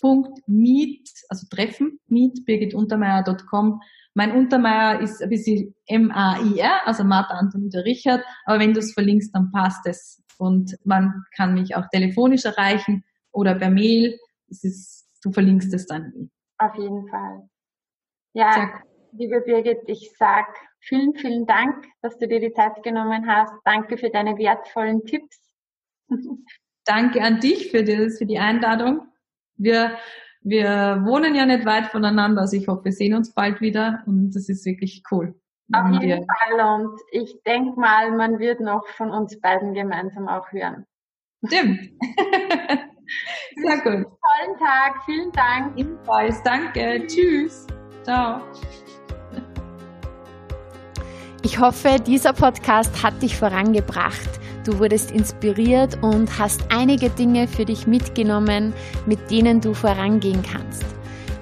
www.meet, 0.00 1.08
also 1.28 1.46
treffen, 1.50 1.98
meetbirgituntermeier.com. 2.08 3.80
Mein 4.14 4.32
Untermeier 4.32 5.00
ist 5.00 5.22
ein 5.22 5.30
bisschen 5.30 5.74
M-A-I-R, 5.86 6.86
also 6.86 7.04
Martha 7.04 7.34
Anton 7.34 7.70
der 7.70 7.84
Richard, 7.84 8.22
aber 8.44 8.60
wenn 8.60 8.74
du 8.74 8.80
es 8.80 8.92
verlinkst, 8.92 9.34
dann 9.34 9.50
passt 9.52 9.86
es. 9.86 10.22
Und 10.38 10.76
man 10.84 11.24
kann 11.36 11.54
mich 11.54 11.76
auch 11.76 11.86
telefonisch 11.90 12.44
erreichen 12.44 13.04
oder 13.32 13.54
per 13.54 13.70
Mail. 13.70 14.18
Es 14.48 14.64
ist, 14.64 15.08
du 15.22 15.32
verlinkst 15.32 15.72
es 15.72 15.86
dann. 15.86 16.30
Auf 16.58 16.74
jeden 16.76 17.08
Fall. 17.08 17.48
Ja, 18.34 18.52
Sehr 18.52 18.82
liebe 19.12 19.40
Birgit, 19.42 19.80
ich 19.86 20.12
sag 20.18 20.46
vielen, 20.80 21.14
vielen 21.14 21.46
Dank, 21.46 21.86
dass 22.00 22.18
du 22.18 22.26
dir 22.26 22.40
die 22.40 22.52
Zeit 22.52 22.82
genommen 22.82 23.26
hast. 23.26 23.52
Danke 23.64 23.96
für 23.96 24.10
deine 24.10 24.36
wertvollen 24.38 25.04
Tipps. 25.04 25.54
Danke 26.84 27.22
an 27.22 27.40
dich 27.40 27.70
für, 27.70 27.84
das, 27.84 28.18
für 28.18 28.26
die 28.26 28.38
Einladung. 28.38 29.11
Wir, 29.56 29.92
wir 30.42 31.02
wohnen 31.04 31.34
ja 31.34 31.46
nicht 31.46 31.64
weit 31.64 31.86
voneinander, 31.86 32.42
also 32.42 32.56
ich 32.56 32.68
hoffe, 32.68 32.86
wir 32.86 32.92
sehen 32.92 33.14
uns 33.14 33.32
bald 33.34 33.60
wieder 33.60 34.02
und 34.06 34.32
das 34.34 34.48
ist 34.48 34.64
wirklich 34.66 35.02
cool. 35.10 35.34
Auf 35.72 35.90
jeden 35.90 36.02
wir 36.02 36.26
Fall 36.26 36.60
und 36.60 37.00
ich 37.12 37.42
denke 37.46 37.80
mal, 37.80 38.10
man 38.12 38.38
wird 38.38 38.60
noch 38.60 38.86
von 38.88 39.10
uns 39.10 39.40
beiden 39.40 39.72
gemeinsam 39.74 40.28
auch 40.28 40.50
hören. 40.52 40.84
Stimmt. 41.46 41.80
Sehr 43.56 43.76
gut. 43.78 44.06
Tollen 44.06 44.58
Tag, 44.58 45.02
vielen 45.04 45.32
Dank. 45.32 45.78
Ebenfalls, 45.78 46.42
danke. 46.42 47.06
Tschüss. 47.06 47.66
Ciao. 48.02 48.40
Ich 51.44 51.58
hoffe, 51.58 51.96
dieser 52.06 52.32
Podcast 52.32 53.02
hat 53.02 53.20
dich 53.20 53.36
vorangebracht. 53.36 54.41
Du 54.64 54.78
wurdest 54.78 55.10
inspiriert 55.10 55.98
und 56.02 56.38
hast 56.38 56.62
einige 56.68 57.10
Dinge 57.10 57.48
für 57.48 57.64
dich 57.64 57.86
mitgenommen, 57.86 58.72
mit 59.06 59.30
denen 59.30 59.60
du 59.60 59.74
vorangehen 59.74 60.42
kannst. 60.42 60.84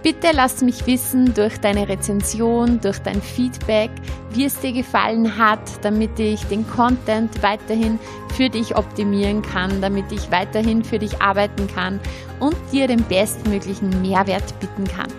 Bitte 0.03 0.29
lass 0.33 0.63
mich 0.63 0.87
wissen 0.87 1.35
durch 1.35 1.59
deine 1.59 1.87
Rezension, 1.87 2.81
durch 2.81 2.99
dein 3.01 3.21
Feedback, 3.21 3.91
wie 4.31 4.47
es 4.47 4.59
dir 4.59 4.73
gefallen 4.73 5.37
hat, 5.37 5.61
damit 5.83 6.19
ich 6.19 6.43
den 6.45 6.67
Content 6.67 7.43
weiterhin 7.43 7.99
für 8.35 8.49
dich 8.49 8.77
optimieren 8.77 9.43
kann, 9.43 9.83
damit 9.83 10.11
ich 10.11 10.31
weiterhin 10.31 10.83
für 10.83 10.99
dich 10.99 11.21
arbeiten 11.21 11.67
kann 11.67 12.01
und 12.39 12.57
dir 12.73 12.87
den 12.87 13.05
bestmöglichen 13.05 14.01
Mehrwert 14.01 14.59
bieten 14.59 14.85
kann. 14.85 15.13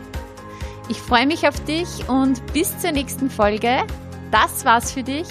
Ich 0.90 0.98
freue 0.98 1.28
mich 1.28 1.48
auf 1.48 1.64
dich 1.66 2.10
und 2.10 2.42
bis 2.54 2.76
zur 2.80 2.92
nächsten 2.92 3.30
Folge. 3.30 3.84
Das 4.32 4.66
war's 4.66 4.92
für 4.92 5.04
dich, 5.04 5.28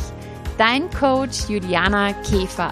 dein 0.60 0.90
Coach 0.90 1.48
Juliana 1.48 2.12
Käfer. 2.12 2.70